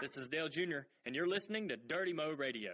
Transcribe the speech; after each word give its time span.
This 0.00 0.16
is 0.16 0.28
Dale 0.28 0.48
Jr., 0.48 0.78
and 1.04 1.14
you're 1.14 1.28
listening 1.28 1.68
to 1.68 1.76
Dirty 1.76 2.14
Mo 2.14 2.32
Radio. 2.32 2.72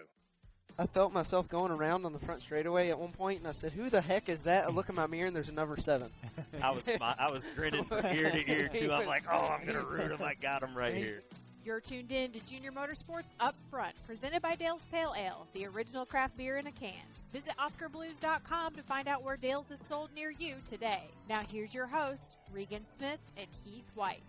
I 0.78 0.86
felt 0.86 1.12
myself 1.12 1.48
going 1.48 1.72
around 1.72 2.04
on 2.04 2.12
the 2.12 2.20
front 2.20 2.42
straightaway 2.42 2.90
at 2.90 2.98
one 2.98 3.10
point, 3.10 3.40
and 3.40 3.48
I 3.48 3.52
said, 3.52 3.72
"Who 3.72 3.90
the 3.90 4.00
heck 4.00 4.28
is 4.28 4.42
that?" 4.42 4.66
I 4.66 4.70
look 4.70 4.88
in 4.88 4.94
my 4.94 5.08
mirror, 5.08 5.26
and 5.26 5.34
there's 5.34 5.48
a 5.48 5.52
number 5.52 5.76
seven. 5.76 6.10
I 6.62 6.70
was 6.70 6.84
I 6.86 7.28
was 7.30 7.42
grinning 7.56 7.84
from 7.84 8.06
ear 8.06 8.30
to 8.30 8.50
ear 8.50 8.68
too. 8.68 8.92
I'm 8.92 9.06
like, 9.06 9.24
oh, 9.28 9.46
I'm 9.46 9.66
gonna 9.66 9.84
root 9.84 10.12
him. 10.12 10.22
I 10.22 10.34
got 10.34 10.62
him 10.62 10.76
right 10.76 10.94
here. 10.94 11.22
You're 11.64 11.80
tuned 11.80 12.12
in 12.12 12.30
to 12.30 12.38
Junior 12.40 12.70
Motorsports 12.70 13.32
Up 13.40 13.56
Front, 13.70 13.96
presented 14.06 14.40
by 14.40 14.54
Dale's 14.54 14.86
Pale 14.92 15.14
Ale, 15.18 15.48
the 15.52 15.66
original 15.66 16.06
craft 16.06 16.36
beer 16.36 16.58
in 16.58 16.68
a 16.68 16.72
can. 16.72 16.94
Visit 17.32 17.54
OskarBlues.com 17.58 18.74
to 18.74 18.82
find 18.84 19.08
out 19.08 19.24
where 19.24 19.36
Dale's 19.36 19.72
is 19.72 19.80
sold 19.80 20.10
near 20.14 20.30
you 20.30 20.54
today. 20.68 21.08
Now 21.28 21.42
here's 21.50 21.74
your 21.74 21.86
host, 21.86 22.36
Regan 22.52 22.84
Smith 22.96 23.18
and 23.36 23.48
Heath 23.64 23.90
White. 23.96 24.22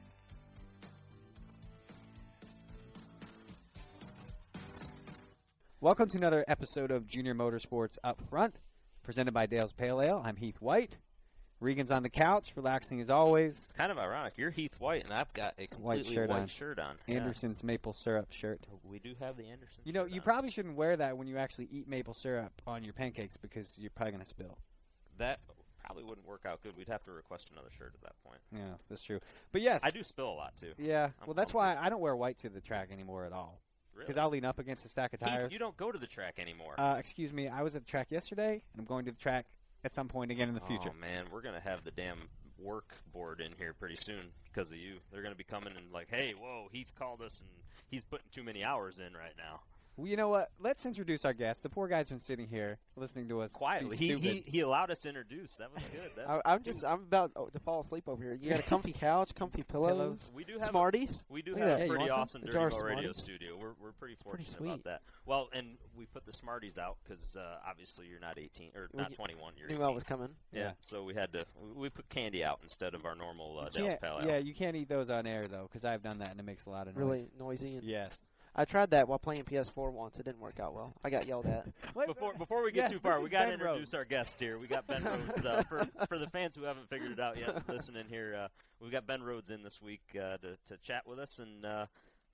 Welcome 5.80 6.10
to 6.10 6.18
another 6.18 6.44
episode 6.48 6.90
of 6.90 7.08
Junior 7.08 7.36
Motorsports 7.36 7.98
Up 8.04 8.20
Front, 8.30 8.56
presented 9.04 9.34
by 9.34 9.46
Dale's 9.46 9.74
Pale 9.74 10.02
Ale. 10.02 10.22
I'm 10.26 10.36
Heath 10.36 10.60
White. 10.60 10.98
Regan's 11.60 11.92
on 11.92 12.04
the 12.04 12.10
couch, 12.10 12.52
relaxing 12.56 13.00
as 13.00 13.10
always. 13.10 13.60
It's 13.64 13.74
kind 13.74 13.92
of 13.92 13.98
ironic. 13.98 14.34
You're 14.38 14.50
Heath 14.52 14.74
White, 14.80 15.04
and 15.04 15.14
I've 15.14 15.32
got 15.34 15.54
a 15.58 15.68
completely 15.68 16.16
shirt 16.16 16.30
white 16.30 16.42
on. 16.42 16.48
shirt 16.48 16.80
on. 16.80 16.96
Yeah. 17.06 17.18
Anderson's 17.18 17.64
maple 17.64 17.94
syrup 17.94 18.32
shirt. 18.32 18.60
We 18.84 19.00
do 19.00 19.14
have 19.20 19.38
the 19.38 19.46
Anderson. 19.46 19.82
You 19.84 19.94
know, 19.94 20.06
you 20.06 20.16
on. 20.16 20.22
probably 20.22 20.52
shouldn't 20.52 20.76
wear 20.76 20.98
that 20.98 21.18
when 21.18 21.28
you 21.28 21.38
actually 21.38 21.68
eat 21.72 21.88
maple 21.88 22.14
syrup 22.14 22.54
on 22.66 22.84
your 22.84 22.94
pancakes 22.94 23.38
because 23.38 23.74
you're 23.78 23.92
probably 23.92 24.14
going 24.14 24.24
to 24.24 24.30
spill. 24.30 24.58
that 25.18 25.40
probably 25.84 26.04
wouldn't 26.04 26.28
work 26.28 26.42
out 26.46 26.62
good. 26.64 26.76
We'd 26.76 26.90
have 26.90 27.04
to 27.06 27.12
request 27.12 27.48
another 27.54 27.70
shirt 27.78 27.94
at 27.94 28.02
that 28.02 28.14
point. 28.26 28.40
Yeah, 28.52 28.76
that's 28.90 29.02
true. 29.02 29.20
But 29.54 29.62
yes, 29.62 29.82
I 29.84 29.90
do 29.90 30.04
spill 30.04 30.30
a 30.30 30.34
lot 30.34 30.54
too. 30.60 30.74
Yeah, 30.78 31.06
I'm 31.22 31.28
well, 31.28 31.34
that's 31.34 31.54
why 31.54 31.78
I 31.78 31.90
don't 31.90 32.02
wear 32.02 32.16
white 32.16 32.40
to 32.40 32.50
the 32.50 32.60
track 32.60 32.90
anymore 32.92 33.26
at 33.26 33.32
all. 33.32 33.62
Really? 33.98 34.08
Because 34.08 34.20
I'll 34.20 34.30
lean 34.30 34.46
up 34.46 34.60
against 34.60 34.86
a 34.86 34.90
stack 34.90 35.14
of 35.14 35.20
Heath, 35.20 35.30
tires. 35.30 35.52
you 35.52 35.58
don't 35.58 35.76
go 35.76 35.92
to 35.92 35.98
the 35.98 36.06
track 36.08 36.36
anymore. 36.40 36.80
Uh, 36.80 36.98
excuse 37.00 37.34
me, 37.34 37.48
I 37.48 37.64
was 37.64 37.76
at 37.76 37.84
the 37.84 37.90
track 37.90 38.12
yesterday, 38.12 38.62
and 38.74 38.80
I'm 38.80 38.86
going 38.86 39.06
to 39.06 39.12
the 39.12 39.18
track 39.18 39.46
at 39.84 39.94
some 39.94 40.08
point 40.08 40.32
again 40.32 40.50
in 40.50 40.54
the 40.56 40.62
future. 40.62 40.92
Oh 40.96 41.00
man, 41.02 41.26
we're 41.32 41.42
gonna 41.42 41.60
have 41.60 41.84
the 41.84 41.92
damn 41.92 42.30
work 42.60 42.96
board 43.14 43.42
in 43.42 43.54
here 43.58 43.74
pretty 43.74 43.96
soon 43.96 44.32
because 44.52 44.70
of 44.70 44.78
you. 44.78 44.98
They're 45.12 45.24
gonna 45.24 45.36
be 45.36 45.44
coming 45.44 45.74
and 45.76 45.92
like, 45.92 46.08
hey, 46.10 46.34
whoa, 46.40 46.68
Heath 46.72 46.92
called 46.98 47.22
us 47.22 47.40
and 47.40 47.50
he's 47.90 48.04
putting 48.04 48.28
too 48.32 48.44
many 48.44 48.64
hours 48.64 48.98
in 49.00 49.14
right 49.14 49.34
now. 49.38 49.62
Well, 49.98 50.08
you 50.08 50.16
know 50.16 50.30
what? 50.30 50.52
Let's 50.60 50.86
introduce 50.86 51.26
our 51.26 51.34
guest. 51.34 51.64
The 51.64 51.70
poor 51.70 51.88
guy's 51.88 52.08
been 52.10 52.20
sitting 52.20 52.48
here 52.48 52.78
listening 52.96 53.28
to 53.30 53.42
us 53.42 53.52
be 53.52 53.58
Quietly, 53.58 53.98
he, 53.98 54.16
he 54.18 54.44
he 54.46 54.60
allowed 54.62 54.92
us 54.92 55.00
to 55.00 55.10
introduce. 55.10 55.56
That 55.58 55.74
was 55.74 55.84
good. 55.92 56.12
That, 56.16 56.30
I, 56.30 56.54
I'm 56.54 56.62
just, 56.62 56.86
I'm 56.86 57.00
about 57.02 57.32
oh, 57.36 57.48
to 57.48 57.60
fall 57.60 57.82
asleep 57.82 58.08
over 58.08 58.22
here. 58.24 58.38
You 58.40 58.50
got 58.52 58.60
a 58.60 58.64
comfy 58.64 58.94
couch, 58.94 59.34
comfy 59.34 59.64
pillows, 59.68 59.90
Pillows. 59.98 60.32
we 60.36 60.44
do 60.44 60.54
have 60.60 60.64
a- 60.64 60.70
Smarties. 60.70 61.24
We 61.30 61.42
do 61.42 61.52
Look 61.52 61.62
have 61.62 61.70
a 61.70 61.78
Hey, 61.78 61.88
pretty 61.88 62.10
want 62.10 62.30
some? 62.30 62.42
awesome 62.42 62.44
A 62.44 62.52
Dirty 62.52 62.76
jar 62.76 62.86
radio 62.86 63.12
studio. 63.14 63.58
We're, 63.60 63.74
we're 63.82 63.92
pretty 63.94 64.16
pretty 64.16 64.44
fortunate 64.46 64.58
sweet. 64.58 64.68
about 64.68 64.84
that. 64.84 65.02
Well, 65.26 65.50
and 65.54 65.78
we 65.98 66.06
put 66.06 66.26
the 66.28 66.34
Smarties 66.34 66.78
out 66.78 66.98
because 67.04 67.36
uh, 67.36 67.58
obviously 67.68 68.06
you're 68.08 68.20
not 68.20 68.38
18 68.38 68.72
or 68.76 68.90
Well, 68.94 69.04
not 69.04 69.14
21. 69.14 69.54
You're 69.58 69.68
Knew 69.70 69.76
18. 69.78 69.86
I 69.86 69.90
was 69.90 70.04
coming. 70.04 70.30
yeah. 70.54 70.60
Yeah. 70.60 70.72
So 70.82 71.04
we 71.04 71.16
had 71.16 71.34
to 71.34 71.46
we- 71.60 71.82
we 71.84 71.90
put 71.90 72.08
candy 72.10 72.44
out 72.44 72.60
instead 72.62 72.94
of 72.94 73.04
our 73.06 73.16
normal 73.16 73.58
uh, 73.60 73.70
Dale's 73.70 73.88
can't- 73.88 74.02
Pale 74.02 74.20
Ale. 74.22 74.28
yeah, 74.28 74.38
you 74.38 74.54
can't 74.54 74.76
eat 74.76 74.90
those 74.90 75.10
on 75.10 75.26
air 75.26 75.48
though, 75.48 75.68
because 75.72 75.86
I've 75.86 76.04
done 76.04 76.20
that 76.20 76.30
and 76.32 76.40
it 76.40 76.46
makes 76.46 76.66
a 76.66 76.70
lot 76.70 76.88
of 76.88 76.96
noise. 76.96 77.04
Really 77.04 77.30
noisy. 77.40 77.76
And 77.78 77.84
Yes. 77.84 78.20
I 78.60 78.66
tried 78.66 78.90
that 78.92 79.08
while 79.08 79.20
playing 79.20 79.44
PS4 79.44 79.92
once. 79.92 80.18
It 80.18 80.26
didn't 80.26 80.40
work 80.42 80.60
out 80.60 80.74
well. 80.74 80.94
I 81.04 81.10
got 81.12 81.28
yelled 81.28 81.46
at. 81.46 81.68
Before 82.08 82.34
before 82.34 82.64
we 82.64 82.72
get 82.72 82.86
Yes, 82.86 82.92
too 82.94 83.00
far, 83.00 83.20
we 83.20 83.28
is 83.28 83.32
got 83.32 83.46
to 83.46 83.54
introduce 83.54 83.78
Rhodes. 83.78 83.94
our 83.94 84.06
guest 84.06 84.40
here. 84.40 84.58
We 84.58 84.66
got 84.68 84.88
Ben 84.88 85.04
Rhodes 85.04 85.46
uh, 85.46 85.64
for 85.70 85.88
for 86.08 86.18
the 86.18 86.28
fans 86.30 86.56
who 86.56 86.64
haven't 86.64 86.90
figured 86.90 87.12
it 87.12 87.20
out 87.20 87.38
yet. 87.38 87.68
Listening 87.70 88.06
here, 88.10 88.36
uh, 88.36 88.48
we've 88.82 88.92
got 88.92 89.06
Ben 89.06 89.22
Rhodes 89.22 89.50
in 89.52 89.62
this 89.64 89.80
week 89.82 90.02
uh, 90.16 90.38
to 90.38 90.58
to 90.70 90.78
chat 90.82 91.08
with 91.08 91.20
us 91.20 91.40
and. 91.40 91.66
Uh, 91.66 91.86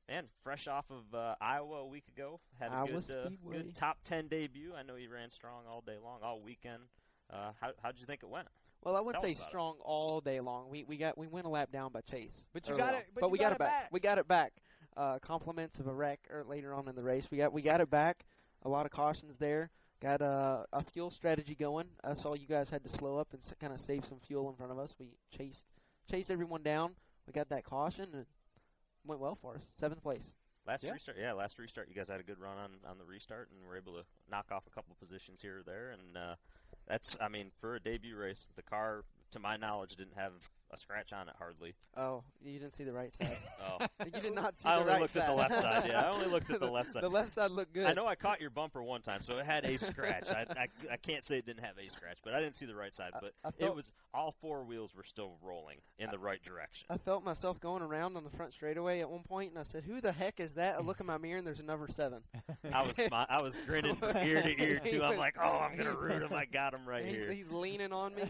Man, 0.09 0.25
fresh 0.43 0.67
off 0.67 0.83
of 0.91 1.17
uh, 1.17 1.35
Iowa 1.39 1.77
a 1.77 1.85
week 1.88 2.03
ago, 2.13 2.41
had 2.59 2.71
a 2.73 2.85
good, 2.85 3.09
uh, 3.09 3.30
good 3.49 3.73
top 3.73 3.99
ten 4.03 4.27
debut. 4.27 4.73
I 4.77 4.83
know 4.83 4.95
he 4.97 5.08
ran 5.08 5.30
strong 5.30 5.63
all 5.65 5.80
day 5.80 5.95
long, 6.03 6.19
all 6.21 6.42
weekend. 6.42 6.83
Uh, 7.31 7.52
how 7.61 7.69
how'd 7.81 7.98
you 7.98 8.05
think 8.05 8.19
it 8.21 8.27
went? 8.30 8.49
Well, 8.83 8.98
I 8.98 8.99
wouldn't 8.99 9.21
Tell 9.21 9.30
say 9.30 9.31
us 9.31 9.37
about 9.37 9.48
it. 9.48 9.49
strong 9.52 9.75
all 9.81 10.19
day 10.19 10.42
long. 10.42 10.69
We 10.69 10.83
we 10.83 10.98
got 10.98 11.17
we 11.17 11.27
went 11.27 11.45
a 11.45 11.49
lap 11.49 11.71
down 11.71 11.93
by 11.93 12.02
Chase. 12.02 12.43
But 12.53 12.67
you 12.67 12.75
got 12.75 12.95
on. 12.95 12.99
it- 12.99 13.08
but 13.15 13.23
you 13.27 13.30
we 13.30 13.37
got 13.37 13.43
got, 13.45 13.52
it 13.52 13.55
it 13.55 13.59
back. 13.59 13.80
back. 13.83 13.89
We 13.93 13.99
got 14.02 14.17
it 14.17 14.27
back. 14.27 14.53
Uh, 14.95 15.17
compliments 15.20 15.80
of 15.80 15.87
a 15.87 15.93
wreck 15.93 16.20
or 16.31 16.43
later 16.43 16.73
on 16.73 16.87
in 16.87 16.95
the 16.95 17.02
race. 17.04 17.27
We 17.31 17.37
got 17.37 17.52
we 17.52 17.61
got 17.61 17.81
it 17.81 17.89
back. 17.89 18.26
A 18.64 18.70
lot 18.70 18.86
of 18.86 18.92
cautions 18.92 19.37
there. 19.37 19.71
Got 20.02 20.21
a, 20.21 20.65
a 20.73 20.83
fuel 20.83 21.09
strategy 21.09 21.55
going. 21.55 21.87
I 22.04 22.14
saw 22.15 22.33
you 22.36 22.45
guys 22.48 22.70
had 22.70 22.83
to 22.83 22.89
slow 22.89 23.17
up 23.17 23.30
and 23.31 23.42
s- 23.42 23.54
kind 23.59 23.73
of 23.73 23.80
save 23.81 24.05
some 24.05 24.20
fuel 24.20 24.49
in 24.49 24.55
front 24.55 24.71
of 24.71 24.77
us. 24.77 24.93
We 24.99 25.08
chased 25.36 25.64
chased 26.11 26.30
everyone 26.30 26.61
down. 26.61 26.92
We 27.26 27.33
got 27.33 27.49
that 27.49 27.64
caution 27.64 28.05
and 28.11 28.21
it 28.21 28.27
went 29.05 29.21
well 29.21 29.36
for 29.36 29.55
us. 29.55 29.61
Seventh 29.80 30.04
place. 30.04 30.31
Last 30.67 30.83
Yeah. 30.83 30.92
restart, 30.92 31.17
yeah, 31.20 31.33
last 31.33 31.58
restart, 31.60 31.89
you 31.89 31.95
guys 31.95 32.08
had 32.08 32.20
a 32.20 32.23
good 32.23 32.39
run 32.39 32.58
on, 32.58 32.71
on 32.89 32.98
the 32.98 33.04
restart 33.05 33.49
and 33.52 33.67
were 33.67 33.75
able 33.77 33.93
to 33.93 34.04
knock 34.30 34.45
off 34.52 34.64
a 34.67 34.70
couple 34.70 34.95
positions 34.99 35.42
here 35.42 35.60
or 35.60 35.64
there. 35.64 35.92
And 35.92 36.15
uh, 36.17 36.36
that's, 36.87 37.17
I 37.20 37.27
mean, 37.30 37.52
for 37.60 37.75
a 37.75 37.80
debut 37.81 38.15
race, 38.17 38.48
the 38.55 38.61
car, 38.61 39.04
to 39.33 39.39
my 39.39 39.58
knowledge, 39.58 39.95
didn't 39.95 40.16
have 40.16 40.32
a 40.71 40.77
scratch 40.77 41.14
on 41.14 41.27
it 41.27 41.36
hardly. 41.38 41.76
Oh, 41.95 42.23
you 42.44 42.58
didn't 42.60 42.76
see 42.76 42.83
the 42.83 42.94
right 42.94 43.14
side. 43.14 43.38
Oh, 43.66 43.86
you 44.05 44.21
did 44.21 44.36
not 44.36 44.58
see 44.58 44.67
I 44.67 44.73
the 44.76 44.80
only 44.82 44.92
right 44.92 45.02
looked 45.02 45.14
side. 45.14 45.21
at 45.21 45.27
the 45.27 45.33
left 45.33 45.54
side. 45.54 45.86
Yeah, 45.88 46.02
I 46.02 46.10
only 46.10 46.26
looked 46.26 46.49
at 46.52 46.60
the 46.60 46.70
left 46.71 46.92
side. 46.92 47.02
The 47.04 47.10
left 47.10 47.33
side 47.33 47.52
looked 47.52 47.73
good. 47.73 47.86
I 47.86 47.93
know 47.93 48.05
I 48.05 48.16
caught 48.16 48.42
your 48.42 48.49
bumper 48.49 48.83
one 48.83 49.02
time, 49.02 49.22
so 49.23 49.38
it 49.38 49.45
had 49.45 49.64
a 49.64 49.77
scratch. 49.77 50.27
I, 50.27 50.45
I, 50.58 50.67
I 50.92 50.98
can't 50.98 51.23
say 51.23 51.38
it 51.38 51.45
didn't 51.45 51.64
have 51.64 51.76
a 51.77 51.89
scratch, 51.89 52.17
but 52.26 52.33
I 52.33 52.42
didn't 52.42 52.58
see 52.58 52.66
the 52.66 52.76
right 52.76 52.93
side. 52.93 53.11
But 53.22 53.33
I 53.45 53.52
it 53.58 53.73
was 53.73 53.93
all 54.14 54.36
four 54.42 54.66
wheels 54.66 54.93
were 54.95 55.05
still 55.05 55.32
rolling 55.42 55.77
in 55.98 56.10
the 56.11 56.20
right 56.20 56.43
direction. 56.43 56.88
I 56.89 56.98
felt 56.98 57.23
myself 57.23 57.60
going 57.61 57.82
around 57.82 58.17
on 58.17 58.26
the 58.26 58.30
front 58.32 58.52
straightaway 58.52 58.99
at 58.99 59.10
one 59.10 59.23
point, 59.23 59.52
and 59.52 59.60
I 59.60 59.64
said, 59.64 59.86
"Who 59.86 60.02
the 60.02 60.11
heck 60.11 60.42
is 60.42 60.55
that?" 60.55 60.77
I 60.77 60.82
look 60.82 60.99
in 60.99 61.05
my 61.05 61.17
mirror, 61.17 61.38
and 61.38 61.48
there's 61.48 61.61
a 61.61 61.64
number 61.64 61.88
seven. 61.88 62.20
I 62.73 62.82
was 62.82 62.98
smi- 62.98 63.26
I 63.30 63.42
was 63.42 63.54
grinning 63.66 63.95
from 63.95 64.17
ear 64.17 64.42
to 64.42 64.61
ear 64.61 64.80
too. 64.80 65.04
I'm 65.04 65.17
like, 65.17 65.36
oh, 65.42 65.60
I'm 65.60 65.77
gonna 65.77 65.95
root 65.95 66.22
him. 66.23 66.33
I 66.33 66.45
got 66.45 66.73
him 66.73 66.86
right 66.86 67.05
he's, 67.05 67.16
here. 67.16 67.32
he's 67.32 67.52
leaning 67.52 67.93
on 67.93 68.14
me. 68.16 68.23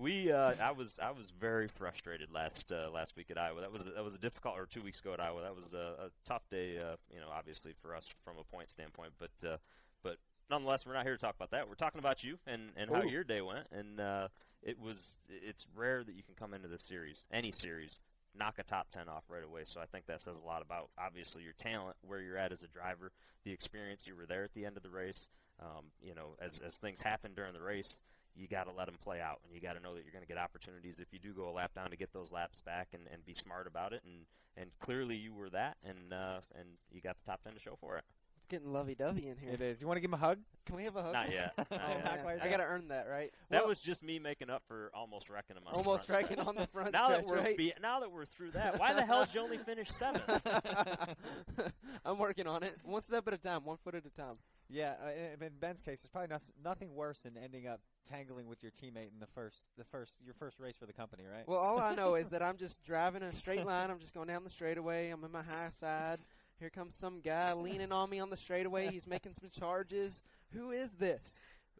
We, 0.00 0.32
uh, 0.32 0.54
I 0.62 0.70
was, 0.70 0.98
I 1.02 1.10
was 1.10 1.30
very 1.38 1.68
frustrated 1.68 2.32
last 2.32 2.72
uh, 2.72 2.90
last 2.90 3.16
week 3.16 3.30
at 3.30 3.36
Iowa. 3.36 3.60
That 3.60 3.70
was 3.70 3.84
that 3.84 4.02
was 4.02 4.14
a 4.14 4.18
difficult, 4.18 4.54
or 4.56 4.64
two 4.64 4.80
weeks 4.82 4.98
ago 5.00 5.12
at 5.12 5.20
Iowa. 5.20 5.42
That 5.42 5.54
was 5.54 5.74
a, 5.74 6.06
a 6.06 6.10
tough 6.26 6.42
day, 6.50 6.78
uh, 6.78 6.96
you 7.12 7.20
know, 7.20 7.26
obviously 7.30 7.74
for 7.82 7.94
us 7.94 8.08
from 8.24 8.38
a 8.38 8.44
point 8.44 8.70
standpoint. 8.70 9.12
But, 9.18 9.46
uh, 9.46 9.56
but 10.02 10.16
nonetheless, 10.48 10.86
we're 10.86 10.94
not 10.94 11.04
here 11.04 11.14
to 11.14 11.20
talk 11.20 11.36
about 11.36 11.50
that. 11.50 11.68
We're 11.68 11.74
talking 11.74 11.98
about 11.98 12.24
you 12.24 12.38
and, 12.46 12.70
and 12.76 12.90
how 12.90 13.02
your 13.02 13.24
day 13.24 13.42
went. 13.42 13.66
And 13.72 14.00
uh, 14.00 14.28
it 14.62 14.80
was, 14.80 15.16
it's 15.28 15.66
rare 15.76 16.02
that 16.02 16.14
you 16.14 16.22
can 16.22 16.34
come 16.34 16.54
into 16.54 16.68
this 16.68 16.82
series, 16.82 17.26
any 17.30 17.52
series, 17.52 17.98
knock 18.34 18.54
a 18.58 18.62
top 18.62 18.86
ten 18.90 19.06
off 19.06 19.24
right 19.28 19.44
away. 19.44 19.62
So 19.66 19.82
I 19.82 19.86
think 19.86 20.06
that 20.06 20.22
says 20.22 20.38
a 20.38 20.46
lot 20.46 20.62
about 20.62 20.88
obviously 20.98 21.42
your 21.42 21.52
talent, 21.60 21.96
where 22.06 22.20
you're 22.20 22.38
at 22.38 22.52
as 22.52 22.62
a 22.62 22.68
driver, 22.68 23.12
the 23.44 23.52
experience. 23.52 24.06
You 24.06 24.16
were 24.16 24.26
there 24.26 24.44
at 24.44 24.54
the 24.54 24.64
end 24.64 24.78
of 24.78 24.82
the 24.82 24.88
race. 24.90 25.28
Um, 25.60 25.86
you 26.02 26.14
know, 26.14 26.36
as 26.40 26.58
as 26.60 26.76
things 26.76 27.02
happen 27.02 27.32
during 27.36 27.52
the 27.52 27.60
race, 27.60 28.00
you 28.40 28.48
got 28.48 28.64
to 28.64 28.72
let 28.72 28.86
them 28.86 28.96
play 29.04 29.20
out, 29.20 29.40
and 29.44 29.54
you 29.54 29.60
got 29.60 29.74
to 29.74 29.80
know 29.80 29.94
that 29.94 30.02
you're 30.04 30.12
going 30.12 30.24
to 30.24 30.28
get 30.28 30.38
opportunities 30.38 30.98
if 30.98 31.12
you 31.12 31.18
do 31.18 31.32
go 31.32 31.48
a 31.50 31.52
lap 31.52 31.74
down 31.74 31.90
to 31.90 31.96
get 31.96 32.12
those 32.12 32.32
laps 32.32 32.60
back 32.62 32.88
and, 32.94 33.02
and 33.12 33.24
be 33.26 33.34
smart 33.34 33.66
about 33.66 33.92
it. 33.92 34.02
And 34.04 34.24
and 34.56 34.70
clearly 34.80 35.14
you 35.16 35.32
were 35.34 35.50
that, 35.50 35.76
and 35.84 36.12
uh, 36.12 36.40
and 36.58 36.68
you 36.90 37.00
got 37.00 37.16
the 37.22 37.30
top 37.30 37.42
ten 37.44 37.52
to 37.52 37.60
show 37.60 37.76
for 37.80 37.96
it. 37.98 38.04
It's 38.36 38.46
getting 38.48 38.72
lovey-dovey 38.72 39.28
in 39.28 39.36
here. 39.36 39.52
It 39.52 39.60
is. 39.60 39.80
You 39.82 39.86
want 39.86 39.98
to 39.98 40.00
give 40.00 40.08
him 40.08 40.14
a 40.14 40.16
hug? 40.16 40.38
Can 40.66 40.76
we 40.76 40.84
have 40.84 40.96
a 40.96 41.02
hug? 41.02 41.12
Not 41.12 41.30
yet. 41.30 41.52
Not 41.58 41.66
Oh, 41.70 41.76
yet. 41.88 42.04
Not 42.04 42.22
quite 42.22 42.42
I 42.42 42.48
gotta 42.48 42.64
earn 42.64 42.88
that, 42.88 43.06
right? 43.08 43.30
That 43.50 43.60
Well, 43.60 43.68
was 43.68 43.78
just 43.80 44.02
me 44.02 44.18
making 44.18 44.48
up 44.50 44.62
for 44.66 44.90
almost 44.94 45.28
wrecking 45.28 45.56
him 45.56 45.62
on 45.66 45.74
almost 45.74 46.06
the 46.06 46.12
front 46.14 46.26
striking 46.26 46.46
on 46.46 46.54
the 46.56 46.66
front 46.68 46.92
now 46.94 47.10
that 47.10 47.26
we're 47.26 47.36
right? 47.38 47.56
be- 47.56 47.74
now 47.82 48.00
that 48.00 48.10
we're 48.10 48.24
through 48.24 48.52
that, 48.52 48.78
why 48.78 48.92
the 48.94 49.04
hell 49.04 49.24
did 49.26 49.34
you 49.34 49.40
only 49.42 49.58
finish 49.58 49.90
seventh? 49.90 50.22
I'm 52.04 52.18
working 52.18 52.46
on 52.46 52.62
it, 52.62 52.76
one 52.84 53.02
step 53.02 53.26
at 53.28 53.34
a 53.34 53.38
time, 53.38 53.64
one 53.64 53.76
foot 53.84 53.94
at 53.94 54.04
a 54.04 54.10
time. 54.20 54.36
Yeah, 54.70 54.94
uh, 55.04 55.10
in, 55.10 55.44
in 55.44 55.52
Ben's 55.60 55.80
case, 55.80 55.98
there's 56.00 56.10
probably 56.10 56.36
nothing 56.64 56.94
worse 56.94 57.18
than 57.20 57.36
ending 57.36 57.66
up 57.66 57.80
tangling 58.08 58.46
with 58.46 58.62
your 58.62 58.70
teammate 58.70 59.12
in 59.12 59.18
the 59.18 59.26
first, 59.26 59.62
the 59.76 59.84
first, 59.84 60.14
your 60.24 60.34
first 60.34 60.60
race 60.60 60.76
for 60.78 60.86
the 60.86 60.92
company, 60.92 61.24
right? 61.30 61.46
Well, 61.46 61.58
all 61.58 61.78
I 61.78 61.94
know 61.94 62.14
is 62.14 62.28
that 62.28 62.42
I'm 62.42 62.56
just 62.56 62.82
driving 62.86 63.22
a 63.22 63.34
straight 63.34 63.66
line. 63.66 63.90
I'm 63.90 63.98
just 63.98 64.14
going 64.14 64.28
down 64.28 64.44
the 64.44 64.50
straightaway. 64.50 65.10
I'm 65.10 65.24
in 65.24 65.32
my 65.32 65.42
high 65.42 65.70
side. 65.80 66.20
Here 66.58 66.70
comes 66.70 66.94
some 66.94 67.20
guy 67.20 67.52
leaning 67.54 67.90
on 67.90 68.10
me 68.10 68.20
on 68.20 68.30
the 68.30 68.36
straightaway. 68.36 68.90
He's 68.90 69.06
making 69.06 69.32
some 69.40 69.50
charges. 69.50 70.22
Who 70.52 70.70
is 70.70 70.92
this? 70.92 71.22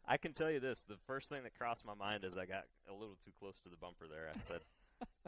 I 0.09 0.17
can 0.17 0.33
tell 0.33 0.51
you 0.51 0.59
this: 0.59 0.81
the 0.89 0.97
first 1.07 1.29
thing 1.29 1.43
that 1.45 1.57
crossed 1.57 1.85
my 1.85 1.95
mind 1.95 2.25
as 2.25 2.37
I 2.37 2.47
got 2.47 2.65
a 2.89 2.93
little 2.93 3.17
too 3.25 3.31
close 3.39 3.61
to 3.61 3.69
the 3.69 3.77
bumper 3.77 4.07
there, 4.11 4.29
I 4.35 4.39
said, 4.49 4.61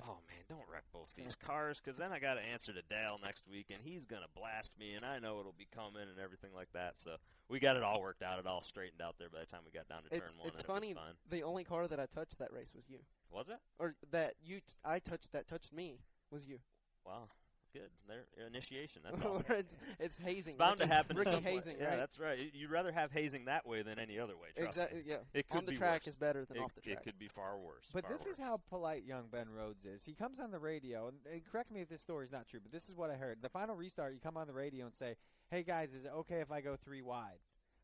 "Oh 0.03 0.19
man, 0.29 0.45
don't 0.49 0.69
wreck 0.73 0.85
both 0.93 1.09
these 1.17 1.35
cars, 1.37 1.81
because 1.83 1.97
then 1.99 2.13
I 2.13 2.19
got 2.19 2.35
to 2.35 2.41
answer 2.41 2.73
to 2.73 2.83
Dale 2.83 3.19
next 3.23 3.47
week, 3.49 3.67
and 3.71 3.81
he's 3.83 4.05
gonna 4.05 4.27
blast 4.35 4.73
me, 4.79 4.95
and 4.95 5.05
I 5.05 5.19
know 5.19 5.39
it'll 5.41 5.55
be 5.57 5.69
coming 5.75 6.03
and 6.03 6.19
everything 6.19 6.51
like 6.55 6.73
that." 6.73 6.99
So 6.99 7.17
we 7.49 7.61
got 7.61 7.77
it 7.77 7.83
all 7.83 8.01
worked 8.01 8.23
out, 8.23 8.39
it 8.39 8.47
all 8.47 8.63
straightened 8.63 9.01
out 9.01 9.17
there 9.19 9.29
by 9.31 9.41
the 9.41 9.47
time 9.47 9.61
we 9.65 9.71
got 9.71 9.89
down 9.89 10.03
to 10.03 10.09
It's, 10.15 10.25
turn 10.25 10.33
one. 10.39 10.49
it's 10.49 10.59
and 10.59 10.67
funny. 10.67 10.91
It. 10.91 10.97
The 11.31 11.43
only 11.43 11.65
car 11.65 11.87
that 11.89 12.01
I 12.01 12.07
touched 12.07 12.39
that 12.39 12.53
race 12.53 12.73
was 12.75 12.89
you, 12.89 12.99
was 13.31 13.49
it? 13.49 13.59
or 13.79 13.95
that 14.11 14.35
you 14.43 14.61
t- 14.61 14.75
I 14.85 14.99
touched 14.99 15.33
that 15.33 15.47
touched 15.47 15.73
me 15.73 16.01
was 16.31 16.47
you. 16.47 16.59
Wow. 17.05 17.29
Good. 17.73 17.91
Their 18.09 18.47
initiation. 18.47 19.03
That's 19.05 19.23
all. 19.27 19.43
It's, 19.49 19.73
it's 19.99 20.17
hazing. 20.19 20.49
It's 20.49 20.57
bound 20.57 20.81
to 20.81 20.87
happen. 20.87 21.17
Ricky 21.17 21.41
hazing, 21.41 21.77
Yeah, 21.81 21.87
right? 21.89 21.97
that's 21.97 22.19
right. 22.19 22.39
You'd 22.53 22.71
rather 22.71 22.93
have 22.93 23.11
hazing 23.11 23.47
that 23.47 23.67
way 23.67 23.83
than 23.83 23.99
any 23.99 24.19
other 24.19 24.35
way. 24.37 24.49
Me. 24.59 24.67
Exactly. 24.67 25.03
Yeah. 25.07 25.17
It 25.35 25.49
could 25.49 25.59
On 25.59 25.65
the 25.65 25.73
be 25.73 25.77
track 25.77 26.03
worse. 26.03 26.09
is 26.13 26.17
better 26.17 26.45
than 26.45 26.57
It, 26.59 26.61
off 26.61 26.75
the 26.75 26.81
track. 26.81 26.99
it 26.99 27.05
could 27.05 27.19
be 27.19 27.29
far 27.29 27.59
worse. 27.59 27.85
But 27.93 28.05
far 28.05 28.13
this 28.17 28.27
is 28.27 28.39
how 28.39 28.61
polite 28.69 29.05
young 29.05 29.25
Ben 29.31 29.47
Rhodes 29.49 29.85
is. 29.85 30.01
He 30.05 30.15
comes 30.15 30.39
on 30.41 30.51
the 30.51 30.59
radio, 30.59 31.09
and, 31.09 31.17
and 31.33 31.43
correct 31.51 31.71
me 31.71 31.81
if 31.81 31.89
this 31.89 32.03
story 32.03 32.27
is 32.27 32.33
not 32.33 32.47
true, 32.49 32.61
but 32.63 32.73
this 32.73 32.89
is 32.89 32.97
what 32.97 33.11
I 33.11 33.15
heard. 33.15 33.39
The 33.43 33.49
final 33.49 33.75
restart, 33.75 34.13
you 34.15 34.21
come 34.23 34.37
on 34.37 34.47
the 34.47 34.53
radio 34.53 34.87
and 34.87 34.95
say, 34.99 35.17
"Hey 35.51 35.63
guys, 35.63 35.91
is 35.93 36.05
it 36.05 36.13
okay 36.19 36.41
if 36.41 36.51
I 36.51 36.61
go 36.61 36.77
three 36.85 37.03
wide?" 37.03 37.39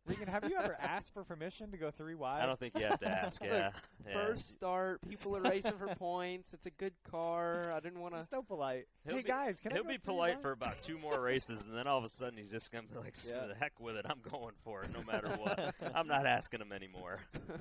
Regan, 0.08 0.28
have 0.28 0.44
you 0.48 0.56
ever 0.58 0.76
asked 0.80 1.12
for 1.12 1.22
permission 1.22 1.70
to 1.70 1.76
go 1.76 1.90
three 1.90 2.14
wide? 2.14 2.42
I 2.42 2.46
don't 2.46 2.58
think 2.58 2.74
you 2.78 2.84
have 2.86 3.00
to 3.00 3.08
ask. 3.08 3.40
Look, 3.40 3.50
yeah. 3.52 3.70
yeah. 4.06 4.12
First 4.14 4.48
start, 4.50 5.00
people 5.08 5.36
are 5.36 5.40
racing 5.42 5.74
for 5.78 5.88
points. 5.96 6.48
It's 6.52 6.66
a 6.66 6.70
good 6.70 6.94
car. 7.10 7.72
I 7.74 7.80
didn't 7.80 8.00
want 8.00 8.14
to. 8.14 8.24
So 8.24 8.42
polite. 8.42 8.86
He'll 9.06 9.16
hey 9.16 9.22
be- 9.22 9.28
guys, 9.28 9.58
can 9.60 9.72
He'll 9.72 9.82
go 9.82 9.88
be 9.90 9.98
polite 9.98 10.34
wide? 10.36 10.42
for 10.42 10.52
about 10.52 10.82
two 10.82 10.98
more 10.98 11.20
races, 11.20 11.62
and 11.62 11.76
then 11.76 11.86
all 11.86 11.98
of 11.98 12.04
a 12.04 12.08
sudden 12.08 12.38
he's 12.38 12.50
just 12.50 12.72
gonna 12.72 12.86
be 12.86 12.98
like, 12.98 13.14
Yeah. 13.26 13.46
"The 13.46 13.54
heck 13.54 13.78
with 13.80 13.96
it! 13.96 14.06
I'm 14.08 14.20
going 14.30 14.54
for 14.64 14.82
it, 14.82 14.90
no 14.92 15.02
matter 15.04 15.28
what. 15.36 15.74
I'm 15.94 16.06
not 16.08 16.26
asking 16.26 16.60
him 16.60 16.72
anymore." 16.72 17.18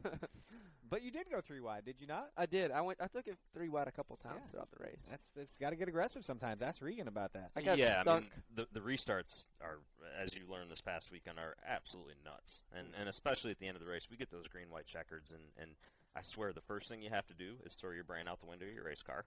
But 0.89 1.01
you 1.04 1.12
did 1.12 1.30
go 1.30 1.42
three 1.42 1.60
wide, 1.62 1.86
did 1.86 2.00
you 2.00 2.07
not? 2.07 2.30
I 2.38 2.45
did. 2.45 2.72
I 2.72 2.81
went. 2.81 3.00
I 3.01 3.07
took 3.07 3.28
it 3.28 3.38
three 3.54 3.69
wide 3.69 3.88
a 3.88 3.92
couple 3.92 4.16
times 4.18 4.42
Yeah. 4.44 4.51
throughout 4.51 4.69
the 4.72 4.84
race. 4.84 5.01
That's 5.10 5.30
that's 5.36 5.57
got 5.57 5.72
to 5.72 5.75
get 5.75 5.88
aggressive 5.88 6.24
sometimes. 6.25 6.62
Ask 6.62 6.81
Regan 6.81 7.07
about 7.07 7.34
that. 7.34 7.51
I 7.56 7.62
got 7.62 7.78
yeah, 7.78 8.01
stuck. 8.01 8.07
I 8.07 8.19
mean, 8.22 8.30
the 8.56 8.68
the 8.72 8.80
restarts 8.80 9.44
are, 9.62 9.80
as 10.22 10.34
you 10.34 10.42
learned 10.50 10.72
this 10.72 10.81
past 10.81 11.12
weekend, 11.12 11.39
are 11.39 11.56
absolutely 11.68 12.16
nuts, 12.24 12.63
and 12.78 12.88
and 13.00 13.10
especially 13.10 13.51
at 13.51 13.60
the 13.60 13.68
end 13.68 13.75
of 13.75 13.84
the 13.84 13.89
race, 13.89 14.07
we 14.10 14.18
get 14.18 14.31
those 14.31 14.48
green 14.48 14.69
white 14.69 14.86
checkers, 14.88 15.31
and 15.31 15.42
and 15.62 15.72
I 16.18 16.22
swear 16.24 16.52
the 16.52 16.62
first 16.62 16.90
thing 16.90 17.04
you 17.04 17.12
have 17.12 17.28
to 17.28 17.34
do 17.36 17.54
is 17.64 17.74
throw 17.74 17.92
your 17.92 18.04
brain 18.04 18.28
out 18.28 18.40
the 18.40 18.48
window 18.48 18.66
of 18.66 18.74
your 18.74 18.86
race 18.86 19.04
car. 19.04 19.25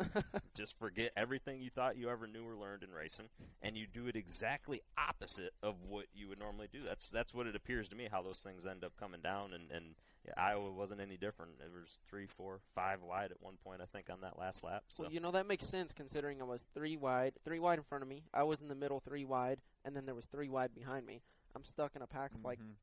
Just 0.56 0.78
forget 0.78 1.12
everything 1.14 1.60
you 1.60 1.68
thought 1.68 1.98
you 1.98 2.08
ever 2.08 2.26
knew 2.26 2.44
or 2.44 2.56
learned 2.56 2.82
in 2.82 2.90
racing, 2.92 3.26
and 3.60 3.76
you 3.76 3.86
do 3.86 4.06
it 4.06 4.16
exactly 4.16 4.80
opposite 4.96 5.52
of 5.62 5.74
what 5.86 6.06
you 6.14 6.28
would 6.28 6.38
normally 6.38 6.68
do. 6.72 6.80
That's 6.82 7.10
that's 7.10 7.34
what 7.34 7.46
it 7.46 7.54
appears 7.54 7.88
to 7.90 7.94
me 7.96 8.08
how 8.10 8.22
those 8.22 8.38
things 8.38 8.64
end 8.64 8.84
up 8.84 8.92
coming 8.98 9.20
down, 9.20 9.52
and 9.52 9.70
and 9.70 9.94
yeah, 10.26 10.32
Iowa 10.36 10.72
wasn't 10.72 11.00
any 11.02 11.18
different. 11.18 11.52
It 11.60 11.70
was 11.72 11.98
three, 12.08 12.26
four, 12.26 12.60
five 12.74 13.02
wide 13.02 13.30
at 13.32 13.42
one 13.42 13.56
point, 13.62 13.80
I 13.82 13.86
think, 13.86 14.08
on 14.10 14.22
that 14.22 14.38
last 14.38 14.64
lap. 14.64 14.84
So. 14.88 15.02
Well, 15.04 15.12
you 15.12 15.20
know 15.20 15.32
that 15.32 15.46
makes 15.46 15.66
sense 15.66 15.92
considering 15.92 16.40
I 16.40 16.44
was 16.44 16.64
three 16.74 16.96
wide, 16.96 17.34
three 17.44 17.58
wide 17.58 17.78
in 17.78 17.84
front 17.84 18.02
of 18.02 18.08
me. 18.08 18.22
I 18.32 18.44
was 18.44 18.62
in 18.62 18.68
the 18.68 18.74
middle, 18.74 19.00
three 19.00 19.24
wide, 19.26 19.60
and 19.84 19.94
then 19.94 20.06
there 20.06 20.14
was 20.14 20.24
three 20.26 20.48
wide 20.48 20.74
behind 20.74 21.04
me. 21.06 21.20
I'm 21.54 21.64
stuck 21.64 21.96
in 21.96 22.02
a 22.02 22.06
pack 22.06 22.32
of 22.34 22.44
like 22.44 22.60
Mhm. 22.60 22.74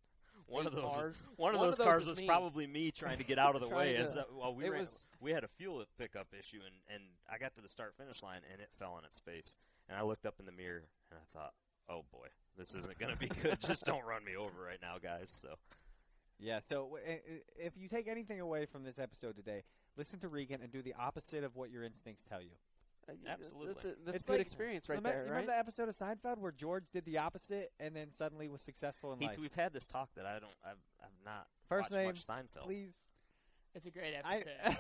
One 0.48 0.66
of 0.66 0.74
those, 0.74 0.84
was, 0.84 0.94
cars. 0.96 1.16
one 1.36 1.54
of 1.54 1.60
One 1.60 1.68
those 1.70 1.74
of 1.74 1.78
those 1.80 1.86
cars 1.86 2.06
was 2.06 2.20
probably 2.22 2.68
me 2.68 2.92
trying 2.92 3.18
to 3.18 3.24
get 3.24 3.38
out 3.38 3.56
of 3.56 3.62
the 3.62 3.68
way. 3.76 3.94
To- 3.96 4.22
uh, 4.22 4.24
well, 4.34 4.56
we 4.56 4.70
ran, 4.70 4.82
was- 4.82 5.06
we 5.20 5.32
had 5.32 5.44
a 5.44 5.48
fuel 5.48 5.84
pickup 5.98 6.28
issue, 6.38 6.60
and 6.66 6.76
and 6.94 7.04
I 7.32 7.38
got 7.38 7.54
to 7.56 7.62
the 7.62 7.70
start 7.70 7.94
finish 7.98 8.24
line, 8.24 8.42
and 8.52 8.62
it 8.62 8.70
fell 8.80 8.94
on 8.94 9.04
its 9.06 9.20
face. 9.20 9.56
And 9.90 9.98
I 9.98 10.02
looked 10.04 10.26
up 10.26 10.36
in 10.40 10.46
the 10.46 10.52
mirror, 10.52 10.84
and 11.12 11.20
I 11.20 11.38
thought, 11.38 11.54
"Oh 11.90 12.04
boy, 12.12 12.28
this 12.58 12.74
isn't 12.76 12.98
going 12.98 13.12
to 13.14 13.18
be 13.20 13.28
good. 13.28 13.60
Just 13.62 13.86
don't 13.86 14.06
run 14.06 14.24
me 14.24 14.36
over 14.36 14.62
right 14.62 14.80
now, 14.82 14.96
guys." 15.02 15.38
So 15.42 15.56
Yeah. 16.40 16.60
So 16.60 16.84
w- 16.86 17.04
i- 17.06 17.12
i- 17.34 17.42
if 17.58 17.74
you 17.78 17.88
take 17.90 18.08
anything 18.08 18.40
away 18.40 18.66
from 18.66 18.84
this 18.84 19.00
episode 19.00 19.36
today, 19.36 19.64
listen 19.98 20.20
to 20.20 20.28
Regan 20.28 20.62
and 20.62 20.72
do 20.72 20.82
the 20.82 20.94
opposite 20.94 21.44
of 21.44 21.56
what 21.56 21.70
your 21.72 21.84
instincts 21.84 22.24
tell 22.30 22.42
you. 22.42 22.52
Y- 23.14 23.32
Absolutely. 23.32 23.68
That's, 23.74 23.86
a, 23.86 23.88
that's 24.06 24.18
It's 24.18 24.28
good 24.28 24.34
like- 24.34 24.42
experience 24.42 24.90
right 24.90 24.96
remember, 24.98 25.10
there, 25.18 25.24
remember 25.34 25.52
right? 25.52 25.56
the 25.56 25.60
episode 25.60 25.90
of 25.90 25.96
Seinfeld 25.98 26.38
where 26.40 26.52
George 26.52 26.86
did 26.92 27.06
the 27.06 27.18
opposite 27.18 27.72
and 27.80 27.96
then 27.96 28.12
suddenly 28.12 28.48
was 28.48 28.62
successful 28.62 29.14
in 29.14 29.20
Heath, 29.20 29.30
life? 29.30 29.40
we've 29.40 29.54
had 29.54 29.74
this 29.74 29.86
talk 29.86 30.10
that 30.16 30.26
I 30.26 30.34
don't, 30.40 30.52
I've, 30.66 30.78
I've 31.02 31.10
not 31.26 31.48
First 31.70 31.92
watched 31.92 31.94
name, 31.94 32.06
much 32.08 32.26
Seinfeld. 32.26 32.66
Please. 32.66 32.94
It's 33.76 33.86
a 33.86 33.92
great 33.92 34.16
episode. 34.16 34.78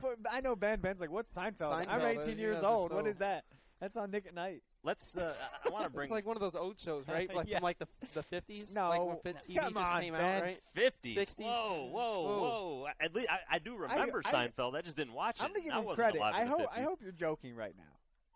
but 0.00 0.16
I 0.30 0.40
know 0.40 0.56
Ben. 0.56 0.80
Ben's 0.80 1.00
like, 1.00 1.10
what's 1.10 1.32
Seinfeld? 1.32 1.86
I'm 1.88 2.00
18 2.18 2.38
years 2.38 2.62
old. 2.62 2.92
What 2.92 3.04
so- 3.04 3.14
that? 3.18 3.44
That's 3.80 3.96
on 3.96 4.10
Nick 4.10 4.26
at 4.26 4.34
Nite. 4.34 4.62
Let's. 4.82 5.16
Uh, 5.16 5.34
I, 5.64 5.68
I 5.68 5.70
want 5.70 5.84
to 5.86 5.90
bring 5.90 6.06
it's 6.06 6.12
like 6.12 6.26
one 6.26 6.36
of 6.36 6.40
those 6.40 6.54
old 6.54 6.80
shows, 6.80 7.04
right? 7.08 7.32
Like 7.32 7.48
Yeah. 7.48 7.58
from 7.58 7.64
like 7.64 7.78
the 7.78 7.86
the 8.14 8.22
50s. 8.22 8.74
No, 8.74 8.88
like 8.88 9.00
when 9.04 9.16
fit 9.18 9.36
TV 9.48 9.58
come 9.58 9.74
just 9.74 9.86
on, 9.92 10.00
came 10.02 10.12
Ben. 10.14 10.22
out, 10.36 10.42
right? 10.42 10.60
50s. 10.76 11.16
60s. 11.16 11.38
Whoa, 11.38 11.88
whoa, 11.92 12.22
Whoa. 12.22 12.38
whoa! 12.40 12.86
At 13.00 13.14
least 13.14 13.28
I, 13.30 13.56
I 13.56 13.58
do 13.58 13.76
remember 13.76 14.22
I- 14.24 14.32
Seinfeld. 14.32 14.74
I 14.74 14.80
just 14.82 14.96
didn't 14.96 15.14
watch 15.14 15.38
it. 15.38 15.44
I'm 15.44 15.50
gonna 15.52 15.60
give 15.64 15.72
I 15.72 15.80
him 15.80 15.94
credit. 15.94 16.20
I 16.20 16.42
in 16.42 16.48
the 16.50 16.56
hope. 16.56 16.66
I 16.76 16.80
hope 16.82 17.00
you're 17.02 17.12
joking 17.12 17.54
right 17.54 17.74
now. 17.76 17.84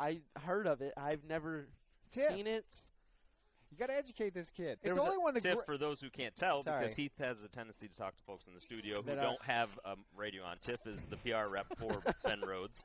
I 0.04 0.20
heard 0.44 0.66
of 0.66 0.80
it. 0.80 0.92
I've 0.96 1.24
never 1.28 1.66
Tiff, 2.12 2.28
seen 2.30 2.46
it. 2.46 2.64
you 3.70 3.78
got 3.78 3.86
to 3.86 3.94
educate 3.96 4.34
this 4.34 4.50
kid. 4.50 4.78
There 4.82 4.92
it's 4.92 5.00
only 5.00 5.16
one 5.16 5.36
of 5.36 5.42
tip 5.42 5.58
gr- 5.58 5.62
for 5.64 5.78
those 5.78 6.00
who 6.00 6.10
can't 6.10 6.34
tell 6.36 6.62
Sorry. 6.62 6.80
because 6.82 6.96
Heath 6.96 7.12
has 7.20 7.42
a 7.44 7.48
tendency 7.48 7.86
to 7.88 7.94
talk 7.94 8.16
to 8.16 8.22
folks 8.24 8.46
in 8.48 8.54
the 8.54 8.60
studio 8.60 8.96
who 9.00 9.06
That 9.08 9.20
don't 9.22 9.40
have 9.42 9.68
um, 9.84 10.04
radio 10.16 10.42
on. 10.44 10.56
Tiff 10.60 10.80
is 10.86 11.00
the 11.08 11.16
PR 11.18 11.48
rep 11.48 11.66
for 11.78 12.02
Ben 12.24 12.40
Rhodes, 12.40 12.84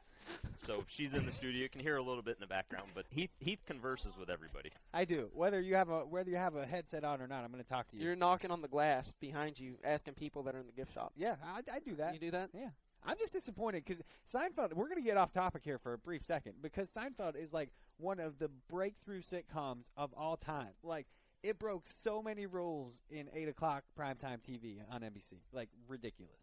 so 0.58 0.84
she's 0.88 1.14
in 1.14 1.26
the 1.26 1.32
studio. 1.32 1.62
You 1.62 1.70
can 1.70 1.82
hear 1.82 1.98
a 1.98 2.02
little 2.02 2.22
bit 2.22 2.36
in 2.36 2.42
the 2.42 2.48
background, 2.48 2.90
but 2.94 3.06
Heath 3.10 3.32
Heath 3.40 3.60
converses 3.66 4.14
with 4.20 4.30
everybody. 4.30 4.72
I 4.94 5.06
do. 5.06 5.30
Whether 5.34 5.62
you 5.62 5.76
have 5.76 5.90
a 5.90 6.00
whether 6.00 6.30
you 6.30 6.38
have 6.38 6.56
a 6.56 6.66
headset 6.66 7.04
on 7.04 7.22
or 7.22 7.28
not, 7.28 7.44
I'm 7.44 7.52
going 7.52 7.64
to 7.64 7.70
talk 7.70 7.90
to 7.90 7.98
you. 7.98 8.04
You're 8.04 8.16
knocking 8.16 8.52
on 8.52 8.62
the 8.62 8.68
glass 8.68 9.14
behind 9.20 9.60
you, 9.60 9.76
asking 9.84 10.16
people 10.16 10.44
that 10.44 10.56
are 10.56 10.60
in 10.60 10.68
the 10.68 10.74
gift 10.74 10.94
shop. 10.94 11.14
yeah, 11.16 11.36
I, 11.44 11.62
I 11.72 11.80
do 11.80 11.96
that. 11.96 12.14
You 12.14 12.20
do 12.20 12.32
that? 12.32 12.50
Yeah. 12.54 12.70
I'm 13.06 13.18
just 13.18 13.32
disappointed 13.32 13.84
because 13.86 14.02
Seinfeld. 14.32 14.74
We're 14.74 14.90
going 14.90 15.02
to 15.02 15.08
get 15.08 15.18
off 15.18 15.32
topic 15.32 15.62
here 15.64 15.78
for 15.78 15.94
a 15.94 15.98
brief 15.98 16.24
second 16.26 16.54
because 16.62 16.92
Seinfeld 16.92 17.36
is 17.42 17.54
like 17.54 17.70
one 17.98 18.20
of 18.20 18.40
the 18.40 18.50
breakthrough 18.70 19.22
sitcoms 19.22 19.86
of 19.96 20.14
all 20.18 20.36
time. 20.36 20.74
Like 20.84 21.08
it 21.44 21.60
broke 21.60 21.86
so 21.88 22.22
many 22.22 22.46
rules 22.46 22.96
in 23.10 23.30
eight 23.34 23.48
o'clock 23.48 23.84
primetime 23.98 24.40
TV 24.42 24.80
on 24.92 25.02
NBC. 25.02 25.40
Like 25.54 25.70
ridiculous. 25.88 26.34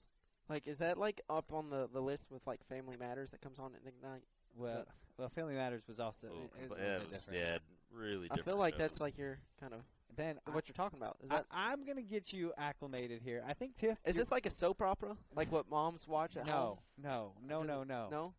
Like, 0.49 0.67
is 0.67 0.79
that 0.79 0.99
like 0.99 1.20
up 1.31 1.52
on 1.52 1.70
the, 1.70 1.88
the 1.93 2.00
list 2.00 2.31
with 2.31 2.46
like 2.46 2.61
Family 2.69 2.96
Matters 2.96 3.31
that 3.31 3.41
comes 3.41 3.58
on 3.58 3.73
at 3.75 3.81
Ignite? 3.87 4.25
Well, 4.56 4.81
it- 4.81 4.88
well, 5.17 5.29
Family 5.29 5.55
Matters 5.55 5.82
was 5.87 6.00
also. 6.00 6.29
Oh, 6.31 6.50
it- 6.58 6.64
it 6.64 6.70
was 6.70 6.79
yeah, 6.79 6.85
little 6.87 7.02
it 7.02 7.08
was- 7.11 7.19
different. 7.19 7.41
yeah, 7.41 7.58
really. 7.93 8.29
I 8.31 8.37
feel 8.38 8.56
like 8.56 8.75
shows. 8.75 8.81
that's 8.81 9.00
like 9.00 9.17
your 9.17 9.38
kind 9.61 9.73
of 9.73 9.81
Ben, 10.17 10.38
what 10.52 10.69
you're 10.69 10.75
talking 10.75 10.99
about. 10.99 11.17
Is 11.23 11.31
I, 11.31 11.37
that 11.37 11.46
I, 11.50 11.73
am 11.73 11.85
going 11.85 11.96
to 11.96 12.02
get 12.02 12.32
you 12.32 12.52
acclimated 12.56 13.20
here. 13.23 13.44
I 13.46 13.52
think 13.52 13.76
Tiff. 13.76 13.99
is 14.05 14.17
this 14.17 14.31
like 14.31 14.46
a 14.46 14.50
soap 14.50 14.82
opera, 14.82 15.17
like 15.35 15.50
what 15.50 15.69
moms 15.69 16.06
watch 16.06 16.37
at 16.37 16.49
home? 16.49 16.79
No, 17.02 17.32
no, 17.46 17.62
no, 17.62 17.62
no, 17.62 17.85
no. 17.85 18.08
No. 18.11 18.35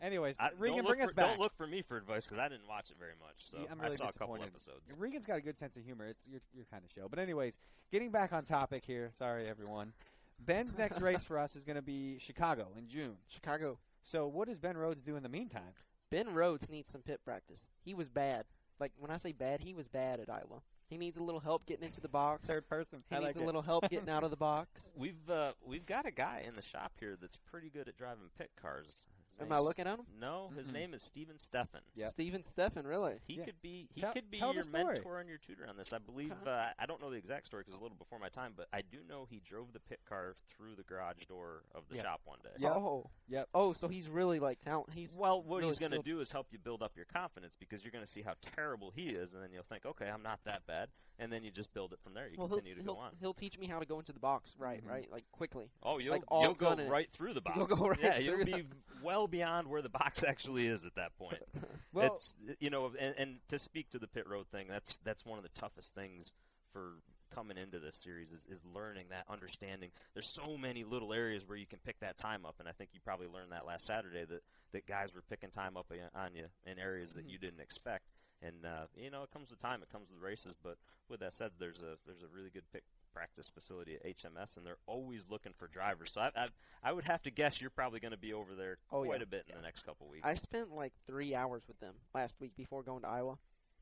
Anyways, 0.00 0.36
I, 0.38 0.50
Regan, 0.56 0.84
bring 0.84 1.00
us 1.00 1.08
for, 1.08 1.14
back. 1.14 1.26
Don't 1.30 1.40
look 1.40 1.56
for 1.56 1.66
me 1.66 1.82
for 1.82 1.96
advice 1.96 2.24
because 2.24 2.38
I 2.38 2.48
didn't 2.48 2.68
watch 2.68 2.90
it 2.90 2.96
very 2.98 3.14
much. 3.20 3.50
So 3.50 3.58
Yeah, 3.58 3.72
I'm 3.72 3.80
really 3.80 3.94
I 3.94 3.96
saw 3.96 4.08
a 4.08 4.12
couple 4.12 4.36
episodes. 4.36 4.94
Regan's 4.96 5.24
got 5.26 5.38
a 5.38 5.40
good 5.40 5.58
sense 5.58 5.76
of 5.76 5.84
humor. 5.84 6.06
It's 6.06 6.24
your 6.30 6.40
your 6.54 6.66
kind 6.70 6.84
of 6.84 6.90
show. 6.90 7.08
But 7.08 7.18
anyways, 7.18 7.54
getting 7.90 8.10
back 8.10 8.32
on 8.32 8.44
topic 8.44 8.84
here. 8.86 9.10
Sorry, 9.18 9.48
everyone. 9.48 9.92
Ben's 10.40 10.76
next 10.78 11.00
race 11.02 11.22
for 11.24 11.38
us 11.38 11.56
is 11.56 11.64
going 11.64 11.76
to 11.76 11.82
be 11.82 12.18
Chicago 12.18 12.68
in 12.76 12.88
June. 12.88 13.16
Chicago. 13.28 13.78
So 14.02 14.26
what 14.26 14.48
does 14.48 14.58
Ben 14.58 14.76
Rhodes 14.76 15.02
do 15.02 15.16
in 15.16 15.22
the 15.22 15.28
meantime? 15.28 15.74
Ben 16.10 16.32
Rhodes 16.32 16.68
needs 16.68 16.90
some 16.90 17.02
pit 17.02 17.20
practice. 17.24 17.68
He 17.84 17.94
was 17.94 18.08
bad. 18.08 18.44
Like 18.80 18.92
when 18.98 19.10
I 19.10 19.16
say 19.16 19.32
bad, 19.32 19.60
he 19.60 19.74
was 19.74 19.88
bad 19.88 20.20
at 20.20 20.30
Iowa. 20.30 20.62
He 20.88 20.96
needs 20.96 21.18
a 21.18 21.22
little 21.22 21.40
help 21.40 21.66
getting 21.66 21.84
into 21.84 22.00
the 22.00 22.08
box. 22.08 22.46
Third 22.46 22.66
person. 22.66 23.02
He 23.10 23.16
I 23.16 23.18
needs 23.18 23.28
like 23.28 23.36
a 23.36 23.42
it. 23.42 23.46
little 23.46 23.60
help 23.60 23.86
getting 23.90 24.08
out 24.08 24.24
of 24.24 24.30
the 24.30 24.36
box. 24.36 24.90
We've 24.96 25.28
uh, 25.28 25.52
we've 25.66 25.84
got 25.84 26.06
a 26.06 26.10
guy 26.10 26.44
in 26.46 26.54
the 26.56 26.62
shop 26.62 26.92
here 26.98 27.16
that's 27.20 27.36
pretty 27.36 27.68
good 27.68 27.88
at 27.88 27.96
driving 27.96 28.30
pit 28.38 28.50
cars. 28.60 29.04
His 29.38 29.46
Am 29.46 29.52
I 29.52 29.58
looking 29.60 29.86
at 29.86 29.98
him? 29.98 30.04
No, 30.20 30.50
his 30.56 30.66
Mm-mm. 30.68 30.72
name 30.72 30.94
is 30.94 31.02
Steven 31.02 31.36
Steffen. 31.36 31.80
Yep. 31.94 32.10
Steven 32.10 32.42
Steffen, 32.42 32.84
really? 32.84 33.14
He 33.26 33.34
Yeah. 33.34 33.44
could 33.44 33.62
be 33.62 33.88
he 33.94 34.00
Tell- 34.00 34.12
could 34.12 34.30
be 34.30 34.38
your 34.38 34.64
mentor 34.64 35.20
and 35.20 35.28
your 35.28 35.38
tutor 35.38 35.66
on 35.68 35.76
this. 35.76 35.92
I 35.92 35.98
believe 35.98 36.32
Okay. 36.32 36.50
uh, 36.50 36.70
I 36.78 36.86
don't 36.86 37.00
know 37.00 37.10
the 37.10 37.16
exact 37.16 37.46
story 37.46 37.62
because 37.62 37.74
it's 37.74 37.80
a 37.80 37.82
little 37.82 37.96
before 37.96 38.18
my 38.18 38.28
time, 38.28 38.54
but 38.56 38.68
I 38.72 38.82
do 38.82 38.98
know 39.08 39.26
he 39.30 39.40
drove 39.40 39.72
the 39.72 39.80
pit 39.80 40.00
car 40.08 40.34
through 40.48 40.74
the 40.76 40.82
garage 40.82 41.24
door 41.26 41.62
of 41.74 41.88
the 41.88 41.96
Yeah. 41.96 42.02
shop 42.02 42.22
one 42.24 42.40
day. 42.42 42.50
Yep. 42.58 42.72
Oh. 42.76 43.10
Yep. 43.28 43.48
Oh, 43.54 43.72
so 43.72 43.86
he's 43.88 44.08
really 44.08 44.40
like 44.40 44.58
talent. 44.60 44.90
He's 44.92 45.14
Well, 45.14 45.42
what 45.42 45.58
really 45.58 45.70
he's 45.70 45.78
going 45.78 45.92
to 45.92 45.98
do 46.02 46.20
is 46.20 46.32
help 46.32 46.48
you 46.52 46.58
build 46.58 46.82
up 46.82 46.96
your 46.96 47.06
confidence 47.06 47.54
because 47.58 47.84
you're 47.84 47.92
going 47.92 48.04
to 48.04 48.10
see 48.10 48.22
how 48.22 48.34
terrible 48.54 48.90
he 48.90 49.10
is, 49.10 49.34
and 49.34 49.42
then 49.42 49.52
you'll 49.52 49.62
think, 49.62 49.86
okay, 49.86 50.08
I'm 50.08 50.22
not 50.22 50.42
that 50.44 50.66
bad, 50.66 50.88
and 51.18 51.32
then 51.32 51.44
you 51.44 51.50
just 51.50 51.72
build 51.74 51.92
it 51.92 52.00
from 52.02 52.14
there. 52.14 52.28
You 52.28 52.36
well, 52.38 52.48
continue 52.48 52.74
to 52.74 52.82
he'll, 52.82 52.94
go 52.94 53.00
on. 53.00 53.12
he'll 53.20 53.34
teach 53.34 53.58
me 53.58 53.66
how 53.66 53.78
to 53.78 53.86
go 53.86 53.98
into 53.98 54.12
the 54.12 54.18
box, 54.20 54.54
right? 54.58 54.82
Mhm. 54.84 54.88
Right, 54.88 55.10
like 55.12 55.30
quickly. 55.30 55.70
Oh, 55.82 55.98
you'll 55.98 56.12
like, 56.14 56.24
all 56.28 56.42
you'll 56.42 56.54
go 56.54 56.70
gunning. 56.70 56.88
right 56.88 57.10
through 57.12 57.34
the 57.34 57.40
box. 57.42 57.56
You'll 57.58 57.66
go 57.66 57.88
right 57.88 57.98
yeah, 58.00 58.18
you'll 58.18 58.44
be 58.44 58.66
well 59.02 59.26
beyond 59.28 59.68
where 59.68 59.82
the 59.82 59.88
box 59.88 60.22
actually 60.28 60.66
is 60.66 60.84
at 60.84 60.94
that 60.96 61.16
point. 61.18 61.42
Well, 61.90 62.14
it's 62.16 62.34
you 62.60 62.68
know, 62.68 62.92
and, 63.00 63.14
and 63.16 63.36
to 63.48 63.58
speak 63.58 63.88
to 63.90 63.98
the 63.98 64.06
pit 64.06 64.28
road 64.28 64.46
thing, 64.52 64.66
that's 64.68 64.98
that's 65.04 65.24
one 65.24 65.38
of 65.38 65.42
the 65.42 65.58
toughest 65.58 65.94
things 65.94 66.32
for 66.70 66.98
coming 67.34 67.56
into 67.56 67.78
this 67.78 67.96
series 67.96 68.28
is, 68.30 68.44
is 68.50 68.60
learning 68.74 69.06
that 69.10 69.24
understanding. 69.28 69.90
There's 70.12 70.28
so 70.28 70.56
many 70.58 70.84
little 70.84 71.12
areas 71.14 71.48
where 71.48 71.56
you 71.56 71.66
can 71.66 71.78
pick 71.84 71.98
that 72.00 72.18
time 72.18 72.44
up, 72.44 72.56
and 72.60 72.68
I 72.68 72.72
think 72.72 72.90
you 72.92 73.00
probably 73.02 73.26
learned 73.26 73.52
that 73.52 73.66
last 73.66 73.86
Saturday 73.86 74.24
that 74.26 74.42
that 74.72 74.86
guys 74.86 75.14
were 75.14 75.22
picking 75.22 75.50
time 75.50 75.76
up 75.78 75.90
on 76.14 76.34
you 76.34 76.44
in 76.66 76.78
areas 76.78 77.14
that 77.14 77.26
Mhm. 77.26 77.30
you 77.32 77.38
didn't 77.38 77.60
expect. 77.60 78.04
And 78.42 78.64
uh, 78.66 78.86
you 78.94 79.10
know, 79.10 79.22
it 79.22 79.30
comes 79.32 79.50
with 79.50 79.58
time. 79.58 79.82
It 79.82 79.90
comes 79.90 80.08
with 80.12 80.22
races. 80.22 80.56
But 80.62 80.76
with 81.08 81.20
that 81.20 81.32
said, 81.32 81.52
there's 81.58 81.80
a 81.80 81.96
there's 82.06 82.22
a 82.22 82.28
really 82.32 82.50
good 82.50 82.70
pit 82.70 82.84
practice 83.12 83.48
facility 83.52 83.94
at 83.96 84.04
HMS, 84.04 84.56
and 84.56 84.66
they're 84.66 84.78
always 84.86 85.24
looking 85.30 85.52
for 85.56 85.66
drivers. 85.68 86.10
So 86.12 86.20
I 86.20 86.30
I, 86.36 86.48
I 86.82 86.92
would 86.92 87.04
have 87.04 87.22
to 87.22 87.30
guess 87.30 87.60
you're 87.60 87.70
probably 87.70 88.00
going 88.00 88.12
to 88.12 88.16
be 88.18 88.32
over 88.32 88.54
there 88.54 88.78
Oh, 88.92 89.04
quite 89.04 89.18
yeah. 89.20 89.24
a 89.24 89.26
bit 89.26 89.44
in 89.48 89.56
the 89.56 89.62
next 89.62 89.82
couple 89.82 90.08
weeks. 90.08 90.24
I 90.26 90.34
spent 90.34 90.74
like 90.74 90.92
three 91.06 91.34
hours 91.34 91.62
with 91.68 91.78
them 91.80 91.94
last 92.14 92.34
week 92.40 92.52
before 92.56 92.82
going 92.82 93.02
to 93.02 93.08
Iowa. 93.08 93.36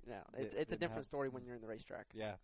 Yeah, 0.08 0.20
it's 0.38 0.54
Did- 0.54 0.60
it's 0.62 0.72
a 0.72 0.76
different 0.76 1.00
have- 1.00 1.06
story 1.06 1.28
when 1.28 1.44
you're 1.44 1.54
in 1.56 1.60
the 1.62 1.68
racetrack. 1.68 2.06
yeah. 2.14 2.34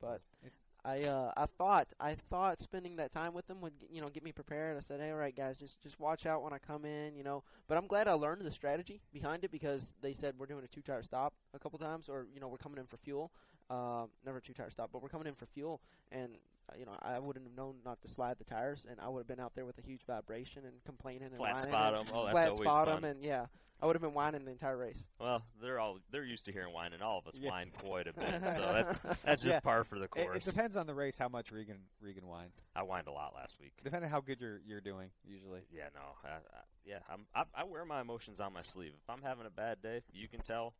But 0.00 0.20
It's- 0.44 0.58
I 0.84 1.04
uh, 1.04 1.32
I 1.36 1.46
thought 1.46 1.86
I 2.00 2.16
thought 2.28 2.60
spending 2.60 2.96
that 2.96 3.12
time 3.12 3.34
with 3.34 3.46
them 3.46 3.60
would 3.60 3.72
you 3.88 4.00
know 4.00 4.08
get 4.08 4.24
me 4.24 4.32
prepared. 4.32 4.76
I 4.76 4.80
said, 4.80 4.98
hey, 4.98 5.12
all 5.12 5.16
right, 5.16 5.34
guys, 5.36 5.56
just 5.56 5.80
just 5.80 6.00
watch 6.00 6.26
out 6.26 6.42
when 6.42 6.52
I 6.52 6.58
come 6.58 6.84
in, 6.84 7.14
you 7.14 7.22
know. 7.22 7.44
But 7.68 7.78
I'm 7.78 7.86
glad 7.86 8.08
I 8.08 8.14
learned 8.14 8.42
the 8.42 8.50
strategy 8.50 9.00
behind 9.12 9.44
it 9.44 9.52
because 9.52 9.92
they 10.02 10.12
said 10.12 10.34
we're 10.36 10.46
doing 10.46 10.64
a 10.64 10.66
two 10.66 10.82
tire 10.82 11.04
stop 11.04 11.34
a 11.54 11.58
couple 11.60 11.78
times, 11.78 12.08
or 12.08 12.26
you 12.34 12.40
know 12.40 12.48
we're 12.48 12.56
coming 12.56 12.78
in 12.80 12.86
for 12.86 12.96
fuel. 12.96 13.30
Um, 13.72 14.08
never 14.26 14.38
two 14.40 14.52
tire 14.52 14.68
stop, 14.70 14.90
but 14.92 15.02
we're 15.02 15.08
coming 15.08 15.26
in 15.26 15.34
for 15.34 15.46
fuel, 15.46 15.80
and 16.10 16.36
uh, 16.68 16.74
you 16.78 16.84
know 16.84 16.92
I 17.00 17.18
wouldn't 17.18 17.46
have 17.46 17.56
known 17.56 17.76
not 17.86 18.02
to 18.02 18.08
slide 18.08 18.36
the 18.38 18.44
tires, 18.44 18.86
and 18.90 19.00
I 19.00 19.08
would 19.08 19.20
have 19.20 19.26
been 19.26 19.40
out 19.40 19.54
there 19.54 19.64
with 19.64 19.78
a 19.78 19.82
huge 19.82 20.02
vibration 20.06 20.64
and 20.66 20.74
complaining 20.84 21.28
and 21.28 21.36
Flat 21.36 21.54
whining 21.54 21.70
spot 21.70 21.94
and 21.94 22.08
'em. 22.08 22.14
Oh, 22.14 22.24
that's 22.26 22.32
flat 22.34 22.48
always 22.50 22.66
spot 22.68 22.88
'em, 22.88 22.94
fun. 23.00 23.04
and 23.04 23.24
yeah, 23.24 23.46
I 23.80 23.86
would 23.86 23.96
have 23.96 24.02
been 24.02 24.12
whining 24.12 24.44
the 24.44 24.50
entire 24.50 24.76
race. 24.76 25.02
Well, 25.18 25.42
they're 25.62 25.78
all 25.80 26.00
they're 26.10 26.22
used 26.24 26.44
to 26.44 26.52
hearing 26.52 26.74
whining. 26.74 27.00
all 27.00 27.16
of 27.18 27.26
us 27.26 27.34
Yeah. 27.38 27.48
whine 27.50 27.70
quite 27.78 28.06
a 28.08 28.12
bit. 28.12 28.42
So 28.44 28.60
that's 28.74 29.00
that's 29.24 29.40
just 29.40 29.44
Yeah. 29.54 29.60
par 29.60 29.84
for 29.84 29.98
the 29.98 30.04
It, 30.04 30.10
course. 30.10 30.36
it 30.46 30.50
depends 30.50 30.76
on 30.76 30.86
the 30.86 30.94
race 30.94 31.16
how 31.16 31.28
much 31.30 31.50
Regan 31.50 31.78
Regan 32.02 32.26
whines. 32.26 32.60
I 32.76 32.80
whined 32.82 33.06
a 33.08 33.12
lot 33.12 33.32
last 33.34 33.58
week. 33.58 33.72
Depending 33.82 34.08
on 34.08 34.10
how 34.10 34.20
good 34.20 34.38
you're 34.38 34.60
you're 34.66 34.82
doing, 34.82 35.08
usually. 35.24 35.62
Yeah, 35.72 35.88
no, 35.94 36.00
I, 36.24 36.28
I, 36.34 36.40
yeah, 36.84 36.98
I'm, 37.10 37.24
I, 37.34 37.44
I 37.54 37.64
wear 37.64 37.86
my 37.86 38.02
emotions 38.02 38.38
on 38.38 38.52
my 38.52 38.62
sleeve. 38.62 38.92
If 39.02 39.08
I'm 39.08 39.22
having 39.22 39.46
a 39.46 39.50
bad 39.50 39.80
day, 39.80 40.02
you 40.12 40.28
can 40.28 40.40
tell, 40.42 40.74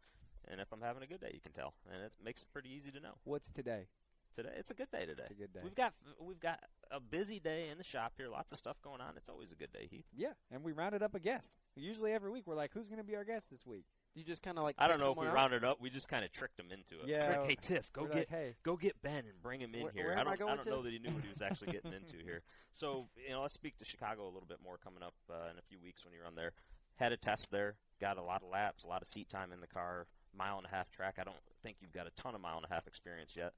and 0.50 0.61
if 0.61 0.72
I'm 0.72 0.80
having 0.82 1.02
a 1.02 1.06
good 1.06 1.20
day, 1.20 1.30
you 1.34 1.40
can 1.40 1.52
tell, 1.52 1.75
and 1.92 2.02
it 2.02 2.12
makes 2.25 2.42
it 2.42 2.49
pretty 2.52 2.70
easy 2.70 2.90
to 2.90 3.00
know. 3.00 3.14
What's 3.25 3.49
today? 3.49 3.87
Today, 4.34 4.49
it's 4.56 4.70
a 4.70 4.75
good 4.75 4.90
day 4.90 5.04
today. 5.04 5.25
It's 5.28 5.32
a 5.32 5.42
good 5.42 5.52
day. 5.52 5.61
We've 5.62 5.75
got 5.75 5.92
we've 6.18 6.40
got 6.40 6.61
a 6.90 7.00
busy 7.00 7.38
day 7.38 7.68
in 7.70 7.76
the 7.76 7.84
shop 7.84 8.14
here. 8.16 8.28
Lots 8.28 8.50
of 8.50 8.56
stuff 8.56 8.80
going 8.82 9.02
on. 9.02 9.14
It's 9.18 9.28
always 9.28 9.52
a 9.52 9.54
good 9.54 9.70
day, 9.72 9.88
Heath. 9.90 10.06
Yeah, 10.16 10.32
and 10.50 10.62
we 10.64 10.72
rounded 10.72 11.02
up 11.02 11.14
a 11.14 11.20
guest. 11.20 11.52
Usually 11.76 12.12
every 12.12 12.30
week 12.30 12.44
we're 12.46 12.54
like, 12.54 12.70
who's 12.72 12.88
going 12.88 12.99
to 13.00 13.04
be 13.04 13.14
our 13.14 13.25
guest 13.25 13.50
this 13.50 13.66
week? 13.66 13.84
You 14.14 14.25
just 14.25 14.42
kind 14.42 14.56
of 14.56 14.64
like 14.64 14.76
I 14.78 14.88
don't 14.88 15.00
know 15.00 15.11
if 15.12 15.18
we 15.18 15.26
out? 15.26 15.34
rounded 15.34 15.64
up. 15.64 15.82
We 15.82 15.90
just 15.90 16.08
kind 16.08 16.25
of 16.25 16.32
tricked 16.32 16.58
him 16.58 16.66
into 16.70 17.02
it. 17.02 17.08
Yeah. 17.11 17.28
We're 17.28 17.38
like, 17.40 17.49
hey 17.50 17.56
Tiff, 17.61 17.92
go 17.92 18.02
We're 18.02 18.08
get 18.08 18.16
like, 18.16 18.28
hey, 18.30 18.54
go 18.64 18.76
get 18.76 19.00
Ben 19.02 19.25
and 19.28 19.42
bring 19.42 19.61
him 19.61 19.75
in 19.75 19.82
Where- 19.82 19.92
here. 19.92 20.04
where 20.06 20.16
I 20.16 20.20
am 20.22 20.28
I 20.28 20.30
don't, 20.30 20.38
going 20.38 20.54
don't 20.56 20.64
to? 20.64 20.70
know 20.70 20.82
that 20.82 20.92
he 20.92 20.99
knew 20.99 21.11
what 21.11 21.22
he 21.25 21.28
was 21.30 21.42
actually 21.42 21.72
getting 21.72 21.92
into 22.00 22.25
here. 22.25 22.40
So 22.72 23.08
you 23.26 23.34
know, 23.34 23.42
let's 23.42 23.52
speak 23.54 23.76
to 23.78 23.84
Chicago 23.84 24.22
a 24.25 24.32
little 24.32 24.49
bit 24.49 24.58
more 24.64 24.78
coming 24.82 25.02
up 25.02 25.14
uh, 25.30 25.50
in 25.50 25.58
a 25.58 25.62
few 25.68 25.78
weeks 25.78 26.04
when 26.06 26.14
you 26.14 26.20
run 26.25 26.34
there. 26.37 26.52
Had 26.96 27.12
a 27.12 27.18
test 27.18 27.50
there, 27.50 27.75
got 28.00 28.16
a 28.16 28.22
lot 28.22 28.42
of 28.42 28.49
laps, 28.49 28.84
a 28.84 28.87
lot 28.87 29.02
of 29.02 29.08
seat 29.08 29.28
time 29.28 29.52
in 29.52 29.61
the 29.61 29.66
car, 29.66 30.06
mile 30.36 30.58
and 30.58 30.66
a 30.66 30.70
half 30.70 30.90
track. 30.90 31.16
I 31.18 31.24
don't 31.24 31.36
think 31.62 31.76
you've 31.80 31.92
got 31.92 32.06
a 32.06 32.10
ton 32.10 32.34
of 32.34 32.40
mile 32.40 32.56
and 32.56 32.66
a 32.68 32.72
half 32.72 32.86
experience 32.86 33.32
yet. 33.36 33.52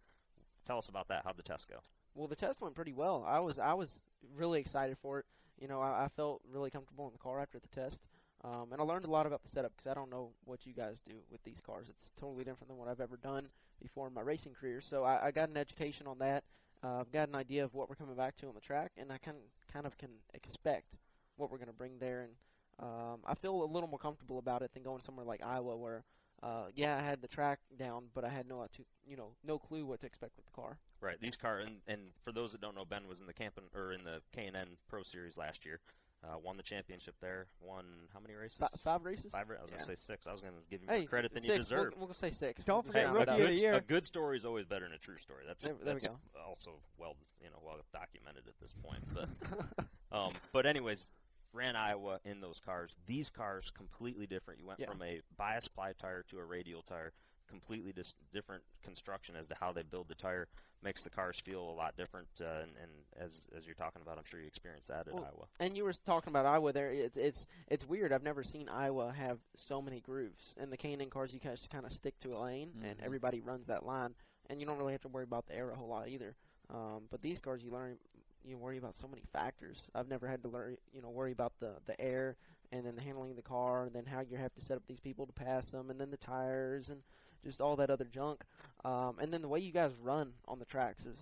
Tell 0.66 0.78
us 0.78 0.88
about 0.88 1.08
that. 1.08 1.22
How'd 1.24 1.36
the 1.36 1.42
test 1.42 1.68
go? 1.68 1.76
Well, 2.14 2.28
the 2.28 2.36
test 2.36 2.60
went 2.60 2.74
pretty 2.74 2.92
well. 2.92 3.24
I 3.26 3.40
was 3.40 3.58
I 3.58 3.74
was 3.74 4.00
really 4.36 4.60
excited 4.60 4.96
for 4.98 5.20
it. 5.20 5.26
You 5.60 5.68
know, 5.68 5.80
I, 5.80 6.04
I 6.04 6.08
felt 6.08 6.42
really 6.50 6.70
comfortable 6.70 7.06
in 7.06 7.12
the 7.12 7.18
car 7.18 7.40
after 7.40 7.58
the 7.58 7.68
test, 7.68 8.00
um, 8.44 8.68
and 8.72 8.80
I 8.80 8.84
learned 8.84 9.04
a 9.04 9.10
lot 9.10 9.26
about 9.26 9.42
the 9.42 9.48
setup 9.48 9.72
because 9.76 9.90
I 9.90 9.94
don't 9.94 10.10
know 10.10 10.30
what 10.44 10.66
you 10.66 10.72
guys 10.72 11.00
do 11.06 11.14
with 11.30 11.42
these 11.44 11.60
cars. 11.64 11.86
It's 11.88 12.12
totally 12.18 12.44
different 12.44 12.68
than 12.68 12.76
what 12.76 12.88
I've 12.88 13.00
ever 13.00 13.16
done 13.16 13.48
before 13.80 14.06
in 14.06 14.14
my 14.14 14.20
racing 14.20 14.52
career. 14.52 14.80
So 14.80 15.04
I, 15.04 15.26
I 15.26 15.30
got 15.30 15.48
an 15.48 15.56
education 15.56 16.06
on 16.06 16.18
that. 16.18 16.44
Uh, 16.82 17.00
I've 17.00 17.12
got 17.12 17.28
an 17.28 17.34
idea 17.34 17.64
of 17.64 17.74
what 17.74 17.88
we're 17.88 17.94
coming 17.94 18.16
back 18.16 18.36
to 18.38 18.48
on 18.48 18.54
the 18.54 18.60
track, 18.60 18.92
and 18.96 19.12
I 19.12 19.18
can 19.18 19.34
kind 19.72 19.86
of 19.86 19.96
can 19.96 20.10
expect 20.34 20.96
what 21.36 21.50
we're 21.50 21.58
going 21.58 21.68
to 21.68 21.74
bring 21.74 21.98
there. 21.98 22.22
And 22.22 22.32
um, 22.80 23.20
I 23.26 23.34
feel 23.34 23.62
a 23.62 23.64
little 23.64 23.88
more 23.88 23.98
comfortable 23.98 24.38
about 24.38 24.62
it 24.62 24.72
than 24.74 24.82
going 24.82 25.00
somewhere 25.00 25.24
like 25.24 25.44
Iowa, 25.44 25.76
where 25.76 26.04
uh, 26.44 26.66
yeah, 26.74 26.98
I 26.98 27.02
had 27.02 27.22
the 27.22 27.28
track 27.28 27.58
down, 27.78 28.04
but 28.14 28.24
I 28.24 28.28
had 28.28 28.46
no, 28.46 28.66
to, 28.76 28.84
you 29.08 29.16
know, 29.16 29.30
no 29.42 29.58
clue 29.58 29.86
what 29.86 30.00
to 30.00 30.06
expect 30.06 30.36
with 30.36 30.44
the 30.46 30.52
car. 30.52 30.78
Right. 31.00 31.20
These 31.20 31.36
car 31.36 31.58
and, 31.58 31.76
and 31.88 32.00
for 32.24 32.32
those 32.32 32.52
that 32.52 32.60
don't 32.60 32.74
know, 32.74 32.84
Ben 32.84 33.08
was 33.08 33.20
in 33.20 33.26
the 33.26 33.32
camp 33.32 33.58
or 33.74 33.92
in 33.92 34.04
the 34.04 34.20
K 34.34 34.46
and 34.46 34.56
N 34.56 34.68
Pro 34.88 35.02
Series 35.02 35.36
last 35.36 35.64
year. 35.64 35.80
Uh, 36.22 36.38
won 36.42 36.56
the 36.56 36.62
championship 36.62 37.14
there. 37.20 37.46
Won 37.60 37.84
how 38.14 38.18
many 38.20 38.32
races? 38.34 38.56
Fi 38.58 38.66
five 38.82 39.04
races. 39.04 39.30
Five. 39.30 39.46
I 39.50 39.60
was 39.62 39.70
Yeah. 39.70 39.76
gonna 39.78 39.96
say 39.96 40.02
six. 40.06 40.26
I 40.26 40.32
was 40.32 40.40
gonna 40.40 40.54
give 40.70 40.80
you 40.80 40.88
Hey, 40.88 41.00
more 41.00 41.08
credit 41.08 41.34
than 41.34 41.42
six. 41.42 41.52
you 41.52 41.58
deserve. 41.58 41.92
We'll, 41.98 42.06
we'll 42.06 42.14
say 42.14 42.30
six. 42.30 42.64
Don't 42.64 42.82
Just 42.84 42.94
forget 42.94 43.12
round 43.12 43.28
Hey, 43.28 43.32
Rookie 43.32 43.42
of 43.42 43.48
the 43.50 43.54
Year. 43.60 43.74
A 43.74 43.80
good 43.82 44.06
story 44.06 44.38
is 44.38 44.46
always 44.46 44.64
better 44.64 44.86
than 44.86 44.94
a 44.94 44.98
true 44.98 45.18
story. 45.18 45.44
That's, 45.46 45.62
There- 45.64 45.74
there 45.84 45.94
we 45.94 46.00
that's 46.00 46.08
go. 46.08 46.40
also 46.46 46.70
well, 46.96 47.16
you 47.42 47.50
know, 47.50 47.58
well 47.62 47.76
documented 47.92 48.44
at 48.48 48.58
this 48.58 48.72
point. 48.82 49.04
But, 49.12 49.86
um, 50.16 50.32
but 50.52 50.64
anyways, 50.64 51.08
ran 51.54 51.76
Iowa 51.76 52.20
in 52.24 52.40
those 52.40 52.60
cars. 52.64 52.96
These 53.06 53.30
cars 53.30 53.70
completely 53.70 54.26
different. 54.26 54.60
You 54.60 54.66
went 54.66 54.80
Yeah. 54.80 54.90
from 54.90 55.02
a 55.02 55.20
bias 55.36 55.68
ply 55.68 55.92
tire 55.92 56.22
to 56.24 56.38
a 56.38 56.44
radial 56.44 56.82
tire. 56.82 57.12
Completely 57.48 57.92
dis- 57.92 58.14
different 58.32 58.64
construction 58.82 59.36
as 59.36 59.46
to 59.48 59.54
how 59.54 59.72
they 59.72 59.82
build 59.82 60.08
the 60.08 60.14
tire 60.14 60.48
makes 60.82 61.04
the 61.04 61.10
cars 61.10 61.38
feel 61.38 61.60
a 61.62 61.72
lot 61.72 61.96
different. 61.96 62.26
Uh, 62.40 62.44
and, 62.62 62.72
and 62.82 62.90
as 63.16 63.44
as 63.56 63.66
you're 63.66 63.74
talking 63.74 64.02
about, 64.02 64.18
I'm 64.18 64.24
sure 64.24 64.40
you 64.40 64.46
experienced 64.46 64.88
that 64.88 65.06
at 65.06 65.14
Well, 65.14 65.24
Iowa. 65.24 65.46
And 65.60 65.76
you 65.76 65.84
were 65.84 65.92
talking 65.92 66.30
about 66.30 66.46
Iowa 66.46 66.72
there. 66.72 66.90
It's 66.90 67.16
it's 67.16 67.46
it's 67.68 67.86
weird. 67.86 68.12
I've 68.12 68.22
never 68.22 68.42
seen 68.42 68.68
Iowa 68.68 69.12
have 69.12 69.38
so 69.54 69.80
many 69.82 70.00
grooves. 70.00 70.54
In 70.56 70.70
the 70.70 70.76
K&N 70.76 71.10
cars, 71.10 71.32
you 71.34 71.38
guys 71.40 71.66
kind 71.70 71.84
of 71.86 71.92
stick 71.92 72.18
to 72.20 72.34
a 72.34 72.38
lane, 72.38 72.72
and 72.82 72.98
Mhm. 72.98 73.04
everybody 73.04 73.40
runs 73.40 73.66
that 73.66 73.84
line, 73.84 74.14
and 74.48 74.58
you 74.58 74.66
don't 74.66 74.78
really 74.78 74.92
have 74.92 75.02
to 75.02 75.08
worry 75.08 75.24
about 75.24 75.46
the 75.46 75.54
air 75.54 75.70
a 75.70 75.76
whole 75.76 75.88
lot 75.88 76.08
either. 76.08 76.34
Um, 76.70 77.06
but 77.10 77.20
these 77.20 77.40
cars, 77.40 77.62
you 77.62 77.70
learn 77.70 77.98
you 78.44 78.58
worry 78.58 78.78
about 78.78 78.96
so 78.96 79.08
many 79.08 79.22
factors. 79.32 79.82
I've 79.94 80.08
never 80.08 80.26
had 80.26 80.42
to 80.42 80.48
learn, 80.48 80.76
you 80.92 81.02
know, 81.02 81.10
worry 81.10 81.32
about 81.32 81.52
the 81.60 81.72
the 81.86 82.00
air, 82.00 82.36
and 82.72 82.84
then 82.84 82.94
the 82.96 83.02
handling 83.02 83.30
of 83.30 83.36
the 83.36 83.42
car, 83.42 83.84
and 83.84 83.94
then 83.94 84.04
how 84.06 84.20
you 84.20 84.36
have 84.36 84.54
to 84.54 84.60
set 84.60 84.76
up 84.76 84.82
these 84.86 85.00
people 85.00 85.26
to 85.26 85.32
pass 85.32 85.70
them, 85.70 85.90
and 85.90 86.00
then 86.00 86.10
the 86.10 86.16
tires, 86.16 86.90
and 86.90 87.00
just 87.42 87.60
all 87.60 87.76
that 87.76 87.90
other 87.90 88.04
junk. 88.04 88.42
Um, 88.84 89.16
and 89.20 89.32
then 89.32 89.42
the 89.42 89.48
way 89.48 89.60
you 89.60 89.72
guys 89.72 89.92
run 90.02 90.32
on 90.46 90.58
the 90.58 90.64
tracks 90.64 91.04
is 91.04 91.18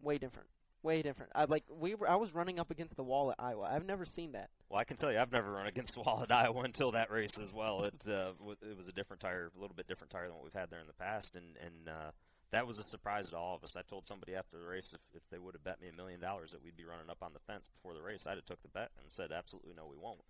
way 0.00 0.18
different. 0.18 0.48
Way 0.82 1.00
different. 1.00 1.32
I 1.34 1.44
like 1.44 1.64
we 1.70 1.94
were. 1.94 2.10
I 2.10 2.16
was 2.16 2.34
running 2.34 2.58
up 2.58 2.70
against 2.70 2.94
the 2.96 3.02
wall 3.02 3.30
at 3.30 3.36
Iowa. 3.38 3.70
I've 3.72 3.86
never 3.86 4.04
seen 4.04 4.32
that. 4.32 4.50
Well, 4.68 4.78
I 4.78 4.84
can 4.84 4.98
tell 4.98 5.10
you, 5.10 5.18
I've 5.18 5.32
never 5.32 5.50
run 5.50 5.66
against 5.66 5.94
the 5.94 6.00
wall 6.00 6.20
at 6.22 6.30
Iowa 6.30 6.60
until 6.62 6.92
that 6.92 7.10
race 7.10 7.38
as 7.42 7.54
well. 7.54 7.84
It 7.84 7.94
uh, 8.06 8.32
w- 8.38 8.56
it 8.60 8.76
was 8.76 8.86
a 8.86 8.92
different 8.92 9.20
tire, 9.20 9.50
a 9.56 9.60
little 9.60 9.74
bit 9.74 9.88
different 9.88 10.10
tire 10.10 10.26
than 10.26 10.34
what 10.34 10.44
we've 10.44 10.52
had 10.52 10.68
there 10.70 10.80
in 10.80 10.86
the 10.86 10.92
past, 10.92 11.36
and 11.36 11.56
and 11.64 11.88
uh, 11.88 12.10
that 12.54 12.66
was 12.68 12.78
a 12.78 12.84
surprise 12.84 13.30
to 13.30 13.36
all 13.36 13.56
of 13.56 13.64
us. 13.64 13.74
I 13.76 13.82
told 13.82 14.06
somebody 14.06 14.36
after 14.36 14.58
the 14.58 14.66
race 14.66 14.92
if, 14.94 15.00
if 15.12 15.22
they 15.30 15.38
would 15.38 15.54
have 15.54 15.64
bet 15.64 15.80
me 15.82 15.88
a 15.88 15.92
million 15.92 16.20
dollars 16.20 16.52
that 16.52 16.62
we'd 16.62 16.76
be 16.76 16.84
running 16.84 17.10
up 17.10 17.18
on 17.20 17.32
the 17.32 17.40
fence 17.40 17.68
before 17.68 17.94
the 17.94 18.02
race, 18.02 18.26
I'd 18.26 18.36
have 18.36 18.46
took 18.46 18.62
the 18.62 18.68
bet 18.68 18.90
and 19.02 19.10
said 19.10 19.32
absolutely 19.32 19.72
no, 19.76 19.86
we 19.90 19.96
won't. 19.96 20.20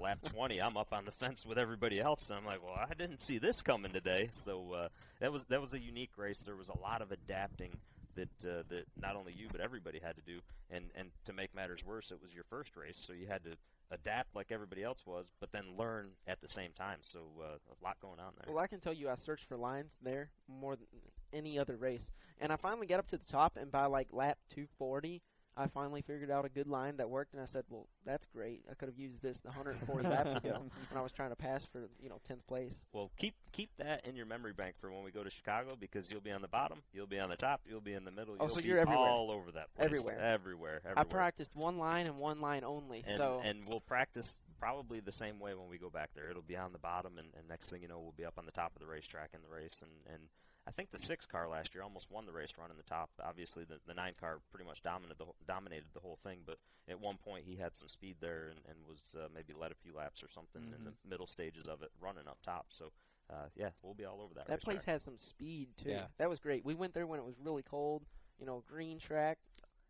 Lap 0.00 0.18
20, 0.32 0.60
I'm 0.60 0.78
up 0.78 0.92
on 0.92 1.04
the 1.04 1.12
fence 1.12 1.44
with 1.44 1.58
everybody 1.58 2.00
else, 2.00 2.30
and 2.30 2.38
I'm 2.38 2.46
like, 2.46 2.64
well, 2.64 2.74
I 2.74 2.94
didn't 2.94 3.20
see 3.22 3.36
this 3.36 3.60
coming 3.60 3.92
today. 3.92 4.30
So 4.34 4.72
uh, 4.72 4.88
that 5.20 5.32
was 5.32 5.44
that 5.46 5.60
was 5.60 5.74
a 5.74 5.78
unique 5.78 6.16
race. 6.16 6.38
There 6.38 6.56
was 6.56 6.70
a 6.70 6.78
lot 6.78 7.02
of 7.02 7.12
adapting 7.12 7.76
that 8.14 8.28
uh, 8.42 8.62
that 8.70 8.84
not 9.00 9.16
only 9.16 9.34
you 9.36 9.48
but 9.52 9.60
everybody 9.60 10.00
had 10.02 10.16
to 10.16 10.22
do. 10.22 10.40
And 10.70 10.86
and 10.94 11.10
to 11.26 11.34
make 11.34 11.54
matters 11.54 11.84
worse, 11.84 12.10
it 12.10 12.22
was 12.22 12.32
your 12.32 12.44
first 12.44 12.74
race, 12.74 12.96
so 12.98 13.12
you 13.12 13.26
had 13.26 13.44
to 13.44 13.50
adapt 13.90 14.34
like 14.34 14.50
everybody 14.50 14.82
else 14.82 15.00
was, 15.06 15.26
but 15.40 15.52
then 15.52 15.76
learn 15.78 16.10
at 16.26 16.40
the 16.40 16.48
same 16.48 16.70
time. 16.72 16.98
So 17.02 17.20
uh, 17.40 17.44
a 17.44 17.84
lot 17.84 17.96
going 18.00 18.20
on 18.20 18.32
there. 18.38 18.52
Well, 18.54 18.62
I 18.62 18.66
can 18.66 18.80
tell 18.80 18.92
you, 18.92 19.08
I 19.08 19.14
searched 19.14 19.46
for 19.46 19.56
lines 19.56 19.96
there 20.02 20.30
more 20.48 20.76
than 20.76 20.86
any 21.32 21.58
other 21.58 21.76
race, 21.76 22.10
and 22.40 22.52
I 22.52 22.56
finally 22.56 22.86
got 22.86 22.98
up 22.98 23.08
to 23.08 23.16
the 23.16 23.24
top. 23.24 23.56
And 23.56 23.70
by 23.70 23.86
like 23.86 24.08
lap 24.12 24.38
240, 24.50 25.22
I 25.60 25.66
finally 25.68 26.02
figured 26.02 26.30
out 26.30 26.44
a 26.44 26.48
good 26.48 26.66
line 26.66 26.96
that 26.96 27.10
worked. 27.10 27.34
And 27.34 27.42
I 27.42 27.46
said, 27.46 27.64
"Well, 27.68 27.86
that's 28.04 28.26
great. 28.26 28.64
I 28.70 28.74
could 28.74 28.88
have 28.88 28.98
used 28.98 29.22
this 29.22 29.44
140 29.44 30.08
laps 30.08 30.36
ago 30.44 30.62
when 30.90 30.98
I 30.98 31.02
was 31.02 31.12
trying 31.12 31.30
to 31.30 31.36
pass 31.36 31.66
for 31.66 31.88
you 32.02 32.08
know 32.08 32.20
10th 32.28 32.46
place." 32.46 32.84
Well, 32.92 33.10
keep 33.16 33.34
keep 33.52 33.70
that 33.78 34.04
in 34.06 34.16
your 34.16 34.26
memory 34.26 34.52
bank 34.52 34.76
for 34.80 34.90
when 34.90 35.04
we 35.04 35.10
go 35.10 35.22
to 35.22 35.30
Chicago 35.30 35.76
because 35.78 36.10
you'll 36.10 36.20
be 36.20 36.32
on 36.32 36.42
the 36.42 36.48
bottom, 36.48 36.78
you'll 36.92 37.06
be 37.06 37.18
on 37.18 37.30
the 37.30 37.36
top, 37.36 37.60
you'll 37.68 37.80
be 37.80 37.94
in 37.94 38.04
the 38.04 38.10
middle. 38.10 38.34
Oh, 38.40 38.44
you'll 38.44 38.54
so 38.54 38.60
be 38.60 38.68
you're 38.68 38.78
everywhere. 38.78 39.08
all 39.08 39.30
over 39.30 39.52
that 39.52 39.74
place. 39.74 39.86
Everywhere. 39.86 40.18
everywhere, 40.18 40.76
everywhere. 40.84 40.98
I 40.98 41.04
practiced 41.04 41.54
one 41.54 41.78
line 41.78 42.06
and 42.06 42.18
one 42.18 42.40
line 42.40 42.64
only. 42.64 43.04
and, 43.06 43.16
so 43.16 43.40
and 43.44 43.68
we'll 43.68 43.80
practice 43.80 44.36
probably 44.60 45.00
the 45.00 45.12
same 45.12 45.40
way 45.40 45.54
when 45.54 45.68
we 45.68 45.78
go 45.78 45.90
back 45.90 46.10
there. 46.14 46.28
It'll 46.30 46.42
be 46.42 46.56
on 46.56 46.72
the 46.72 46.78
bottom, 46.78 47.18
and, 47.18 47.28
and 47.36 47.48
next 47.48 47.70
thing 47.70 47.82
you 47.82 47.88
know, 47.88 47.98
we'll 47.98 48.14
be 48.16 48.24
up 48.24 48.38
on 48.38 48.46
the 48.46 48.52
top 48.52 48.72
of 48.76 48.80
the 48.80 48.86
racetrack 48.86 49.30
in 49.34 49.40
the 49.42 49.54
race. 49.54 49.76
And, 49.80 49.90
and 50.14 50.22
I 50.66 50.70
think 50.72 50.90
the 50.90 50.98
six 50.98 51.26
car 51.26 51.48
last 51.48 51.74
year 51.74 51.82
almost 51.82 52.10
won 52.10 52.26
the 52.26 52.32
race 52.32 52.50
running 52.58 52.76
the 52.76 52.82
top. 52.82 53.10
Obviously, 53.22 53.64
the, 53.64 53.78
the 53.86 53.94
nine 53.94 54.12
car 54.18 54.38
pretty 54.52 54.66
much 54.66 54.82
dominated 54.82 55.18
the, 55.18 55.24
whole- 55.24 55.36
dominated 55.46 55.86
the 55.94 56.00
whole 56.00 56.18
thing, 56.22 56.40
but 56.46 56.58
at 56.88 57.00
one 57.00 57.16
point 57.16 57.44
he 57.46 57.56
had 57.56 57.74
some 57.74 57.88
speed 57.88 58.16
there 58.20 58.48
and, 58.50 58.58
and 58.68 58.76
was 58.86 59.14
uh, 59.16 59.28
maybe 59.34 59.52
led 59.58 59.72
a 59.72 59.74
few 59.74 59.94
laps 59.94 60.22
or 60.22 60.28
something 60.28 60.62
in 60.76 60.84
the 60.84 60.92
middle 61.08 61.26
stages 61.26 61.66
of 61.66 61.82
it 61.82 61.90
running 62.00 62.26
up 62.28 62.38
top. 62.44 62.66
So, 62.70 62.92
uh, 63.30 63.46
yeah, 63.56 63.70
we'll 63.82 63.94
be 63.94 64.04
all 64.04 64.20
over 64.20 64.34
that. 64.34 64.46
that 64.48 64.62
place 64.62 64.76
racetrack. 64.78 64.92
has 64.94 65.02
some 65.02 65.16
speed 65.16 65.68
too. 65.82 65.90
Yeah. 65.90 66.04
That 66.18 66.28
was 66.28 66.40
great. 66.40 66.64
We 66.64 66.74
went 66.74 66.94
there 66.94 67.06
when 67.06 67.18
it 67.18 67.24
was 67.24 67.36
really 67.42 67.62
cold. 67.62 68.02
You 68.38 68.46
know, 68.46 68.62
green 68.66 68.98
track. 68.98 69.38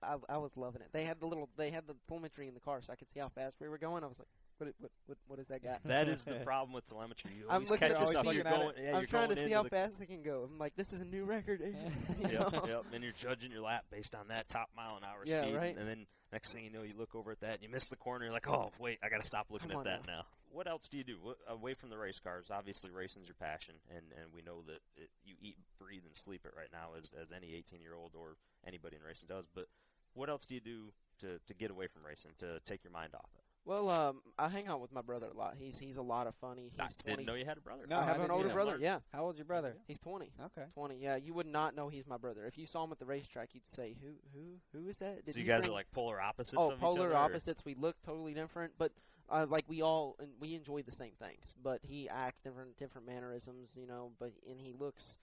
I, 0.03 0.17
I 0.29 0.39
was 0.39 0.57
loving 0.57 0.81
it. 0.83 0.89
They 0.93 1.05
had 1.05 1.21
the 1.21 1.27
little, 1.27 1.49
they 1.57 1.71
had 1.71 1.87
the 1.87 1.95
telemetry 2.09 2.49
in 2.49 2.55
the 2.55 2.61
car, 2.61 2.81
so 2.83 2.93
I 2.93 2.97
could 2.97 3.11
see 3.11 3.21
how 3.21 3.29
fast 3.29 3.57
we 3.61 3.69
were 3.69 3.79
going. 3.79 4.03
I 4.03 4.07
was 4.07 4.19
like, 4.19 4.29
"What, 4.61 4.75
what, 4.79 4.91
what, 5.07 5.19
what 5.27 5.39
has 5.39 5.49
that 5.49 5.63
got?" 5.63 5.83
That 5.85 6.09
is 6.09 6.23
the 6.23 6.35
problem 6.45 6.73
with 6.73 6.89
telemetry. 6.89 7.33
You 7.39 7.47
I'm 7.49 7.63
looking 7.63 7.79
catch 7.79 7.93
at- 7.93 8.01
yourself. 8.01 8.27
always 8.27 8.37
You're 8.37 8.45
looking 8.45 8.61
at 8.61 8.75
going, 8.77 8.85
yeah, 8.85 8.97
I'm 8.99 9.07
trying 9.07 9.29
to 9.31 9.37
see 9.37 9.43
into 9.45 9.57
how 9.57 9.63
the 9.63 9.71
fast 9.71 9.95
I 10.01 10.05
can 10.05 10.23
go. 10.23 10.49
I'm 10.51 10.59
like, 10.59 10.77
this 10.77 10.93
is 10.93 11.01
a 11.01 11.05
new 11.05 11.25
record. 11.25 11.61
you 12.21 12.29
yep, 12.29 12.53
know? 12.53 12.65
yep. 12.67 12.85
And 12.93 13.03
you're 13.03 13.13
judging 13.19 13.51
your 13.51 13.63
lap 13.63 13.85
based 13.91 14.15
on 14.15 14.29
that 14.29 14.49
top 14.49 14.69
mile 14.77 14.97
an 14.97 15.05
hour 15.05 15.23
Yeah, 15.25 15.43
speed. 15.43 15.57
right. 15.57 15.77
And 15.77 15.89
then 15.89 16.07
next 16.33 16.53
thing 16.53 16.65
you 16.65 16.71
know, 16.71 16.83
you 16.83 16.95
look 16.97 17.15
over 17.15 17.31
at 17.31 17.41
that 17.41 17.55
and 17.55 17.63
you 17.63 17.69
miss 17.69 17.87
the 17.87 17.97
corner. 17.97 18.25
You're 18.25 18.35
like, 18.35 18.49
oh, 18.49 18.71
wait, 18.79 18.99
I 19.03 19.09
got 19.09 19.21
to 19.21 19.27
stop 19.27 19.47
looking 19.51 19.71
Come 19.71 19.81
at 19.81 19.87
on 19.87 20.03
that 20.03 20.07
now. 20.07 20.23
What 20.53 20.67
else 20.67 20.89
do 20.89 20.97
you 20.99 21.05
do 21.05 21.17
what, 21.23 21.37
away 21.49 21.75
from 21.75 21.91
the 21.91 21.99
race 21.99 22.19
cars? 22.19 22.47
Obviously, 22.51 22.91
racing's 22.91 23.29
your 23.29 23.37
passion, 23.39 23.75
and, 23.89 24.05
and 24.21 24.35
we 24.35 24.43
know 24.43 24.63
that 24.67 24.81
it, 24.97 25.09
you 25.25 25.35
eat, 25.41 25.57
breathe, 25.79 26.03
and 26.05 26.17
sleep 26.17 26.43
it 26.45 26.53
right 26.57 26.71
now, 26.73 26.99
as 26.99 27.13
as 27.21 27.29
any 27.31 27.55
18 27.55 27.81
year 27.81 27.95
old 27.95 28.13
or 28.19 28.37
anybody 28.67 28.97
in 28.97 29.03
racing 29.03 29.29
does. 29.29 29.45
But 29.55 29.67
what 30.15 30.29
else 30.29 30.47
do 30.47 30.55
you 30.55 30.61
do 30.61 30.93
to 31.21 31.39
to 31.47 31.55
get 31.55 31.71
away 31.71 31.87
from 31.87 32.05
racing 32.05 32.33
to 32.39 32.59
take 32.67 32.83
your 32.83 32.93
mind 32.93 33.15
off 33.15 33.31
it? 33.37 33.45
Well, 33.67 33.89
um, 33.91 34.23
I 34.39 34.49
hang 34.49 34.67
out 34.69 34.81
with 34.81 34.91
my 34.93 35.03
brother 35.03 35.29
a 35.33 35.37
lot. 35.37 35.55
He's 35.59 35.79
he's 35.79 35.97
a 35.97 36.03
lot 36.03 36.27
of 36.27 36.35
funny. 36.41 36.71
He's 36.71 36.81
I 36.81 36.89
20. 37.05 37.17
didn't 37.17 37.27
know 37.27 37.35
you 37.35 37.45
had 37.45 37.59
a 37.59 37.61
brother. 37.61 37.85
No, 37.89 37.97
I 37.97 38.03
I 38.03 38.05
have 38.07 38.15
an 38.17 38.23
didn't 38.23 38.31
older 38.33 38.45
either. 38.47 38.55
brother. 38.55 38.79
Yeah, 38.81 38.99
How 39.13 39.25
old's 39.25 39.39
your 39.39 39.45
brother? 39.45 39.77
he's 39.87 39.99
20. 39.99 40.33
Okay. 40.47 40.65
20. 40.75 40.97
Yeah, 40.97 41.17
you 41.17 41.35
would 41.35 41.47
not 41.47 41.77
know 41.77 41.89
he's 41.89 42.07
my 42.07 42.17
brother. 42.17 42.47
If 42.47 42.57
you 42.59 42.67
saw 42.67 42.85
him 42.85 42.93
at 42.93 42.99
the 42.99 43.05
racetrack, 43.07 43.51
you'd 43.55 43.67
say, 43.73 43.97
"Who 44.03 44.13
who 44.35 44.79
who 44.79 44.89
is 44.89 44.97
that?" 44.99 45.25
Did 45.27 45.35
so 45.35 45.39
you 45.39 45.45
he 45.45 45.49
guys 45.49 45.61
bring- 45.61 45.71
are 45.71 45.75
like 45.75 45.91
polar 45.93 46.21
opposites. 46.21 46.55
oh 46.59 46.69
of 46.71 46.75
each 46.75 46.81
polar 46.81 47.07
other, 47.07 47.13
or- 47.15 47.17
opposites. 47.19 47.63
We 47.65 47.75
look 47.75 47.97
totally 48.05 48.33
different, 48.35 48.73
but 48.79 48.93
uh, 49.29 49.47
like 49.49 49.67
we 49.69 49.83
all 49.83 50.17
and 50.19 50.31
we 50.41 50.55
enjoy 50.55 50.83
the 50.83 50.93
same 50.93 51.13
things. 51.23 51.55
But 51.63 51.81
he 51.83 52.09
acts 52.09 52.43
different 52.43 52.77
different 52.79 53.07
mannerisms, 53.07 53.73
you 53.77 53.87
know. 53.87 54.13
But 54.19 54.33
and 54.49 54.59
he 54.59 54.73
looks, 54.73 55.15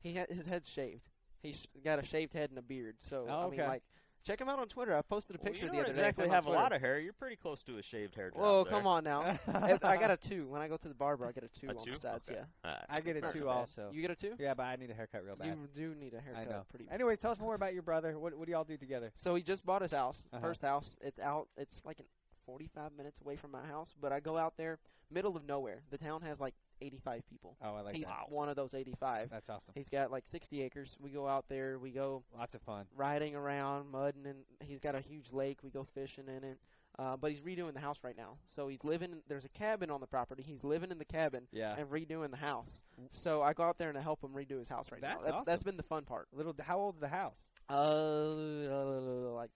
he 0.00 0.14
ha- 0.16 0.26
his 0.30 0.46
head's 0.46 0.68
shaved. 0.68 1.10
He's 1.42 1.60
got 1.84 1.98
a 1.98 2.04
shaved 2.06 2.32
head 2.32 2.50
and 2.50 2.58
a 2.58 2.62
beard. 2.62 2.96
So 3.00 3.26
Oh, 3.28 3.40
I 3.46 3.50
mean, 3.50 3.60
okay. 3.60 3.68
like, 3.68 3.82
check 4.24 4.40
him 4.40 4.48
out 4.48 4.58
on 4.58 4.68
Twitter. 4.68 4.96
I 4.96 5.02
posted 5.02 5.36
a 5.36 5.38
picture 5.38 5.44
Well, 5.44 5.52
picture 5.52 5.66
you 5.66 5.72
don't 5.72 5.80
other 5.82 5.90
exactly 5.90 6.24
day. 6.24 6.28
of 6.28 6.34
have 6.34 6.46
a 6.46 6.50
lot 6.50 6.72
of 6.72 6.80
hair. 6.80 6.98
You're 7.00 7.12
pretty 7.12 7.36
close 7.36 7.62
to 7.64 7.78
a 7.78 7.82
shaved 7.82 8.14
hair. 8.14 8.30
drop 8.30 8.42
Whoa, 8.42 8.64
there. 8.64 8.72
come 8.72 8.86
on 8.86 9.04
now. 9.04 9.38
I, 9.54 9.78
I 9.82 9.96
got 9.96 10.10
a 10.10 10.16
two 10.16 10.46
when 10.48 10.60
I 10.62 10.68
go 10.68 10.76
to 10.76 10.88
the 10.88 10.94
barber. 10.94 11.26
I 11.26 11.32
get 11.32 11.44
a 11.44 11.48
two 11.60 11.68
A 11.68 11.70
on 11.78 11.84
two? 11.84 11.94
the 11.94 12.00
sides. 12.00 12.28
Okay. 12.28 12.38
Yeah, 12.40 12.68
Alright. 12.70 12.84
I 12.88 13.00
get 13.00 13.16
It's 13.16 13.18
it 13.18 13.22
not 13.26 13.32
too 13.34 13.40
too 13.40 13.48
also. 13.48 13.90
You 13.92 14.00
get 14.02 14.10
a 14.10 14.14
two? 14.16 14.34
Yeah, 14.38 14.54
but 14.54 14.64
I 14.64 14.76
need 14.76 14.90
a 14.90 14.94
haircut 14.94 15.24
real 15.24 15.36
bad. 15.36 15.48
You 15.48 15.68
do 15.74 15.94
need 15.94 16.14
a 16.14 16.20
haircut. 16.20 16.46
I 16.46 16.50
know. 16.50 16.62
Pretty. 16.70 16.86
Anyways, 16.90 17.18
tell 17.20 17.30
us 17.30 17.40
more 17.40 17.54
about 17.54 17.74
your 17.74 17.82
brother. 17.82 18.18
What 18.18 18.36
what 18.36 18.46
do 18.46 18.52
y'all 18.52 18.64
do 18.64 18.76
together? 18.76 19.10
So 19.14 19.34
he 19.34 19.42
just 19.42 19.64
bought 19.64 19.82
his 19.82 19.92
house, 19.92 20.22
Uh-huh. 20.32 20.40
first 20.40 20.62
house. 20.62 20.96
It's 21.02 21.18
out. 21.18 21.48
It's 21.56 21.84
like 21.84 21.98
an 21.98 22.06
45 22.46 22.92
minutes 22.96 23.20
away 23.20 23.36
from 23.36 23.50
my 23.52 23.64
house, 23.66 23.94
but 24.00 24.12
I 24.12 24.20
go 24.20 24.36
out 24.36 24.54
there, 24.56 24.78
middle 25.10 25.36
of 25.36 25.46
nowhere. 25.46 25.82
The 25.90 25.98
town 25.98 26.22
has 26.22 26.40
like 26.40 26.54
85 26.80 27.22
people. 27.28 27.56
Oh, 27.62 27.74
I 27.76 27.80
like 27.80 27.84
that. 27.92 27.96
He's 27.96 28.06
that. 28.06 28.30
one 28.30 28.48
of 28.48 28.56
those 28.56 28.74
85. 28.74 29.30
That's 29.30 29.48
awesome. 29.48 29.72
He's 29.74 29.88
got 29.88 30.10
like 30.10 30.26
60 30.26 30.62
acres. 30.62 30.96
We 31.00 31.10
go 31.10 31.28
out 31.28 31.44
there. 31.48 31.78
We 31.78 31.90
go 31.90 32.24
Lots 32.36 32.54
of 32.54 32.62
fun. 32.62 32.86
riding 32.96 33.36
around, 33.36 33.90
mudding, 33.90 34.26
and 34.26 34.38
he's 34.60 34.80
got 34.80 34.94
a 34.94 35.00
huge 35.00 35.32
lake. 35.32 35.58
We 35.62 35.70
go 35.70 35.84
fishing 35.94 36.24
in 36.28 36.42
it. 36.44 36.58
Uh, 36.98 37.16
but 37.16 37.30
he's 37.30 37.40
redoing 37.40 37.72
the 37.72 37.80
house 37.80 37.96
right 38.02 38.16
now. 38.18 38.36
So 38.54 38.68
he's 38.68 38.84
living. 38.84 39.22
There's 39.26 39.46
a 39.46 39.48
cabin 39.48 39.90
on 39.90 40.00
the 40.00 40.06
property. 40.06 40.42
He's 40.42 40.62
living 40.62 40.90
in 40.90 40.98
the 40.98 41.06
cabin 41.06 41.44
Yeah. 41.50 41.74
and 41.78 41.88
redoing 41.88 42.30
the 42.30 42.36
house. 42.36 42.82
So 43.12 43.40
I 43.42 43.54
go 43.54 43.62
out 43.62 43.78
there 43.78 43.88
and 43.88 43.96
I 43.96 44.02
help 44.02 44.22
him 44.22 44.30
redo 44.30 44.58
his 44.58 44.68
house 44.68 44.92
right 44.92 45.00
now. 45.00 45.08
That's 45.14 45.22
That's, 45.24 45.32
awesome. 45.34 45.44
that's 45.46 45.62
been 45.62 45.76
the 45.78 45.82
fun 45.84 46.04
part. 46.04 46.28
Little. 46.34 46.54
How 46.60 46.78
old's 46.78 47.00
the 47.00 47.08
house? 47.08 47.36
Uh, 47.70 49.34
like 49.34 49.50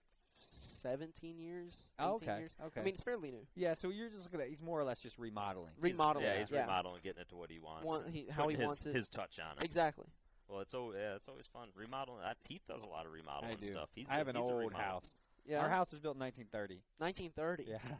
17 0.91 1.37
years. 1.39 1.73
18 1.99 2.09
Oh, 2.09 2.15
okay. 2.15 2.39
Years. 2.39 2.51
Okay. 2.67 2.81
I 2.81 2.83
mean, 2.83 2.93
it's 2.93 3.03
fairly 3.03 3.31
new. 3.31 3.45
yeah. 3.55 3.73
So 3.73 3.89
you're 3.89 4.09
just 4.09 4.23
looking 4.23 4.41
at. 4.41 4.47
He's 4.47 4.61
more 4.61 4.79
or 4.79 4.83
less 4.83 4.99
just 4.99 5.17
remodeling. 5.17 5.71
He's- 5.75 5.83
Remodeling. 5.91 6.25
Yeah, 6.25 6.39
he's 6.39 6.51
yeah. 6.51 6.61
remodeling, 6.61 7.01
getting 7.03 7.21
it 7.21 7.29
to 7.29 7.35
what 7.35 7.51
he 7.51 7.59
wants. 7.59 7.85
Want- 7.85 8.09
he- 8.09 8.27
how 8.29 8.47
he 8.47 8.55
his, 8.55 8.65
wants 8.65 8.85
it. 8.85 8.95
his 8.95 9.07
touch 9.09 9.39
on 9.39 9.57
it. 9.57 9.63
Exactly. 9.65 10.05
Well, 10.47 10.61
it's 10.61 10.73
oh 10.73 10.93
yeah, 10.95 11.15
it's 11.15 11.27
always 11.27 11.45
fun 11.47 11.67
remodeling. 11.75 12.21
I, 12.23 12.33
Heath 12.47 12.61
does 12.67 12.81
a 12.81 12.87
lot 12.87 13.05
of 13.05 13.11
remodeling 13.11 13.57
I 13.61 13.65
do. 13.65 13.71
stuff. 13.73 13.89
He's 13.93 14.07
I 14.09 14.15
have 14.15 14.27
a, 14.27 14.29
an 14.29 14.35
he's 14.37 14.45
old 14.49 14.73
house. 14.73 15.11
Yeah. 15.45 15.61
Our 15.61 15.69
house 15.69 15.91
was 15.91 15.99
built 15.99 16.15
in 16.15 16.21
1930. 16.21 16.81
1930. 16.99 17.63
Yeah. 17.69 17.95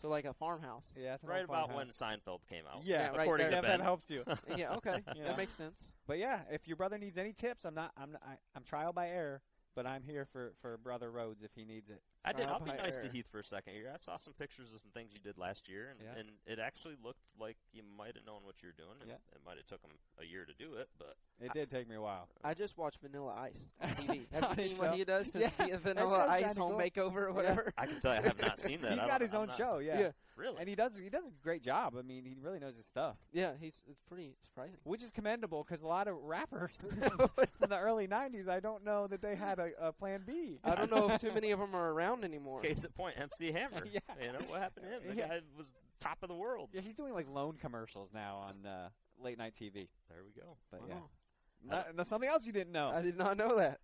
So 0.00 0.08
like 0.08 0.24
a 0.24 0.32
farmhouse. 0.32 0.84
Yeah. 0.96 1.14
It's 1.14 1.24
Right 1.24 1.44
about 1.44 1.68
farmhouse. 1.68 1.76
when 2.00 2.18
Seinfeld 2.18 2.40
came 2.48 2.64
out. 2.66 2.80
Yeah, 2.84 2.96
Yeah, 3.02 3.08
right 3.10 3.20
according 3.20 3.50
there. 3.50 3.60
to 3.60 3.66
if 3.68 3.70
that 3.78 3.80
helps 3.82 4.10
you. 4.10 4.24
yeah. 4.56 4.72
Okay. 4.76 5.02
Yeah. 5.14 5.24
That 5.24 5.36
makes 5.36 5.52
sense. 5.52 5.78
But 6.06 6.18
yeah, 6.18 6.40
if 6.50 6.66
your 6.66 6.76
brother 6.76 6.96
needs 6.98 7.18
any 7.18 7.32
tips, 7.34 7.64
I'm 7.66 7.74
not. 7.74 7.92
I'm. 7.96 8.12
Not, 8.12 8.22
I, 8.26 8.32
I'm 8.56 8.64
trial 8.64 8.92
by 8.92 9.08
error, 9.10 9.42
but 9.76 9.86
I'm 9.86 10.02
here 10.02 10.24
for 10.24 10.54
for 10.62 10.76
brother 10.78 11.10
Rhodes 11.10 11.42
if 11.42 11.50
he 11.54 11.64
needs 11.64 11.90
it. 11.90 12.02
I 12.24 12.32
did. 12.32 12.42
Trial 12.44 12.54
I'll 12.54 12.64
be 12.64 12.70
by 12.70 12.76
nice 12.76 12.98
to. 12.98 13.08
Heath 13.08 13.26
for 13.30 13.40
a 13.40 13.44
second 13.44 13.74
here. 13.74 13.90
I 13.92 13.98
saw 13.98 14.16
some 14.16 14.32
pictures 14.34 14.68
of 14.72 14.80
some 14.80 14.90
things 14.94 15.10
you 15.12 15.18
did 15.18 15.38
last 15.38 15.68
year, 15.68 15.88
and, 15.90 15.98
Yeah. 16.00 16.20
and 16.20 16.28
it 16.46 16.60
actually 16.60 16.94
looked 17.02 17.18
like 17.40 17.56
you 17.72 17.82
might 17.98 18.14
have 18.14 18.24
known 18.24 18.40
what 18.44 18.54
you 18.62 18.68
were 18.68 18.78
doing. 18.78 18.96
It, 19.02 19.08
Yeah. 19.08 19.14
it 19.34 19.40
might 19.44 19.56
have 19.56 19.66
took 19.66 19.82
him 19.82 19.90
a 20.20 20.24
year 20.24 20.44
to 20.44 20.52
do 20.54 20.74
it, 20.74 20.88
but 20.98 21.16
It 21.40 21.52
did 21.52 21.68
take 21.70 21.88
me 21.88 21.96
a 21.96 22.00
while. 22.00 22.28
I 22.44 22.54
just 22.54 22.78
watched 22.78 23.00
Vanilla 23.00 23.34
Ice 23.34 23.70
on 23.80 23.88
TV. 23.96 24.26
Have 24.32 24.56
you 24.56 24.62
his 24.62 24.70
seen 24.72 24.78
what 24.78 24.94
he 24.94 25.04
does? 25.04 25.32
His 25.32 25.50
Yeah, 25.58 25.76
Vanilla 25.82 26.26
Ice 26.28 26.56
home 26.56 26.72
cool. 26.72 26.78
makeover 26.80 27.16
or 27.16 27.28
Yeah. 27.30 27.34
whatever. 27.34 27.74
I 27.76 27.86
can 27.86 27.98
tell 28.00 28.14
you 28.14 28.20
I 28.20 28.22
have 28.22 28.40
not 28.40 28.60
seen 28.60 28.80
that. 28.82 28.92
he's 28.92 29.00
got 29.06 29.20
his 29.20 29.34
I'm 29.34 29.40
own 29.40 29.46
not- 29.48 29.56
show, 29.58 29.78
yeah. 29.78 29.98
Yeah. 29.98 30.10
Really? 30.34 30.56
and 30.60 30.68
he 30.68 30.74
does 30.74 30.96
he 30.98 31.10
does 31.10 31.28
a 31.28 31.30
great 31.42 31.62
job. 31.62 31.94
I 31.96 32.00
mean, 32.00 32.24
he 32.24 32.34
really 32.40 32.58
knows 32.58 32.74
his 32.74 32.86
stuff, 32.86 33.16
Yeah, 33.32 33.52
he's 33.60 33.82
it's 33.86 34.00
pretty 34.08 34.34
surprising. 34.42 34.78
which 34.84 35.02
is 35.02 35.12
commendable 35.12 35.62
because 35.62 35.82
a 35.82 35.86
lot 35.86 36.08
of 36.08 36.16
rappers 36.22 36.78
in 36.90 37.68
the 37.68 37.78
early 37.78 38.08
'90s, 38.08 38.48
I 38.48 38.58
don't 38.58 38.82
know 38.82 39.06
that 39.08 39.20
they 39.20 39.34
had 39.36 39.58
a, 39.58 39.70
a 39.78 39.92
plan 39.92 40.22
B. 40.26 40.58
I 40.64 40.74
don't 40.74 40.90
know 40.90 41.10
if 41.10 41.20
too 41.20 41.32
many 41.32 41.50
of 41.50 41.58
them 41.58 41.74
are 41.76 41.92
around 41.92 42.11
anymore. 42.24 42.60
Case 42.60 42.84
in 42.84 42.90
point, 42.92 43.16
MC 43.20 43.52
Hammer. 43.52 43.84
Yeah. 43.92 44.00
You 44.20 44.32
know 44.32 44.38
what 44.48 44.60
happened 44.60 44.86
to 44.86 44.92
him? 44.92 45.02
The 45.08 45.14
Yeah. 45.16 45.28
guy 45.28 45.40
was 45.56 45.66
top 46.00 46.18
of 46.22 46.28
the 46.28 46.34
world. 46.34 46.70
Yeah, 46.72 46.80
he's 46.82 46.94
doing 46.94 47.12
like 47.14 47.26
loan 47.28 47.56
commercials 47.60 48.10
now 48.12 48.36
on 48.48 48.66
uh, 48.66 48.88
late 49.22 49.38
night 49.38 49.54
TV. 49.60 49.88
There 50.08 50.22
we 50.24 50.32
go. 50.40 50.56
But 50.70 50.82
Wow. 50.82 50.86
yeah, 50.88 51.70
Not- 51.70 51.96
no, 51.96 52.02
something 52.04 52.28
else 52.28 52.44
you 52.46 52.52
didn't 52.52 52.72
know. 52.72 52.88
I 52.88 53.02
did 53.02 53.16
not 53.16 53.36
know 53.36 53.56
that. 53.58 53.80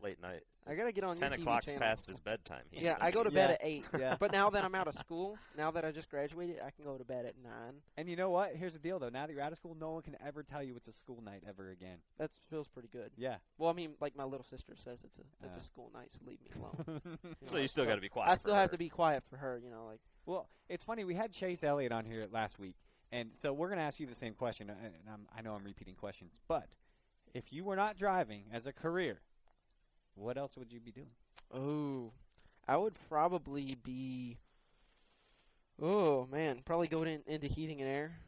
Well, 0.00 0.08
late 0.10 0.20
night. 0.22 0.42
I 0.66 0.74
gotta 0.74 0.92
get 0.92 1.02
on 1.02 1.16
Ten 1.16 1.30
your 1.30 1.38
TV 1.38 1.42
o'clock's 1.42 1.64
channel. 1.66 1.80
past 1.80 2.06
his 2.06 2.18
bedtime. 2.20 2.60
Heath. 2.70 2.82
Yeah, 2.82 2.98
I 3.00 3.10
go 3.10 3.22
to 3.24 3.30
Yeah. 3.30 3.34
bed 3.46 3.50
at 3.52 3.60
eight. 3.62 3.86
Yeah. 3.98 4.16
But 4.20 4.32
now 4.32 4.50
that 4.50 4.64
I'm 4.64 4.74
out 4.74 4.86
of 4.86 4.94
school, 4.98 5.38
now 5.56 5.70
that 5.70 5.82
I 5.84 5.90
just 5.92 6.10
graduated, 6.10 6.60
I 6.60 6.70
can 6.70 6.84
go 6.84 6.98
to 6.98 7.04
bed 7.04 7.24
at 7.24 7.36
nine. 7.42 7.80
And 7.96 8.06
you 8.08 8.16
know 8.16 8.28
what? 8.28 8.54
Here's 8.54 8.74
the 8.74 8.78
deal, 8.78 8.98
though. 8.98 9.08
Now 9.08 9.26
that 9.26 9.32
you're 9.32 9.40
out 9.42 9.52
of 9.52 9.56
school, 9.58 9.74
no 9.80 9.92
one 9.92 10.02
can 10.02 10.14
ever 10.24 10.42
tell 10.42 10.62
you 10.62 10.76
it's 10.76 10.88
a 10.88 10.92
school 10.92 11.22
night 11.22 11.42
ever 11.48 11.70
again. 11.70 11.98
That 12.18 12.30
feels 12.50 12.68
pretty 12.68 12.88
good. 12.88 13.12
Yeah. 13.16 13.36
Well, 13.56 13.70
I 13.70 13.72
mean, 13.72 13.94
like 14.00 14.14
my 14.14 14.24
little 14.24 14.44
sister 14.44 14.74
says, 14.76 14.98
it's 15.04 15.16
a 15.18 15.22
it's 15.42 15.54
Yeah. 15.54 15.58
a 15.58 15.64
school 15.64 15.90
night, 15.94 16.12
so 16.12 16.18
leave 16.26 16.40
me 16.42 16.50
alone. 16.60 17.00
You 17.40 17.48
So 17.48 17.56
you 17.56 17.62
I 17.62 17.66
still 17.66 17.86
got 17.86 17.94
to 17.94 18.00
be 18.02 18.10
quiet. 18.10 18.28
I 18.28 18.34
for 18.34 18.40
still 18.40 18.54
have 18.54 18.70
her. 18.70 18.72
to 18.72 18.78
be 18.78 18.90
quiet 18.90 19.24
for 19.30 19.38
her. 19.38 19.58
You 19.58 19.70
know, 19.70 19.86
like 19.86 20.00
well, 20.26 20.50
it's 20.68 20.84
funny. 20.84 21.04
We 21.04 21.14
had 21.14 21.32
Chase 21.32 21.64
Elliott 21.64 21.92
on 21.92 22.04
here 22.04 22.26
last 22.30 22.58
week, 22.58 22.76
and 23.10 23.30
so 23.34 23.54
we're 23.54 23.68
going 23.68 23.78
to 23.78 23.84
ask 23.84 23.98
you 23.98 24.06
the 24.06 24.14
same 24.14 24.34
question. 24.34 24.68
And 24.68 24.92
I'm, 25.10 25.26
I 25.34 25.40
know 25.40 25.54
I'm 25.54 25.64
repeating 25.64 25.94
questions, 25.94 26.32
but 26.46 26.66
if 27.32 27.50
you 27.54 27.64
were 27.64 27.76
not 27.76 27.96
driving 27.96 28.44
as 28.52 28.66
a 28.66 28.72
career, 28.74 29.20
what 30.18 30.36
else 30.36 30.56
would 30.56 30.72
you 30.72 30.80
be 30.80 30.92
doing? 30.92 31.10
Oh, 31.54 32.12
I 32.66 32.76
would 32.76 32.94
probably 33.08 33.76
be. 33.82 34.38
Oh 35.80 36.26
man, 36.30 36.60
probably 36.64 36.88
go 36.88 37.02
in, 37.02 37.20
into 37.26 37.46
heating 37.46 37.80
and 37.80 37.88
air. 37.90 38.18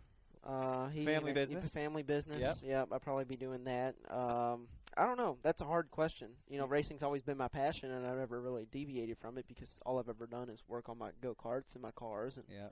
Uh, 0.47 0.89
heating 0.89 1.07
Family 1.07 1.31
and 1.31 1.39
air- 1.39 1.47
business? 1.47 1.69
Family 1.73 2.03
business. 2.03 2.41
Yep. 2.41 2.57
Yep. 2.63 2.89
I'd 2.93 3.03
probably 3.03 3.25
be 3.25 3.37
doing 3.37 3.65
that. 3.65 3.95
Um, 4.09 4.69
I 4.97 5.05
don't 5.05 5.19
know. 5.19 5.37
That's 5.43 5.61
a 5.61 5.65
hard 5.65 5.91
question. 5.91 6.29
You 6.49 6.59
know, 6.59 6.67
racing's 6.67 7.03
always 7.03 7.23
been 7.23 7.37
my 7.37 7.49
passion, 7.49 7.91
and 7.91 8.07
I've 8.07 8.17
never 8.17 8.41
really 8.41 8.67
deviated 8.73 9.19
from 9.19 9.37
it 9.37 9.47
because 9.47 9.69
all 9.85 9.99
I've 9.99 10.09
ever 10.09 10.27
done 10.27 10.49
is 10.49 10.63
work 10.69 10.89
on 10.89 10.97
my 10.99 11.11
go 11.21 11.35
karts 11.35 11.75
and 11.75 11.83
my 11.83 11.91
cars 11.93 12.37
and 12.37 12.45
Yeah. 12.51 12.69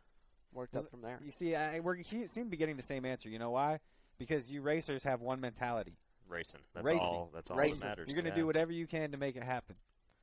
worked 0.52 0.76
up 0.76 0.90
from 0.90 1.02
there. 1.02 1.20
You 1.22 1.30
see, 1.30 1.54
I, 1.54 1.80
we're, 1.80 2.02
seem 2.02 2.26
to 2.28 2.44
be 2.44 2.56
getting 2.56 2.76
the 2.76 2.82
same 2.82 3.04
answer. 3.04 3.28
You 3.28 3.38
know 3.38 3.50
why? 3.50 3.80
Because 4.18 4.50
you 4.50 4.62
racers 4.62 5.02
have 5.04 5.20
one 5.20 5.40
mentality. 5.40 5.92
Racing. 6.28 6.60
That's 6.74 6.84
Racing. 6.84 7.00
all. 7.00 7.30
That's 7.34 7.50
all 7.50 7.56
Racing. 7.56 7.80
that 7.80 7.86
matters. 7.86 8.08
You're 8.08 8.14
going 8.16 8.24
to 8.24 8.30
yeah. 8.30 8.36
do 8.36 8.46
whatever 8.46 8.72
you 8.72 8.86
can 8.86 9.10
to 9.12 9.16
make 9.18 9.36
it 9.36 9.42
happen. 9.42 9.76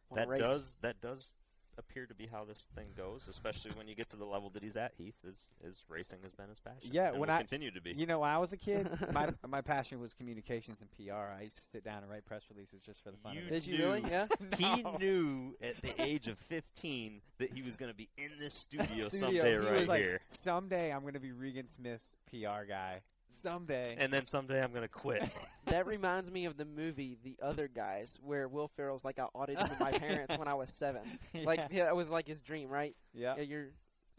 Wanna 0.09 0.21
That 0.23 0.29
race. 0.29 0.41
does. 0.41 0.73
That 0.81 1.01
does 1.01 1.31
appear 1.77 2.05
to 2.05 2.13
be 2.15 2.25
how 2.25 2.45
this 2.45 2.63
thing 2.73 2.87
goes, 2.95 3.27
especially 3.29 3.69
when 3.75 3.85
you 3.85 3.95
get 3.95 4.09
to 4.09 4.15
the 4.15 4.23
level 4.23 4.49
that 4.51 4.63
he's 4.63 4.77
at. 4.77 4.93
Heath 4.97 5.15
is 5.27 5.35
is 5.61 5.83
racing 5.89 6.19
has 6.23 6.31
been 6.31 6.47
his 6.47 6.59
passion. 6.61 6.89
Yeah, 6.89 7.09
and 7.09 7.19
when 7.19 7.27
will 7.27 7.35
I- 7.35 7.39
continue 7.39 7.69
to 7.71 7.81
be. 7.81 7.91
You 7.91 8.05
know, 8.05 8.19
when 8.19 8.29
I 8.29 8.37
was 8.37 8.53
a 8.53 8.57
kid, 8.57 8.87
my 9.11 9.29
my 9.45 9.59
passion 9.59 9.99
was 9.99 10.13
communications 10.13 10.77
and 10.79 10.89
PR. 10.91 11.33
I 11.37 11.41
used 11.41 11.57
to 11.57 11.63
sit 11.69 11.83
down 11.83 12.01
and 12.01 12.09
write 12.09 12.23
press 12.23 12.43
releases 12.49 12.81
just 12.81 13.03
for 13.03 13.11
the 13.11 13.17
fun 13.17 13.33
You 13.33 13.41
of 13.41 13.47
it. 13.47 13.49
Did 13.49 13.67
you 13.67 13.77
really? 13.79 14.01
knew- 14.03 14.09
Yeah. 14.09 14.27
He 14.57 14.83
knew 14.99 15.55
at 15.61 15.81
the 15.81 16.01
age 16.01 16.27
of 16.27 16.37
15 16.47 17.19
that 17.39 17.51
he 17.51 17.61
was 17.61 17.75
going 17.75 17.91
to 17.91 17.97
be 17.97 18.07
in 18.17 18.29
this 18.39 18.53
studio, 18.65 19.09
Studio. 19.09 19.19
someday 19.19 19.51
He 19.51 19.57
right 19.57 19.79
was 19.81 19.89
like, 19.89 20.01
here. 20.01 20.21
Someday 20.29 20.93
I'm 20.93 21.01
going 21.01 21.15
to 21.15 21.19
be 21.19 21.33
Regan 21.33 21.67
Smith's 21.67 22.07
PR 22.29 22.63
guy. 22.69 23.01
Someday. 23.29 23.95
And 23.97 24.11
then 24.11 24.25
someday 24.25 24.61
I'm 24.61 24.71
going 24.71 24.81
to 24.83 24.87
quit. 24.87 25.21
that 25.67 25.85
reminds 25.85 26.31
me 26.31 26.45
of 26.45 26.57
the 26.57 26.65
movie 26.65 27.17
The 27.23 27.37
Other 27.41 27.67
Guys, 27.67 28.17
where 28.23 28.47
Will 28.47 28.67
Ferrell's 28.75 29.03
like 29.03 29.19
I 29.19 29.23
audited 29.33 29.69
with 29.69 29.79
my 29.79 29.91
parents 29.91 30.37
when 30.37 30.47
I 30.47 30.53
was 30.53 30.69
seven. 30.71 31.01
Like 31.43 31.59
yeah. 31.59 31.67
yeah, 31.71 31.89
it 31.89 31.95
was 31.95 32.09
like 32.09 32.27
his 32.27 32.41
dream, 32.41 32.69
right? 32.69 32.95
yeah. 33.13 33.35
Yeah, 33.37 33.43
you're 33.43 33.67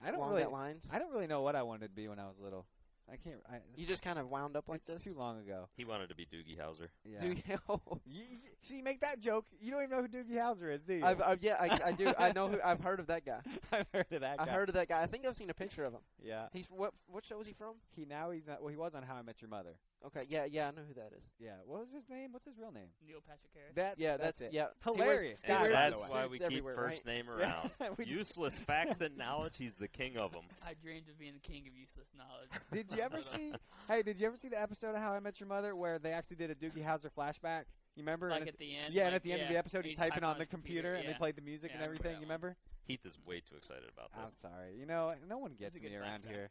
I 0.03 0.11
don't 0.11 0.17
along 0.17 0.31
really. 0.31 0.43
that 0.43 0.53
lines. 0.53 0.87
I 0.93 0.99
don't 0.99 1.11
really 1.13 1.27
know 1.27 1.43
what 1.43 1.57
I 1.57 1.63
wanted 1.63 1.89
to 1.89 1.93
be 1.93 2.09
when 2.09 2.19
I 2.19 2.25
was 2.27 2.39
little. 2.39 2.67
I 3.11 3.17
can't. 3.17 3.37
I, 3.49 3.59
You 3.77 3.87
just 3.87 4.03
kind 4.03 4.19
of 4.19 4.29
wound 4.29 4.57
up 4.57 4.69
like 4.69 4.81
it's 4.81 4.91
this. 4.91 5.05
too 5.05 5.15
long 5.17 5.39
ago. 5.39 5.69
he 5.77 5.85
wanted 5.85 6.09
to 6.09 6.17
be 6.17 6.25
Doogie 6.27 6.59
Howser. 6.59 6.89
Yeah. 7.05 7.21
Do 7.21 7.29
you? 7.29 7.37
You, 8.07 8.23
you- 8.23 8.39
see, 8.63 8.83
make 8.83 9.01
that 9.01 9.21
joke. 9.21 9.45
You 9.61 9.71
don't 9.71 9.85
even 9.85 9.97
know 9.97 10.03
who 10.03 10.09
Doogie 10.09 10.37
Howser 10.37 10.75
is, 10.75 10.83
do 10.83 10.95
you? 10.95 11.05
I've, 11.05 11.23
I've, 11.23 11.43
yeah, 11.43 11.57
I, 11.61 11.81
I 11.87 11.93
do. 11.93 12.13
I 12.19 12.33
know 12.33 12.49
who. 12.49 12.59
I've 12.65 12.81
heard 12.81 12.99
of 12.99 13.07
that 13.07 13.25
guy. 13.25 13.39
I've 13.73 13.87
heard 13.93 14.07
of 14.13 14.21
that 14.23 14.39
guy. 14.39 14.45
I 14.45 14.49
heard 14.49 14.69
of 14.69 14.75
that 14.75 14.89
guy. 14.89 15.03
I 15.03 15.07
think 15.07 15.25
I've 15.25 15.37
seen 15.37 15.51
a 15.51 15.55
picture 15.55 15.85
of 15.85 15.93
him. 15.93 16.01
Yeah. 16.23 16.47
He's 16.53 16.67
what? 16.71 16.93
What 17.07 17.25
show 17.25 17.39
was 17.39 17.47
he 17.47 17.53
from? 17.53 17.75
He 17.95 18.05
now 18.07 18.31
he's 18.31 18.49
uh, 18.49 18.57
well. 18.61 18.71
He 18.71 18.77
was 18.77 18.95
on 18.95 19.03
How 19.05 19.15
I 19.15 19.23
Met 19.23 19.41
Your 19.41 19.51
Mother. 19.51 19.77
Okay, 20.07 20.25
yeah, 20.29 20.45
yeah, 20.45 20.69
I 20.69 20.71
know 20.71 20.83
who 20.87 20.95
that 20.95 21.11
is. 21.17 21.25
Yeah. 21.41 21.53
What 21.67 21.81
was 21.81 21.89
his 21.93 22.09
name? 22.09 22.33
What's 22.33 22.45
his 22.47 22.55
real 22.59 22.71
name? 22.71 22.89
Neil 23.07 23.19
Patrick 23.27 23.51
Harris. 23.55 23.73
That's 23.75 23.99
Yeah, 23.99 24.17
that's, 24.17 24.39
that's, 24.39 24.41
it. 24.43 24.53
yeah. 24.53 24.67
Hilarious 24.85 25.41
he 25.43 25.49
guy. 25.49 25.63
wears 25.63 25.75
by 25.75 25.81
That's 25.91 25.97
the 26.03 26.11
why 26.13 26.27
we 26.27 26.39
keep 26.39 26.65
first 26.65 26.79
right? 26.79 27.07
name 27.07 27.27
Yeah. 27.39 27.69
around. 27.81 27.99
Useless 28.07 28.59
facts 28.59 29.01
and 29.01 29.17
knowledge, 29.19 29.55
he's 29.59 29.75
the 29.75 29.89
king 29.89 30.17
of 30.17 30.33
them. 30.33 30.45
I 30.65 30.75
dreamed 30.75 31.09
of 31.09 31.19
being 31.19 31.35
the 31.35 31.41
king 31.41 31.67
of 31.67 31.75
useless 31.77 32.07
knowledge. 32.17 32.51
Did 32.73 32.97
you 32.97 33.03
ever 33.03 33.21
see? 33.21 33.53
Hey, 33.89 34.03
did 34.03 34.21
you 34.21 34.27
ever 34.27 34.37
see 34.37 34.49
the 34.49 34.61
episode 34.61 34.91
of 34.95 35.01
How 35.01 35.13
I 35.13 35.21
Met 35.21 35.41
Your 35.41 35.49
Mother 35.49 35.75
where 35.75 35.99
they 35.99 36.13
actually 36.13 36.37
did 36.37 36.51
a 36.51 36.55
Doogie 36.55 36.85
Howser 36.85 37.11
flashback? 37.17 37.65
You 37.97 38.03
remember? 38.03 38.29
like 38.31 38.41
And 38.41 38.49
at 38.49 38.59
the 38.59 38.77
end. 38.77 38.95
yeah, 38.95 39.07
and 39.07 39.15
at 39.15 39.23
the 39.23 39.33
end 39.33 39.43
of 39.43 39.49
the 39.49 39.57
episode, 39.57 39.85
he's 39.85 39.93
he'd 39.93 39.99
typing 39.99 40.23
on 40.25 40.35
the 40.37 40.45
his 40.45 40.51
computer, 40.51 40.95
and 40.95 41.09
they 41.09 41.15
played 41.15 41.35
the 41.37 41.43
music 41.43 41.71
Yeah, 41.71 41.77
and 41.77 41.85
everything. 41.85 42.15
You 42.17 42.23
remember? 42.23 42.55
Heath 42.85 43.05
is 43.07 43.19
way 43.27 43.41
too 43.41 43.57
excited 43.57 43.89
about 43.93 44.13
this. 44.13 44.21
I'm 44.23 44.51
sorry. 44.51 44.77
You 44.79 44.87
know, 44.87 45.13
no 45.29 45.39
one 45.39 45.55
gets 45.59 45.75
me 45.81 45.95
around 45.97 46.25
here. 46.29 46.51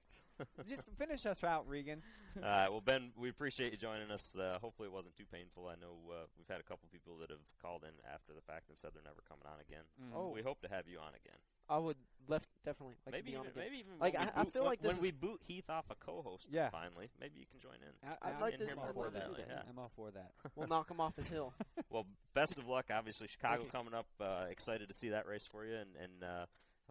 Just 0.68 0.84
finish 0.98 1.26
us 1.26 1.44
out, 1.44 1.68
Regan. 1.68 2.02
All 2.38 2.42
right. 2.44 2.70
Well, 2.70 2.82
Ben, 2.82 3.12
we 3.18 3.30
appreciate 3.30 3.72
you 3.72 3.78
joining 3.78 4.12
us. 4.12 4.32
Uh, 4.36 4.58
hopefully, 4.60 4.88
it 4.88 4.92
wasn't 4.94 5.16
too 5.16 5.24
painful. 5.32 5.68
I 5.68 5.76
know 5.80 5.96
uh, 6.12 6.26
we've 6.38 6.48
had 6.50 6.60
a 6.60 6.64
couple 6.64 6.88
people 6.92 7.18
that 7.22 7.30
have 7.30 7.40
called 7.62 7.84
in 7.84 7.96
after 8.14 8.34
the 8.34 8.42
fact 8.42 8.70
and 8.70 8.78
said 8.78 8.92
they're 8.94 9.04
never 9.06 9.24
coming 9.28 9.46
on 9.48 9.60
again. 9.68 9.84
Mm. 10.02 10.16
Oh. 10.16 10.30
We 10.36 10.42
hope 10.42 10.62
to 10.64 10.70
have 10.70 10.88
you 10.88 10.98
on 11.00 11.16
again. 11.16 11.40
I 11.70 11.78
would 11.80 11.96
love 12.28 12.44
definitely. 12.64 12.96
Like 13.08 13.14
to 13.16 13.18
maybe 13.18 13.32
be 13.32 13.38
even, 13.38 13.48
again. 13.48 13.54
maybe 13.58 13.78
even 13.80 13.94
Like, 14.00 14.14
when 14.14 14.28
we 14.28 14.32
I- 14.36 14.40
I 14.40 14.44
boot- 14.44 14.54
feel 14.54 14.62
when, 14.64 14.70
like 14.70 14.82
this 14.82 14.88
when 14.90 14.98
is- 14.98 15.02
we 15.02 15.12
boot 15.12 15.42
Heath 15.48 15.70
off 15.70 15.86
a 15.90 15.96
co-host 15.96 16.46
Yeah. 16.52 16.70
finally, 16.70 17.10
maybe 17.20 17.40
you 17.40 17.46
can 17.50 17.60
join 17.60 17.80
in. 17.82 17.94
I, 18.08 18.14
I'd 18.22 18.32
I'm- 18.34 18.42
like 18.42 18.58
to- 18.60 18.70
I'm 18.70 18.78
all 18.80 18.94
for 18.94 19.04
love 19.06 19.14
that. 19.14 19.26
do 19.36 19.42
that. 19.48 19.66
I'm 19.70 19.80
all 19.80 19.92
for 19.96 20.12
that. 20.12 20.32
We'll 20.56 20.68
knock 20.68 20.92
him 20.92 21.00
off 21.02 21.16
his 21.16 21.26
hill. 21.26 21.54
Well, 21.90 22.06
best 22.36 22.58
of 22.60 22.68
luck. 22.68 22.86
Obviously, 22.94 23.28
Chicago 23.28 23.64
coming 23.72 23.94
up. 23.96 24.06
Uh, 24.22 24.46
excited 24.52 24.90
to 24.90 24.94
see 24.94 25.10
that 25.10 25.26
race 25.28 25.48
for 25.50 25.66
you, 25.66 25.74
and, 25.76 25.90
and 26.02 26.24
uh, 26.24 26.46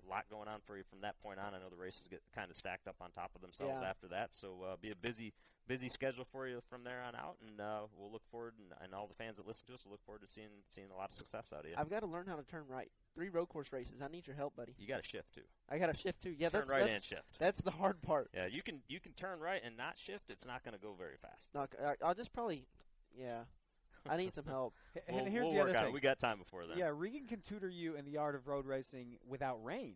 a 0.07 0.11
lot 0.11 0.25
going 0.31 0.49
on 0.49 0.61
for 0.67 0.77
you 0.77 0.83
from 0.89 1.01
that 1.03 1.19
point 1.21 1.39
on. 1.39 1.55
I 1.55 1.59
know 1.59 1.71
the 1.71 1.77
races 1.81 2.07
get 2.11 2.21
kind 2.35 2.51
of 2.51 2.57
stacked 2.57 2.87
up 2.89 2.97
on 3.01 3.11
top 3.13 3.31
of 3.35 3.41
themselves 3.41 3.75
Yeah. 3.81 3.89
after 3.89 4.09
that, 4.09 4.35
so 4.35 4.63
uh, 4.65 4.77
be 4.81 4.91
a 4.91 4.97
busy, 4.97 5.33
busy 5.67 5.89
schedule 5.89 6.27
for 6.31 6.47
you 6.47 6.61
from 6.69 6.85
there 6.85 7.03
on 7.03 7.15
out, 7.15 7.37
and 7.47 7.61
uh, 7.61 7.83
we'll 7.97 8.11
look 8.13 8.27
forward, 8.31 8.55
and, 8.59 8.73
and 8.83 8.95
all 8.95 9.07
the 9.07 9.15
fans 9.15 9.37
that 9.37 9.47
listen 9.47 9.67
to 9.69 9.75
us 9.75 9.85
will 9.85 9.93
look 9.93 10.05
forward 10.05 10.23
to 10.23 10.29
seeing 10.29 10.49
seeing 10.69 10.89
a 10.93 10.97
lot 10.97 11.11
of 11.11 11.17
success 11.17 11.47
out 11.55 11.61
of 11.65 11.71
you. 11.71 11.75
I've 11.77 11.91
got 11.91 12.01
to 12.01 12.07
learn 12.07 12.27
how 12.27 12.37
to 12.37 12.43
turn 12.45 12.65
right. 12.69 12.91
Three 13.15 13.29
road 13.29 13.47
course 13.49 13.73
races. 13.73 14.03
I 14.03 14.09
need 14.09 14.27
your 14.27 14.37
help, 14.37 14.57
buddy. 14.57 14.75
you 14.79 14.87
got 14.89 15.03
to 15.03 15.09
shift 15.09 15.33
too. 15.35 15.47
I 15.71 15.79
got 15.79 15.93
to 15.93 15.99
shift 15.99 16.23
too. 16.23 16.35
Yeah, 16.37 16.49
turn 16.49 16.61
that's 16.61 16.71
right 16.71 16.81
that's, 16.81 16.93
and 16.93 17.05
shift. 17.05 17.39
that's 17.39 17.61
the 17.63 17.71
hard 17.71 18.03
part. 18.03 18.29
Yeah, 18.35 18.47
you 18.47 18.63
can 18.63 18.81
you 18.89 19.01
can 19.01 19.13
turn 19.13 19.39
right 19.41 19.63
and 19.65 19.77
not 19.77 19.95
shift. 19.97 20.25
It's 20.29 20.47
not 20.47 20.65
going 20.65 20.75
to 20.75 20.81
go 20.81 20.95
very 20.99 21.17
fast. 21.23 21.49
I, 21.81 21.95
I'll 22.05 22.15
just 22.15 22.33
probably, 22.33 22.67
yeah. 23.17 23.45
I 24.09 24.17
need 24.17 24.33
some 24.33 24.45
help. 24.47 24.75
H- 24.97 25.03
We'll, 25.11 25.25
here's 25.25 25.45
we'll 25.45 25.53
the 25.55 25.59
work 25.59 25.69
other 25.71 25.79
on 25.79 25.85
thing. 25.85 25.91
it. 25.93 25.95
We 25.95 26.01
got 26.01 26.19
time 26.19 26.39
before 26.39 26.67
that. 26.67 26.77
Yeah, 26.77 26.91
Regan 26.95 27.27
can 27.27 27.41
tutor 27.41 27.69
you 27.69 27.97
in 27.97 28.05
the 28.05 28.19
art 28.19 28.35
of 28.35 28.47
road 28.47 28.67
racing 28.67 29.19
without 29.27 29.65
rain. 29.65 29.95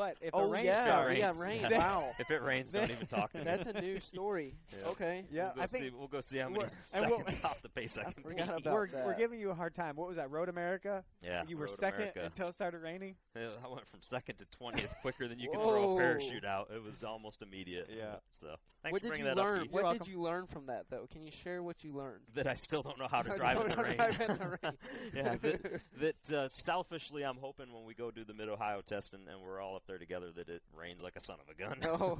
But 0.00 0.16
if 0.22 0.30
oh 0.32 0.46
the 0.46 0.52
rain 0.52 0.64
yeah, 0.64 0.82
starts, 0.82 1.18
yeah, 1.18 1.32
rain. 1.36 1.60
Yeah. 1.70 1.78
Wow, 1.90 2.10
If 2.18 2.30
it 2.30 2.40
rains, 2.42 2.72
don't 2.72 2.90
even 2.90 3.06
talk 3.06 3.32
to 3.32 3.38
me. 3.38 3.44
that's 3.44 3.66
a 3.66 3.78
new 3.82 4.00
story. 4.12 4.54
Yeah. 4.72 4.88
Okay. 4.88 5.24
yeah, 5.30 5.42
we'll 5.44 5.54
go 5.56 5.60
I 5.62 5.66
see, 5.66 5.78
think 5.80 5.94
we'll 5.98 6.08
go 6.08 6.20
see 6.22 6.38
how 6.38 6.48
many 6.48 6.58
we're- 6.60 6.70
we'll- 7.10 7.18
seconds 7.18 7.44
off 7.44 7.60
the 7.60 7.68
pace 7.68 7.98
I 7.98 8.08
I 8.08 8.12
can 8.12 8.22
forgot 8.22 8.48
about 8.60 8.72
we're, 8.72 8.86
that. 8.88 9.04
we're 9.04 9.18
giving 9.18 9.38
you 9.38 9.50
a 9.50 9.54
hard 9.54 9.74
time. 9.74 9.96
What 9.96 10.08
was 10.08 10.16
that? 10.16 10.30
Road 10.30 10.48
America? 10.48 11.04
Yeah, 11.22 11.42
you 11.46 11.58
were 11.58 11.66
Road 11.66 11.78
second 11.78 12.00
America. 12.00 12.22
until 12.24 12.48
it 12.48 12.54
started 12.54 12.80
raining. 12.80 13.16
Yeah, 13.36 13.48
I 13.62 13.68
went 13.68 13.86
from 13.88 14.00
second 14.00 14.36
to 14.38 14.46
twentieth 14.46 14.94
quicker 15.02 15.28
than 15.28 15.38
you 15.38 15.50
can 15.50 15.60
throw 15.60 15.94
a 15.96 15.98
parachute 15.98 16.46
out. 16.46 16.70
It 16.74 16.82
was 16.82 17.04
almost 17.04 17.42
immediate. 17.42 17.90
Yeah. 17.94 18.14
So 18.40 18.54
thanks 18.82 18.92
what 18.94 19.02
for 19.02 19.04
did 19.04 19.08
bringing 19.08 19.26
you 19.26 19.34
that 19.34 19.40
learn? 19.40 19.56
up. 19.58 19.62
Keith. 19.64 19.72
What 19.72 19.84
You're 19.84 19.92
did 19.98 20.06
you 20.08 20.20
learn 20.22 20.46
from 20.46 20.66
that 20.66 20.86
though? 20.90 21.06
Can 21.12 21.22
you 21.22 21.30
share 21.44 21.62
what 21.62 21.84
you 21.84 21.92
learned? 21.94 22.20
That 22.34 22.46
I 22.46 22.54
still 22.54 22.82
don't 22.82 22.98
know 22.98 23.08
how 23.10 23.20
to 23.22 23.36
drive 23.36 23.60
in 23.60 23.68
the 23.76 23.76
rain. 23.82 23.96
drive 23.96 24.20
in 24.20 24.38
the 24.38 24.58
rain. 24.62 24.72
yeah, 25.14 25.36
that, 25.42 25.80
that 26.26 26.32
uh, 26.36 26.48
selfishly, 26.48 27.22
I'm 27.22 27.36
hoping 27.38 27.72
when 27.72 27.84
we 27.84 27.92
go 27.94 28.10
do 28.10 28.24
the 28.24 28.34
Mid 28.34 28.48
Ohio 28.48 28.80
test 28.86 29.12
and, 29.14 29.28
and 29.28 29.40
we're 29.42 29.60
all 29.60 29.76
up 29.76 29.82
there 29.90 29.98
together 29.98 30.30
that 30.30 30.48
it 30.48 30.62
rains 30.72 31.02
like 31.02 31.16
a 31.16 31.20
son 31.20 31.36
of 31.42 31.50
a 31.50 31.58
gun. 31.58 31.78
Oh, 31.90 32.18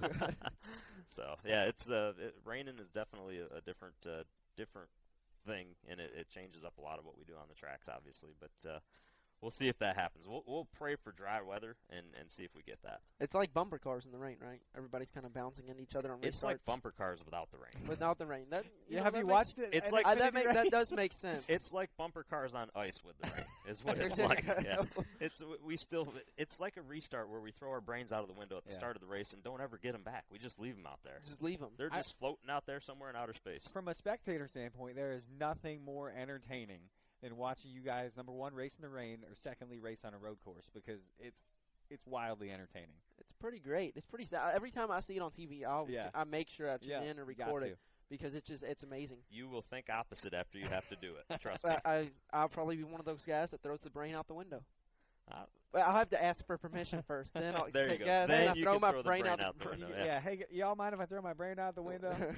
so 1.08 1.36
yeah, 1.46 1.64
it's 1.64 1.88
uh, 1.88 2.12
it, 2.18 2.34
raining 2.44 2.78
is 2.80 2.90
definitely 2.90 3.38
a, 3.38 3.46
a 3.56 3.60
different 3.60 3.94
uh, 4.04 4.24
different 4.56 4.90
thing, 5.46 5.78
and 5.88 6.00
it, 6.00 6.10
it 6.18 6.26
changes 6.28 6.64
up 6.64 6.74
a 6.78 6.82
lot 6.82 6.98
of 6.98 7.06
what 7.06 7.16
we 7.16 7.24
do 7.24 7.34
on 7.34 7.46
the 7.48 7.54
tracks, 7.54 7.86
obviously. 7.88 8.30
But 8.40 8.68
uh, 8.68 8.78
we'll 9.42 9.50
see 9.50 9.68
if 9.68 9.78
that 9.78 9.96
happens. 9.96 10.26
We'll, 10.26 10.42
we'll 10.46 10.68
pray 10.76 10.96
for 10.96 11.12
dry 11.12 11.40
weather 11.42 11.76
and, 11.90 12.06
and 12.18 12.30
see 12.30 12.42
if 12.44 12.50
we 12.54 12.62
get 12.62 12.78
that. 12.82 13.00
It's 13.20 13.34
like 13.34 13.52
bumper 13.54 13.78
cars 13.78 14.04
in 14.04 14.12
the 14.12 14.18
rain, 14.18 14.36
right? 14.40 14.60
Everybody's 14.76 15.10
kind 15.10 15.24
of 15.26 15.32
bouncing 15.34 15.68
into 15.68 15.80
each 15.82 15.94
other 15.94 16.12
on 16.12 16.18
It's 16.22 16.42
like 16.42 16.64
bumper 16.64 16.90
cars 16.90 17.20
without 17.24 17.50
the 17.50 17.58
rain. 17.58 17.88
without 17.88 18.18
the 18.18 18.26
rain. 18.26 18.44
That 18.50 18.64
Yeah, 18.88 18.98
know, 18.98 19.04
have 19.04 19.12
that 19.14 19.18
you 19.20 19.24
makes- 19.26 19.32
watched 19.32 19.58
it? 19.58 19.70
It's 19.72 19.88
an 19.88 19.94
like- 19.94 20.06
I, 20.06 20.14
that 20.16 20.34
make, 20.34 20.44
that 20.52 20.70
does 20.70 20.92
make 20.92 21.14
sense. 21.14 21.44
It's 21.48 21.72
like 21.72 21.90
bumper 21.96 22.24
cars 22.28 22.54
on 22.54 22.68
ice 22.74 22.98
with 23.04 23.18
the 23.18 23.28
rain. 23.28 23.44
Is 23.68 23.84
what 23.84 23.98
it's 23.98 24.18
like. 24.18 24.44
Yeah. 24.64 24.82
It's 25.20 25.42
we 25.64 25.76
still. 25.76 26.12
It's 26.36 26.58
like 26.60 26.76
a 26.76 26.82
restart 26.82 27.28
where 27.30 27.40
we 27.40 27.50
throw 27.52 27.70
our 27.70 27.80
brains 27.80 28.12
out 28.12 28.22
of 28.22 28.28
the 28.28 28.34
window 28.34 28.56
at 28.56 28.64
the 28.64 28.72
Yeah. 28.72 28.78
start 28.78 28.96
of 28.96 29.00
the 29.00 29.06
race 29.08 29.32
and 29.32 29.42
don't 29.42 29.60
ever 29.60 29.78
get 29.78 29.92
them 29.92 30.02
back. 30.02 30.24
We 30.30 30.38
just 30.38 30.58
leave 30.58 30.76
them 30.76 30.86
out 30.86 31.00
there. 31.04 31.20
just 31.26 31.42
leave 31.42 31.60
them. 31.60 31.70
They're 31.76 31.88
I- 31.92 31.98
just 31.98 32.18
floating 32.18 32.50
out 32.50 32.66
there 32.66 32.80
somewhere 32.80 33.10
in 33.10 33.16
outer 33.16 33.34
space. 33.34 33.68
From 33.72 33.88
a 33.88 33.94
spectator 33.94 34.48
standpoint, 34.48 34.96
there 34.96 35.12
is 35.12 35.22
nothing 35.38 35.84
more 35.84 36.10
entertaining 36.10 36.80
than 37.22 37.36
watching 37.36 37.70
you 37.70 37.80
guys 37.80 38.12
number 38.16 38.32
one 38.32 38.54
race 38.54 38.76
in 38.76 38.82
the 38.82 38.88
rain 38.88 39.18
or 39.28 39.34
secondly 39.34 39.78
race 39.78 40.00
on 40.04 40.14
a 40.14 40.18
road 40.18 40.38
course 40.44 40.64
because 40.74 41.00
it's 41.18 41.42
it's 41.90 42.06
wildly 42.06 42.50
entertaining. 42.50 42.94
It's 43.18 43.32
pretty 43.40 43.58
great. 43.58 43.94
It's 43.96 44.06
pretty. 44.06 44.24
sa- 44.24 44.50
Every 44.54 44.70
time 44.70 44.90
I 44.92 45.00
see 45.00 45.16
it 45.16 45.20
on 45.22 45.30
TV, 45.32 45.62
I 45.64 45.70
always 45.72 45.94
Yeah. 45.94 46.10
I 46.14 46.22
make 46.24 46.48
sure 46.48 46.70
I 46.70 46.76
tune 46.78 46.88
Yeah, 46.90 47.02
in 47.02 47.18
and 47.18 47.26
record 47.26 47.64
it 47.64 47.78
because 48.08 48.34
it's 48.34 48.46
just 48.46 48.62
it's 48.62 48.82
amazing. 48.84 49.18
You 49.30 49.48
will 49.48 49.62
think 49.62 49.90
opposite 49.90 50.32
after 50.32 50.56
you 50.58 50.68
have 50.68 50.88
to 50.88 50.96
do 50.96 51.14
it. 51.16 51.40
Trust 51.40 51.64
me. 51.64 51.70
I, 51.84 51.90
I 51.92 52.10
I'll 52.32 52.48
probably 52.48 52.76
be 52.76 52.84
one 52.84 53.00
of 53.00 53.06
those 53.06 53.24
guys 53.24 53.50
that 53.50 53.62
throws 53.62 53.80
the 53.82 53.90
brain 53.90 54.14
out 54.14 54.28
the 54.28 54.34
window. 54.34 54.62
Uh, 55.30 55.44
Well, 55.72 55.84
I'll 55.86 55.94
have 55.96 56.10
to 56.10 56.20
ask 56.22 56.44
for 56.46 56.58
permission 56.58 57.02
first. 57.06 57.32
Then 57.32 57.54
I'll 57.54 57.68
There 57.72 57.92
you 57.92 57.98
go. 57.98 58.04
"Guys, 58.04 58.28
Then 58.28 58.48
I 58.48 58.54
you 58.54 58.64
throw 58.64 58.78
my 58.80 58.90
throw 58.90 59.02
brain, 59.04 59.22
brain 59.22 59.32
out, 59.32 59.40
out 59.40 59.58
the 59.58 59.64
the 59.66 59.70
window. 59.70 59.86
window. 59.88 60.04
Yeah, 60.04 60.20
hey, 60.20 60.44
y'all 60.50 60.74
mind 60.74 60.94
if 60.94 61.00
I 61.00 61.06
throw 61.06 61.22
my 61.22 61.32
brain 61.32 61.58
out 61.60 61.74
the 61.76 61.82
window? 61.82 62.10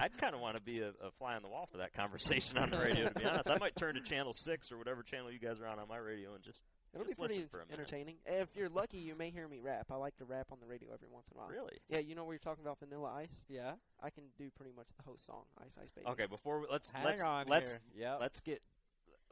I'd 0.00 0.18
kind 0.20 0.34
of 0.34 0.40
want 0.42 0.56
to 0.56 0.62
be 0.62 0.80
a, 0.80 0.88
a 0.88 1.10
fly 1.18 1.34
on 1.36 1.42
the 1.42 1.48
wall 1.48 1.66
for 1.70 1.78
that 1.78 1.94
conversation 1.94 2.58
on 2.58 2.68
the 2.70 2.78
radio. 2.78 3.08
To 3.08 3.14
be 3.18 3.24
honest, 3.24 3.48
I 3.48 3.56
might 3.58 3.76
turn 3.76 3.94
to 3.94 4.02
channel 4.02 4.34
six 4.34 4.70
or 4.70 4.76
whatever 4.76 5.02
channel 5.02 5.32
you 5.32 5.38
guys 5.38 5.58
are 5.60 5.66
on 5.66 5.78
on 5.78 5.88
my 5.88 5.96
radio 5.96 6.34
and 6.34 6.42
just 6.44 6.60
It'll 6.94 7.06
be 7.06 7.14
pretty 7.14 7.44
for 7.50 7.60
a 7.60 7.66
minute. 7.66 7.80
entertaining. 7.80 8.16
If 8.26 8.48
you're 8.56 8.68
lucky, 8.70 8.98
you 8.98 9.14
may 9.14 9.30
hear 9.30 9.48
me 9.48 9.58
rap. 9.60 9.86
I 9.90 9.96
like 9.96 10.16
to 10.18 10.24
rap 10.24 10.46
on 10.52 10.58
the 10.60 10.66
radio 10.66 10.88
every 10.94 11.08
once 11.10 11.26
in 11.30 11.36
a 11.36 11.40
while. 11.40 11.48
really. 11.50 11.76
Yeah, 11.88 11.98
you 11.98 12.14
know 12.14 12.24
where 12.24 12.32
you're 12.34 12.38
talking 12.40 12.64
about 12.64 12.78
Vanilla 12.78 13.10
Ice? 13.16 13.32
yeah. 13.48 13.72
I 14.02 14.08
can 14.10 14.24
do 14.38 14.50
pretty 14.56 14.72
much 14.76 14.86
the 14.96 15.02
whole 15.04 15.18
song, 15.18 15.44
Ice 15.62 15.72
Ice 15.80 15.90
Baby. 15.94 16.06
Okay, 16.08 16.26
before 16.26 16.60
we, 16.60 16.66
let's 16.70 16.90
Hang 16.92 17.04
let's 17.04 17.22
on 17.22 17.46
let's. 17.48 17.78
Yep. 17.98 18.18
let's 18.20 18.40
get 18.40 18.62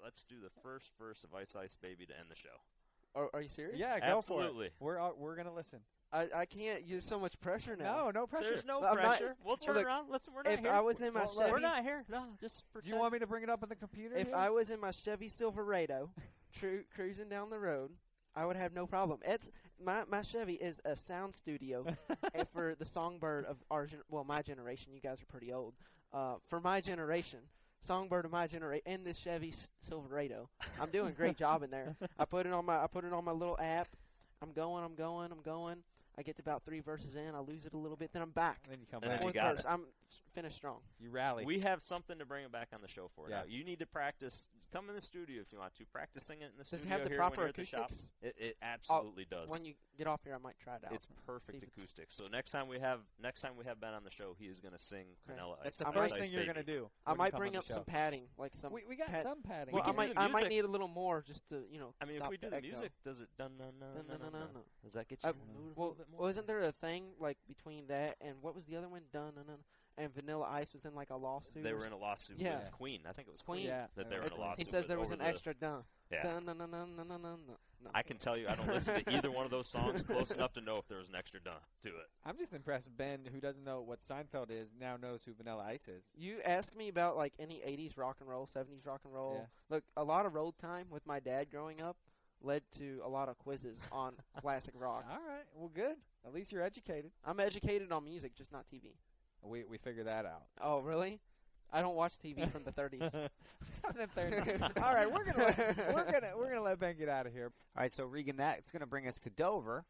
let's 0.02 0.24
do 0.24 0.36
the 0.42 0.50
first 0.62 0.90
verse 0.98 1.24
of 1.24 1.34
Ice 1.34 1.54
Ice 1.56 1.76
Baby 1.80 2.04
to 2.06 2.12
end 2.18 2.28
the 2.30 2.36
show. 2.36 2.56
Are, 3.14 3.28
are 3.32 3.40
you 3.42 3.48
serious? 3.48 3.78
Yeah, 3.78 3.98
go 4.00 4.18
Absolutely. 4.18 4.70
for 4.78 4.96
it. 4.96 4.98
We're 4.98 5.00
uh, 5.00 5.10
we're 5.16 5.36
gonna 5.36 5.54
listen. 5.54 5.78
I, 6.12 6.28
I 6.34 6.44
can't. 6.46 6.88
There's 6.88 7.06
so 7.06 7.18
much 7.18 7.38
pressure 7.40 7.76
now. 7.76 8.04
No, 8.04 8.10
no 8.10 8.26
pressure. 8.26 8.50
There's 8.50 8.64
no 8.64 8.76
I'm 8.78 8.96
not- 8.96 9.18
pressure. 9.18 9.34
we'll 9.44 9.56
well, 9.56 9.56
turn 9.56 9.74
look, 9.76 9.84
around. 9.86 10.10
Listen, 10.10 10.32
we're 10.34 10.42
not 10.42 10.52
If 10.52 10.60
here. 10.60 10.70
I 10.70 10.80
was 10.80 11.00
in 11.00 11.12
my 11.12 11.24
Well, 11.24 11.34
Chevy, 11.38 11.52
we're 11.52 11.58
not 11.58 11.82
here. 11.82 12.04
No, 12.10 12.24
just 12.40 12.64
Do 12.82 12.88
you 12.88 12.96
want 12.96 13.12
me 13.12 13.18
to 13.18 13.26
bring 13.26 13.42
it 13.42 13.50
up 13.50 13.62
on 13.62 13.68
the 13.68 13.74
computer? 13.76 14.16
if 14.16 14.28
here? 14.28 14.36
I 14.36 14.48
was 14.50 14.70
in 14.70 14.80
my 14.80 14.92
Chevy 14.92 15.28
Silverado, 15.28 16.10
tru- 16.58 16.84
cruising 16.94 17.28
down 17.28 17.50
the 17.50 17.58
road, 17.58 17.90
I 18.36 18.46
would 18.46 18.56
have 18.56 18.72
no 18.72 18.86
problem. 18.86 19.20
It's 19.24 19.50
my 19.84 20.04
my 20.08 20.22
Chevy 20.22 20.54
is 20.54 20.80
a 20.84 20.94
sound 20.94 21.34
studio 21.34 21.84
for 22.52 22.74
the 22.76 22.84
songbird 22.86 23.44
of 23.46 23.56
our 23.70 23.86
gen- 23.86 24.02
well 24.08 24.24
my 24.24 24.40
generation. 24.42 24.92
You 24.92 25.00
guys 25.00 25.20
are 25.20 25.26
pretty 25.26 25.52
old. 25.52 25.74
Uh, 26.12 26.34
for 26.48 26.60
my 26.60 26.80
generation, 26.80 27.40
songbird 27.84 28.24
of 28.24 28.30
my 28.32 28.46
generation, 28.46 28.82
and 28.86 29.04
this 29.04 29.16
Chevy 29.18 29.52
Silverado, 29.88 30.48
I'm 30.80 30.90
doing 30.90 31.08
a 31.08 31.12
great 31.12 31.36
job 31.36 31.62
in 31.62 31.70
there. 31.70 31.96
I 32.18 32.24
put 32.24 32.46
it 32.46 32.52
on 32.52 32.64
my 32.64 32.82
I 32.82 32.86
put 32.86 33.04
it 33.04 33.12
on 33.12 33.24
my 33.24 33.32
little 33.32 33.58
app. 33.60 33.88
I'm 34.42 34.52
going. 34.52 34.84
I'm 34.84 34.94
going. 34.94 35.30
I'm 35.32 35.40
going. 35.42 35.78
I 36.16 36.22
get 36.22 36.36
to 36.36 36.42
about 36.42 36.62
three 36.64 36.80
verses 36.80 37.16
in. 37.16 37.34
I 37.34 37.40
lose 37.40 37.64
it 37.64 37.72
a 37.74 37.76
little 37.76 37.96
bit. 37.96 38.10
Then 38.12 38.22
I'm 38.22 38.30
back. 38.30 38.58
then 38.68 38.78
you 38.80 38.86
come 38.90 39.02
And 39.02 39.10
then 39.10 39.18
back. 39.18 39.20
you 39.20 39.24
Fourth 39.24 39.34
got 39.34 39.54
verse. 39.56 39.64
it. 39.64 39.70
I'm 39.70 39.80
finished 40.34 40.56
strong. 40.56 40.78
You 41.00 41.10
rally. 41.10 41.44
We 41.44 41.58
have 41.60 41.82
something 41.82 42.18
to 42.18 42.24
bring 42.24 42.44
it 42.44 42.52
back 42.52 42.68
on 42.72 42.80
the 42.82 42.88
show 42.88 43.10
for 43.16 43.28
Yeah. 43.28 43.38
now. 43.38 43.42
You 43.48 43.64
need 43.64 43.80
to 43.80 43.86
practice. 43.86 44.46
Come 44.74 44.88
in 44.90 44.96
the 44.96 45.02
studio 45.02 45.40
if 45.40 45.52
you 45.52 45.60
want 45.60 45.72
to. 45.76 45.84
Practice 45.86 46.24
singing 46.24 46.42
it 46.42 46.50
in 46.50 46.58
the 46.58 46.64
Does 46.64 46.80
it 46.82 46.90
studio 46.90 46.98
have 46.98 47.04
the 47.04 47.08
here 47.10 47.18
proper 47.18 47.36
when 47.36 47.40
you're 47.42 47.48
at 47.50 47.54
the 47.54 47.64
shop. 47.64 47.92
It, 48.20 48.34
it 48.36 48.56
absolutely 48.60 49.24
does. 49.30 49.48
When 49.48 49.64
you 49.64 49.74
get 49.96 50.08
off 50.08 50.22
here, 50.24 50.34
I 50.34 50.38
might 50.42 50.58
try 50.58 50.74
it 50.74 50.82
out. 50.84 50.92
It's 50.92 51.06
perfect 51.24 51.62
if 51.62 51.62
it's- 51.62 51.78
acoustics. 51.78 52.16
So 52.16 52.26
next 52.26 52.50
time 52.50 52.66
we 52.66 52.80
have 52.80 52.98
next 53.22 53.40
time 53.40 53.52
we 53.56 53.64
have 53.66 53.78
Ben 53.80 53.94
on 53.94 54.02
the 54.02 54.10
show, 54.10 54.34
he 54.36 54.46
is 54.46 54.58
going 54.58 54.74
to 54.74 54.80
sing 54.82 55.06
Okay. 55.30 55.38
Vanilla 55.38 55.58
That's 55.62 55.78
the 55.78 55.84
first 55.84 56.16
thing 56.16 56.32
you're 56.32 56.44
gonna 56.44 56.64
do. 56.64 56.90
I 57.06 57.14
might 57.14 57.36
bring 57.36 57.56
up 57.56 57.68
some 57.68 57.84
padding, 57.84 58.24
like 58.36 58.56
some. 58.56 58.72
We, 58.72 58.82
we 58.88 58.96
got 58.96 59.06
pad- 59.06 59.22
some 59.22 59.42
padding. 59.42 59.72
Well, 59.74 59.84
We 59.86 59.90
I 59.90 59.94
might 59.94 60.12
I 60.16 60.26
might 60.26 60.48
need 60.48 60.64
a 60.64 60.68
little 60.68 60.88
more 60.88 61.22
just 61.24 61.48
to 61.50 61.62
you 61.70 61.78
know. 61.78 61.94
I 62.00 62.04
mean, 62.04 62.20
if 62.20 62.28
we 62.28 62.36
do 62.36 62.50
the 62.50 62.56
the 62.56 62.62
music, 62.62 62.90
does 63.04 63.20
it 63.20 63.28
dun 63.38 63.52
dun 63.56 63.74
dun 63.78 63.94
Dun, 63.94 63.94
dun 63.94 64.06
dun, 64.06 64.18
dun 64.18 64.32
dun, 64.32 64.40
dun? 64.40 64.52
dun. 64.54 64.62
Does 64.82 64.94
that 64.94 65.06
get 65.06 65.22
you 65.22 65.28
Uh, 65.28 65.32
a 65.32 65.36
well, 65.76 65.88
little 65.90 65.94
bit 65.94 66.06
more? 66.10 66.20
wasn't 66.20 66.48
there 66.48 66.62
a 66.62 66.72
thing 66.72 67.04
like 67.20 67.38
between 67.46 67.86
that 67.86 68.16
and 68.20 68.42
what 68.42 68.56
was 68.56 68.64
the 68.64 68.74
other 68.74 68.88
one? 68.88 69.02
Dun 69.12 69.34
dun 69.36 69.46
dun. 69.46 69.58
And 69.96 70.12
Vanilla 70.12 70.48
Ice 70.50 70.72
was 70.72 70.84
in 70.84 70.94
like 70.94 71.10
a 71.10 71.16
lawsuit. 71.16 71.62
They 71.62 71.72
were 71.72 71.86
in 71.86 71.92
a 71.92 71.96
lawsuit 71.96 72.38
Yeah. 72.38 72.58
with 72.58 72.72
Queen. 72.72 73.00
I 73.08 73.12
think 73.12 73.28
it 73.28 73.30
was 73.32 73.42
Queen. 73.42 73.58
Queen. 73.60 73.66
Yeah, 73.68 73.86
that 73.94 74.10
they 74.10 74.16
were 74.18 74.24
in 74.26 74.32
a 74.32 74.36
lawsuit. 74.40 74.64
He 74.66 74.70
says 74.70 74.86
there 74.88 74.98
was 74.98 75.10
an 75.10 75.20
the- 75.20 75.24
extra 75.26 75.54
dun. 75.54 75.84
Yeah. 76.10 76.22
Dun 76.24 76.44
dun 76.46 76.58
dun 76.58 76.70
dun 76.70 76.96
dun 76.96 77.08
dun 77.08 77.08
dun. 77.08 77.22
dun. 77.22 77.56
No. 77.82 77.90
I 77.94 78.02
can 78.02 78.18
tell 78.18 78.36
you, 78.36 78.48
I 78.48 78.54
don't 78.56 78.66
listen 78.68 79.04
to 79.04 79.10
either 79.14 79.30
one 79.30 79.44
of 79.44 79.50
those 79.50 79.68
songs 79.68 80.02
close 80.02 80.30
enough 80.30 80.52
to 80.54 80.60
know 80.60 80.78
if 80.78 80.88
there 80.88 80.98
was 80.98 81.08
an 81.08 81.14
extra 81.14 81.38
dun 81.40 81.58
to 81.82 81.88
it. 81.90 82.08
I'm 82.24 82.36
just 82.36 82.52
impressed. 82.52 82.94
Ben, 82.96 83.20
who 83.32 83.40
doesn't 83.40 83.62
know 83.64 83.82
what 83.82 84.00
Seinfeld 84.02 84.50
is, 84.50 84.68
now 84.78 84.96
knows 84.96 85.20
who 85.24 85.32
Vanilla 85.34 85.64
Ice 85.68 85.86
is. 85.88 86.02
You 86.14 86.40
ask 86.44 86.74
me 86.74 86.88
about 86.88 87.16
like 87.16 87.34
any 87.38 87.60
'80s 87.64 87.96
rock 87.96 88.16
and 88.20 88.28
roll, 88.28 88.46
'70s 88.46 88.86
rock 88.86 89.00
and 89.04 89.14
roll. 89.14 89.36
Yeah. 89.40 89.46
Look, 89.76 89.84
a 89.96 90.02
lot 90.04 90.26
of 90.26 90.34
road 90.34 90.58
time 90.58 90.86
with 90.90 91.06
my 91.06 91.20
dad 91.20 91.50
growing 91.50 91.80
up 91.80 91.96
led 92.42 92.62
to 92.78 93.00
a 93.04 93.08
lot 93.08 93.28
of 93.28 93.38
quizzes 93.38 93.78
on 93.92 94.14
classic 94.40 94.74
rock. 94.76 95.04
All 95.10 95.16
right. 95.26 95.44
Well, 95.54 95.70
good. 95.72 95.96
At 96.26 96.32
least 96.34 96.52
you're 96.52 96.62
educated. 96.62 97.10
I'm 97.24 97.38
educated 97.40 97.92
on 97.92 98.04
music, 98.04 98.34
just 98.34 98.50
not 98.52 98.66
TV. 98.72 98.92
We 99.44 99.64
we 99.68 99.78
figured 99.78 100.06
that 100.06 100.26
out. 100.26 100.42
Oh, 100.60 100.80
really? 100.80 101.20
I 101.72 101.80
don't 101.80 101.96
watch 101.96 102.14
TV 102.24 102.50
from 102.50 102.62
the 102.62 102.70
30s. 102.70 103.10
From 103.82 103.96
the 103.98 104.20
30s. 104.20 104.82
All 104.82 104.94
right, 104.94 105.10
we're 105.10 105.24
gonna 105.24 105.44
let, 105.44 105.94
we're 105.94 106.04
gonna 106.04 106.32
we're 106.38 106.48
gonna 106.48 106.62
let 106.62 106.78
Ben 106.78 106.96
get 106.96 107.08
out 107.08 107.26
of 107.26 107.32
here. 107.32 107.50
All 107.76 107.82
right, 107.82 107.92
so 107.92 108.04
Regan, 108.04 108.36
that's 108.36 108.70
going 108.70 108.80
to 108.80 108.86
bring 108.86 109.06
us 109.06 109.18
to 109.20 109.30
Dover. 109.30 109.84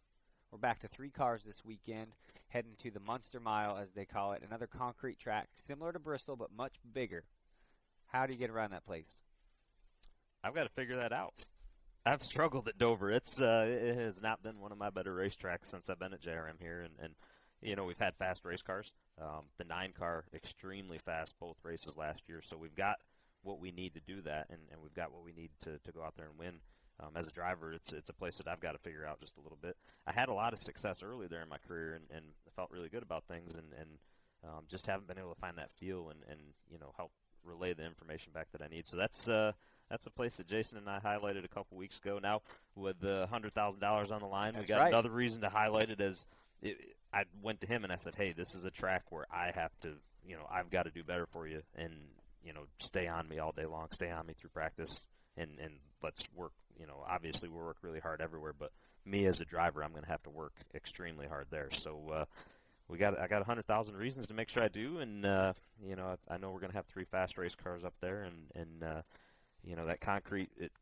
We're 0.50 0.58
back 0.58 0.80
to 0.80 0.88
three 0.88 1.10
cars 1.10 1.44
this 1.44 1.64
weekend, 1.64 2.08
heading 2.48 2.72
to 2.82 2.90
the 2.90 2.98
Monster 2.98 3.38
Mile, 3.38 3.76
as 3.76 3.92
they 3.92 4.04
call 4.04 4.32
it, 4.32 4.42
another 4.44 4.66
concrete 4.66 5.20
track 5.20 5.48
similar 5.54 5.92
to 5.92 6.00
Bristol 6.00 6.34
but 6.34 6.50
much 6.56 6.74
bigger. 6.92 7.24
How 8.06 8.26
do 8.26 8.32
you 8.32 8.38
get 8.38 8.50
around 8.50 8.70
that 8.72 8.86
place? 8.86 9.16
I've 10.42 10.54
got 10.54 10.64
to 10.64 10.70
figure 10.70 10.96
that 10.96 11.12
out. 11.12 11.44
I've 12.06 12.22
struggled 12.22 12.66
at 12.66 12.78
Dover. 12.78 13.10
It's 13.10 13.40
uh, 13.40 13.66
it 13.68 13.96
has 13.96 14.20
not 14.20 14.42
been 14.42 14.60
one 14.60 14.72
of 14.72 14.78
my 14.78 14.90
better 14.90 15.14
racetracks 15.14 15.66
since 15.66 15.88
I've 15.88 15.98
been 15.98 16.12
at 16.12 16.22
JRM 16.22 16.60
here, 16.60 16.80
and, 16.80 16.94
and 17.00 17.14
you 17.64 17.76
know 17.76 17.84
we've 17.84 17.98
had 17.98 18.14
fast 18.16 18.44
race 18.44 18.62
cars. 18.62 18.92
Um, 19.20 19.44
the 19.58 19.64
nine 19.64 19.92
car 19.98 20.24
extremely 20.34 20.98
fast 20.98 21.34
both 21.40 21.56
races 21.64 21.96
last 21.96 22.22
year, 22.28 22.42
so 22.48 22.56
we've 22.56 22.74
got 22.76 22.96
what 23.42 23.60
we 23.60 23.70
need 23.70 23.94
to 23.94 24.00
do 24.00 24.22
that, 24.22 24.46
and, 24.50 24.60
and 24.72 24.80
we've 24.82 24.94
got 24.94 25.12
what 25.12 25.24
we 25.24 25.32
need 25.32 25.50
to, 25.62 25.78
to 25.78 25.92
go 25.92 26.02
out 26.02 26.14
there 26.16 26.26
and 26.26 26.38
win. 26.38 26.60
um, 27.00 27.10
as 27.16 27.26
a 27.26 27.30
driver, 27.30 27.72
it's 27.72 27.92
it's 27.92 28.10
a 28.10 28.14
place 28.14 28.36
that 28.38 28.48
I've 28.48 28.60
got 28.60 28.72
to 28.72 28.78
figure 28.78 29.06
out 29.06 29.20
just 29.20 29.36
a 29.36 29.40
little 29.40 29.58
bit. 29.60 29.76
I 30.06 30.12
had 30.12 30.28
a 30.28 30.34
lot 30.34 30.52
of 30.52 30.58
success 30.60 31.02
early 31.02 31.26
there 31.26 31.42
in 31.42 31.48
my 31.48 31.58
career, 31.58 31.94
and, 31.94 32.04
and 32.14 32.24
felt 32.54 32.70
really 32.70 32.88
good 32.88 33.02
about 33.02 33.24
things, 33.24 33.54
and 33.54 33.66
and 33.78 33.88
um, 34.44 34.64
just 34.68 34.86
haven't 34.86 35.08
been 35.08 35.18
able 35.18 35.34
to 35.34 35.40
find 35.40 35.58
that 35.58 35.70
feel 35.72 36.10
and 36.10 36.20
and 36.30 36.40
you 36.70 36.78
know 36.78 36.92
help 36.96 37.10
relay 37.44 37.74
the 37.74 37.84
information 37.84 38.32
back 38.32 38.48
that 38.52 38.62
I 38.62 38.68
need. 38.68 38.86
So 38.88 38.96
that's 38.96 39.28
uh, 39.28 39.52
that's 39.90 40.06
a 40.06 40.10
place 40.10 40.36
that 40.36 40.46
Jason 40.46 40.78
and 40.78 40.88
I 40.88 40.98
highlighted 41.00 41.44
a 41.44 41.48
couple 41.48 41.76
weeks 41.76 41.98
ago. 41.98 42.18
Now 42.22 42.42
with 42.74 43.00
the 43.00 43.26
hundred 43.30 43.54
thousand 43.54 43.80
dollars 43.80 44.10
on 44.10 44.20
the 44.20 44.26
line, 44.26 44.54
That's 44.54 44.64
we 44.64 44.68
got 44.68 44.80
right. 44.80 44.88
another 44.92 45.10
reason 45.10 45.40
to 45.42 45.48
highlight 45.48 45.90
it 45.90 46.00
as. 46.00 46.26
It, 46.62 46.78
I 47.14 47.24
went 47.42 47.60
to 47.60 47.66
him 47.66 47.84
and 47.84 47.92
I 47.92 47.96
said, 48.00 48.14
"Hey, 48.16 48.32
this 48.32 48.54
is 48.54 48.64
a 48.64 48.70
track 48.70 49.04
where 49.10 49.26
I 49.32 49.52
have 49.54 49.70
to, 49.82 49.94
you 50.26 50.36
know, 50.36 50.46
I've 50.50 50.70
got 50.70 50.84
to 50.84 50.90
do 50.90 51.04
better 51.04 51.26
for 51.26 51.46
you, 51.46 51.62
and 51.76 51.92
you 52.44 52.52
know, 52.52 52.66
stay 52.78 53.06
on 53.06 53.28
me 53.28 53.38
all 53.38 53.52
day 53.52 53.66
long, 53.66 53.88
stay 53.92 54.10
on 54.10 54.26
me 54.26 54.34
through 54.34 54.50
practice, 54.50 55.02
and 55.36 55.58
and 55.62 55.74
let's 56.02 56.24
work. 56.34 56.52
You 56.78 56.86
know, 56.86 57.04
obviously 57.08 57.48
we 57.48 57.56
work 57.56 57.78
really 57.82 58.00
hard 58.00 58.20
everywhere, 58.20 58.52
but 58.58 58.72
me 59.06 59.26
as 59.26 59.40
a 59.40 59.44
driver, 59.44 59.84
I'm 59.84 59.92
going 59.92 60.02
to 60.02 60.10
have 60.10 60.22
to 60.24 60.30
work 60.30 60.54
extremely 60.74 61.26
hard 61.26 61.46
there. 61.50 61.68
So 61.70 62.00
uh, 62.12 62.24
we 62.88 62.98
got 62.98 63.18
I 63.18 63.26
got 63.26 63.42
a 63.42 63.44
hundred 63.44 63.66
thousand 63.66 63.96
reasons 63.96 64.26
to 64.26 64.34
make 64.34 64.48
sure 64.48 64.62
I 64.62 64.68
do, 64.68 64.98
and 64.98 65.24
uh, 65.24 65.52
you 65.82 65.96
know, 65.96 66.16
I, 66.28 66.34
I 66.34 66.38
know 66.38 66.50
we're 66.50 66.60
going 66.60 66.72
to 66.72 66.76
have 66.76 66.86
three 66.86 67.04
fast 67.04 67.38
race 67.38 67.54
cars 67.54 67.84
up 67.84 67.94
there, 68.00 68.22
and 68.22 68.50
and 68.54 68.82
uh, 68.82 69.02
you 69.62 69.76
know 69.76 69.86
that 69.86 70.00
concrete 70.00 70.50
it 70.56 70.72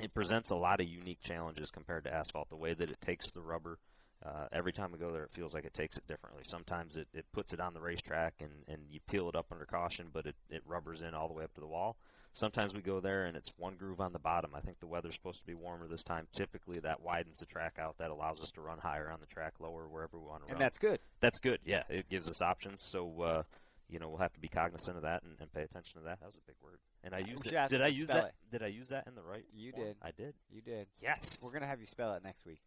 it 0.00 0.14
presents 0.14 0.50
a 0.50 0.56
lot 0.56 0.80
of 0.80 0.86
unique 0.86 1.20
challenges 1.22 1.70
compared 1.70 2.04
to 2.04 2.14
asphalt. 2.14 2.48
The 2.50 2.56
way 2.56 2.74
that 2.74 2.90
it 2.90 3.00
takes 3.00 3.30
the 3.30 3.42
rubber. 3.42 3.78
Uh, 4.26 4.48
every 4.52 4.72
time 4.72 4.90
we 4.90 4.98
go 4.98 5.12
there, 5.12 5.24
it 5.24 5.30
feels 5.32 5.54
like 5.54 5.64
it 5.64 5.74
takes 5.74 5.96
it 5.96 6.06
differently. 6.08 6.42
Sometimes 6.46 6.96
it, 6.96 7.06
it 7.14 7.24
puts 7.32 7.52
it 7.52 7.60
on 7.60 7.74
the 7.74 7.80
racetrack 7.80 8.34
and, 8.40 8.50
and 8.66 8.82
you 8.90 8.98
peel 9.08 9.28
it 9.28 9.36
up 9.36 9.46
under 9.52 9.64
caution, 9.64 10.06
but 10.12 10.26
it, 10.26 10.34
it 10.50 10.62
rubbers 10.66 11.00
in 11.00 11.14
all 11.14 11.28
the 11.28 11.34
way 11.34 11.44
up 11.44 11.54
to 11.54 11.60
the 11.60 11.66
wall. 11.66 11.96
Sometimes 12.32 12.74
we 12.74 12.80
go 12.80 13.00
there 13.00 13.24
and 13.24 13.36
it's 13.36 13.52
one 13.56 13.76
groove 13.76 14.00
on 14.00 14.12
the 14.12 14.18
bottom. 14.18 14.50
I 14.54 14.60
think 14.60 14.80
the 14.80 14.86
weather's 14.86 15.14
supposed 15.14 15.38
to 15.38 15.46
be 15.46 15.54
warmer 15.54 15.86
this 15.86 16.02
time. 16.02 16.26
Typically, 16.34 16.78
that 16.80 17.00
widens 17.00 17.38
the 17.38 17.46
track 17.46 17.78
out. 17.80 17.96
That 17.98 18.10
allows 18.10 18.40
us 18.40 18.50
to 18.52 18.60
run 18.60 18.78
higher 18.78 19.10
on 19.10 19.20
the 19.20 19.26
track, 19.26 19.54
lower 19.60 19.88
wherever 19.88 20.18
we 20.18 20.26
want 20.26 20.42
to 20.42 20.46
run. 20.46 20.56
And 20.56 20.60
that's 20.60 20.76
good. 20.76 21.00
that's 21.20 21.38
good. 21.38 21.60
Yeah, 21.64 21.84
it 21.88 22.10
gives 22.10 22.28
us 22.28 22.42
options. 22.42 22.82
So 22.82 23.22
uh, 23.22 23.42
you 23.88 23.98
know 23.98 24.08
we'll 24.08 24.18
have 24.18 24.34
to 24.34 24.40
be 24.40 24.48
cognizant 24.48 24.96
of 24.96 25.02
that 25.04 25.22
and, 25.22 25.36
and 25.40 25.50
pay 25.52 25.62
attention 25.62 25.98
to 26.00 26.04
that. 26.04 26.20
That 26.20 26.26
was 26.26 26.36
a 26.36 26.46
big 26.46 26.56
word. 26.62 26.78
And 27.04 27.14
I 27.14 27.20
used 27.20 27.46
it. 27.46 27.68
Did 27.70 27.80
I 27.80 27.86
use 27.86 28.08
that? 28.08 28.24
it. 28.24 28.34
Did 28.50 28.62
I 28.62 28.66
use 28.66 28.88
that 28.88 29.06
in 29.06 29.14
the 29.14 29.22
right? 29.22 29.44
You 29.54 29.72
form? 29.72 29.86
did. 29.86 29.96
I 30.02 30.10
did. 30.10 30.34
You 30.50 30.60
did. 30.60 30.88
Yes. 31.00 31.38
We're 31.42 31.52
gonna 31.52 31.66
have 31.66 31.80
you 31.80 31.86
spell 31.86 32.12
it 32.14 32.22
next 32.22 32.44
week. 32.44 32.60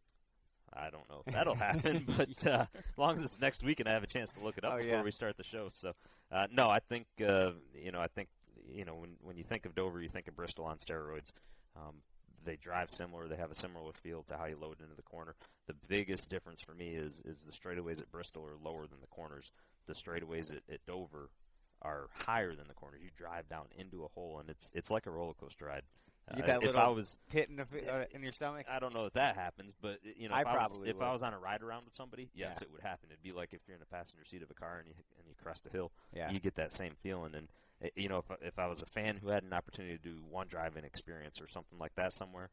I 0.74 0.90
don't 0.90 1.10
know 1.10 1.24
if 1.26 1.34
that'll 1.34 1.56
happen, 1.56 2.06
but 2.18 2.46
uh, 2.48 2.66
as 2.76 2.98
long 2.98 3.18
as 3.18 3.26
it's 3.26 3.40
next 3.40 3.64
week 3.64 3.80
and 3.80 3.90
I 3.90 3.94
have 3.94 4.04
a 4.04 4.08
chance 4.08 4.32
to 4.34 4.40
look 4.44 4.58
it 4.58 4.64
up 4.66 4.74
Oh, 4.74 4.78
before 4.78 4.90
yeah. 4.98 5.02
we 5.04 5.12
start 5.12 5.38
the 5.38 5.44
show. 5.44 5.70
So, 5.74 5.94
uh, 6.32 6.48
no, 6.52 6.70
I 6.70 6.80
think 6.80 7.06
uh, 7.26 7.52
you 7.76 7.92
know, 7.92 8.00
I 8.00 8.08
think 8.08 8.30
you 8.74 8.86
know, 8.86 8.96
when 8.96 9.12
when 9.22 9.38
you 9.38 9.44
think 9.44 9.66
of 9.66 9.76
Dover, 9.76 10.02
you 10.02 10.10
think 10.10 10.28
of 10.28 10.36
Bristol 10.36 10.66
on 10.66 10.78
steroids. 10.78 11.32
Um, 11.76 11.96
they 12.46 12.56
drive 12.56 12.92
similar. 12.92 13.28
They 13.28 13.36
have 13.36 13.52
a 13.52 13.56
similar 13.60 13.92
feel 13.94 14.24
to 14.30 14.38
how 14.38 14.46
you 14.46 14.58
load 14.60 14.78
into 14.82 14.96
the 14.96 15.02
corner. 15.04 15.36
The 15.68 15.76
biggest 15.88 16.30
difference 16.30 16.62
for 16.62 16.74
me 16.74 16.90
is 16.90 17.22
is 17.26 17.38
the 17.46 17.52
straightaways 17.52 18.00
at 18.00 18.12
Bristol 18.12 18.46
are 18.46 18.56
lower 18.70 18.88
than 18.88 19.00
the 19.02 19.08
corners. 19.08 19.52
The 19.88 19.94
straightaways 19.94 20.52
at, 20.52 20.62
at 20.72 20.86
Dover 20.86 21.30
are 21.82 22.08
higher 22.26 22.54
than 22.56 22.68
the 22.68 22.74
corners. 22.74 23.00
You 23.04 23.10
drive 23.18 23.48
down 23.50 23.66
into 23.78 24.04
a 24.04 24.08
hole, 24.10 24.40
and 24.40 24.50
it's 24.50 24.70
it's 24.74 24.92
like 24.92 25.06
a 25.06 25.12
roller 25.12 25.34
coaster 25.34 25.66
ride. 25.66 25.84
You 26.36 26.44
Uh, 26.44 26.46
get 26.48 26.62
that 26.62 26.70
if 26.70 26.76
I 26.76 26.88
was 26.90 27.18
Pit 27.30 27.50
in, 27.50 27.56
the, 27.56 27.92
uh, 27.92 28.06
in 28.12 28.22
your 28.24 28.32
stomach. 28.34 28.66
I 28.70 28.80
don't 28.80 28.94
know 28.94 29.06
if 29.06 29.14
that 29.14 29.36
happens, 29.36 29.74
but 29.82 30.00
you 30.04 30.30
know, 30.30 30.36
I 30.36 30.42
if 30.42 30.48
I, 30.48 30.54
was, 30.54 30.58
probably 30.74 30.90
if 30.90 31.02
I 31.02 31.12
was 31.14 31.22
on 31.24 31.34
a 31.34 31.40
ride 31.40 31.62
around 31.62 31.86
with 31.86 31.96
somebody, 31.96 32.30
yes, 32.34 32.58
Yeah. 32.60 32.66
it 32.68 32.72
would 32.72 32.82
happen. 32.82 33.10
It'd 33.10 33.24
be 33.24 33.32
like 33.32 33.54
if 33.54 33.62
you're 33.68 33.76
in 33.76 33.80
the 33.80 33.86
passenger 33.86 34.24
seat 34.26 34.44
of 34.44 34.52
a 34.52 34.54
car 34.54 34.78
and 34.80 34.88
you 34.88 34.94
and 35.18 35.28
you 35.28 35.34
crest 35.42 35.66
a 35.66 35.70
hill, 35.70 35.92
Yeah. 36.14 36.30
you 36.32 36.40
get 36.40 36.56
that 36.56 36.72
same 36.74 36.96
feeling. 37.02 37.34
And 37.36 37.48
uh, 37.84 37.88
you 37.96 38.10
know, 38.10 38.20
if 38.20 38.26
if 38.42 38.60
I 38.60 38.68
was 38.68 38.82
a 38.82 38.86
fan 38.86 39.18
who 39.18 39.30
had 39.30 39.44
an 39.44 39.54
opportunity 39.54 39.98
to 39.98 40.04
do 40.04 40.24
one 40.30 40.48
driving 40.48 40.84
experience 40.84 41.42
or 41.42 41.48
something 41.48 41.80
like 41.80 41.96
that 41.96 42.14
somewhere, 42.14 42.50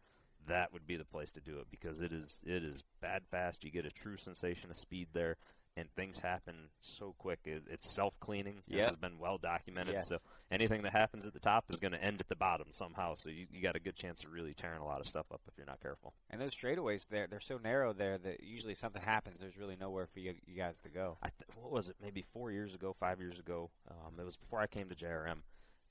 that 0.46 0.72
would 0.72 0.86
be 0.86 0.96
the 0.96 1.04
place 1.04 1.32
to 1.32 1.40
do 1.40 1.58
it 1.58 1.66
because 1.70 2.00
it 2.00 2.12
is 2.12 2.40
it 2.44 2.64
is 2.64 2.82
bad 3.00 3.24
fast. 3.30 3.64
You 3.64 3.70
get 3.70 3.84
a 3.84 3.90
true 3.90 4.16
sensation 4.16 4.70
of 4.70 4.76
speed 4.76 5.08
there. 5.12 5.36
And 5.78 5.90
things 5.94 6.20
happen 6.20 6.70
so 6.80 7.14
quick. 7.18 7.40
It, 7.44 7.64
it's 7.70 7.90
self 7.90 8.18
cleaning. 8.18 8.62
This 8.66 8.86
has 8.86 8.96
been 8.96 9.18
well 9.18 9.36
documented. 9.36 9.94
Yes. 9.94 10.08
So 10.08 10.18
anything 10.50 10.82
that 10.82 10.92
happens 10.92 11.26
at 11.26 11.34
the 11.34 11.38
top 11.38 11.66
is 11.68 11.76
going 11.76 11.92
to 11.92 12.02
end 12.02 12.20
at 12.20 12.28
the 12.28 12.36
bottom 12.36 12.68
somehow. 12.70 13.14
So 13.14 13.28
you, 13.28 13.46
you 13.50 13.60
got 13.60 13.76
a 13.76 13.80
good 13.80 13.94
chance 13.94 14.24
of 14.24 14.32
really 14.32 14.54
tearing 14.54 14.80
a 14.80 14.86
lot 14.86 15.00
of 15.00 15.06
stuff 15.06 15.26
up 15.30 15.42
if 15.46 15.54
you're 15.58 15.66
not 15.66 15.82
careful. 15.82 16.14
And 16.30 16.40
those 16.40 16.54
straightaways, 16.54 17.06
they're 17.10 17.26
they're 17.26 17.40
so 17.40 17.58
narrow 17.62 17.92
there 17.92 18.16
that 18.16 18.42
usually 18.42 18.72
if 18.72 18.78
something 18.78 19.02
happens, 19.02 19.40
there's 19.40 19.58
really 19.58 19.76
nowhere 19.78 20.06
for 20.06 20.20
you, 20.20 20.34
you 20.46 20.56
guys 20.56 20.78
to 20.80 20.88
go. 20.88 21.18
I 21.22 21.28
th- 21.28 21.56
what 21.60 21.70
was 21.70 21.90
it? 21.90 21.96
Maybe 22.02 22.24
four 22.32 22.50
years 22.50 22.74
ago, 22.74 22.96
five 22.98 23.20
years 23.20 23.38
ago. 23.38 23.70
Um, 23.90 24.18
it 24.18 24.24
was 24.24 24.36
before 24.36 24.60
I 24.60 24.66
came 24.66 24.88
to 24.88 24.94
JRM. 24.94 25.40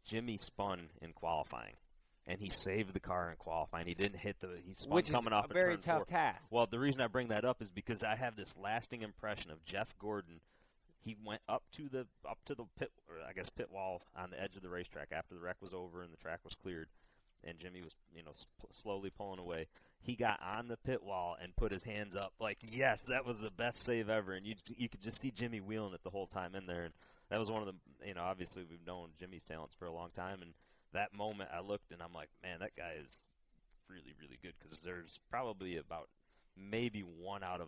Jimmy 0.04 0.38
spun 0.38 0.90
in 1.02 1.14
qualifying, 1.14 1.74
and 2.28 2.40
he 2.40 2.50
saved 2.50 2.94
the 2.94 3.00
car 3.00 3.30
in 3.30 3.38
qualifying. 3.38 3.88
He 3.88 3.94
didn't 3.94 4.20
hit 4.20 4.40
the. 4.40 4.50
He 4.66 4.74
spun 4.74 4.96
Which 4.96 5.10
is 5.10 5.14
coming 5.16 5.34
off 5.34 5.50
a 5.50 5.54
very 5.54 5.78
tough 5.78 6.00
four. 6.00 6.06
task. 6.06 6.46
Well, 6.52 6.66
the 6.66 6.80
reason 6.80 7.02
I 7.02 7.08
bring 7.08 7.28
that 7.30 7.46
up 7.46 7.62
is 7.62 7.70
because 7.70 8.04
I 8.04 8.16
have 8.16 8.36
this 8.36 8.56
lasting 8.58 9.02
impression 9.02 9.52
of 9.52 9.64
Jeff 9.66 9.96
Gordon. 10.00 10.40
He 11.00 11.16
went 11.24 11.42
up 11.48 11.64
to 11.74 11.88
the 11.88 12.08
up 12.28 12.40
to 12.46 12.56
the 12.56 12.64
pit, 12.80 12.92
or 13.08 13.16
I 13.28 13.34
guess 13.34 13.50
pit 13.50 13.70
wall 13.72 14.02
on 14.18 14.32
the 14.32 14.42
edge 14.42 14.56
of 14.56 14.64
the 14.64 14.70
racetrack 14.70 15.10
after 15.12 15.36
the 15.36 15.42
wreck 15.42 15.58
was 15.62 15.74
over 15.74 16.02
and 16.02 16.12
the 16.12 16.18
track 16.18 16.40
was 16.44 16.56
cleared, 16.56 16.88
and 17.44 17.60
Jimmy 17.60 17.84
was 17.84 17.94
you 18.16 18.24
know 18.24 18.32
sp- 18.34 18.72
slowly 18.72 19.12
pulling 19.12 19.40
away. 19.40 19.68
He 20.02 20.16
got 20.16 20.40
on 20.42 20.68
the 20.68 20.78
pit 20.78 21.04
wall 21.04 21.36
and 21.42 21.56
put 21.56 21.72
his 21.72 21.84
hands 21.84 22.16
up 22.16 22.34
like, 22.40 22.58
"Yes, 22.64 23.04
that 23.04 23.24
was 23.24 23.40
the 23.40 23.52
best 23.52 23.84
save 23.86 24.10
ever." 24.10 24.34
And 24.34 24.48
you 24.48 24.56
you 24.76 24.90
could 24.90 25.02
just 25.02 25.22
see 25.22 25.30
Jimmy 25.30 25.60
wheeling 25.62 25.94
it 25.94 26.02
the 26.04 26.10
whole 26.10 26.26
time 26.28 26.56
in 26.56 26.66
there, 26.66 26.86
and 26.86 26.94
that 27.30 27.40
was 27.40 27.52
one 27.52 27.62
of 27.62 27.68
the 27.68 28.08
you 28.08 28.16
know 28.16 28.24
obviously 28.24 28.64
we've 28.68 28.86
known 28.88 29.10
Jimmy's 29.20 29.44
talents 29.44 29.76
for 29.78 29.86
a 29.86 29.92
long 29.94 30.10
time, 30.16 30.42
and 30.42 30.54
that 30.96 31.14
moment 31.14 31.50
I 31.56 31.62
looked 31.62 31.92
and 31.92 32.02
I'm 32.02 32.14
like, 32.14 32.30
man, 32.44 32.60
that 32.60 32.76
guy 32.76 32.94
is 33.00 33.22
really 33.90 34.14
really 34.20 34.38
good 34.42 34.54
because 34.60 34.80
there's 34.80 35.20
probably 35.30 35.78
about 35.78 36.10
maybe 36.58 37.02
one 37.02 37.44
out 37.44 37.62
of 37.62 37.68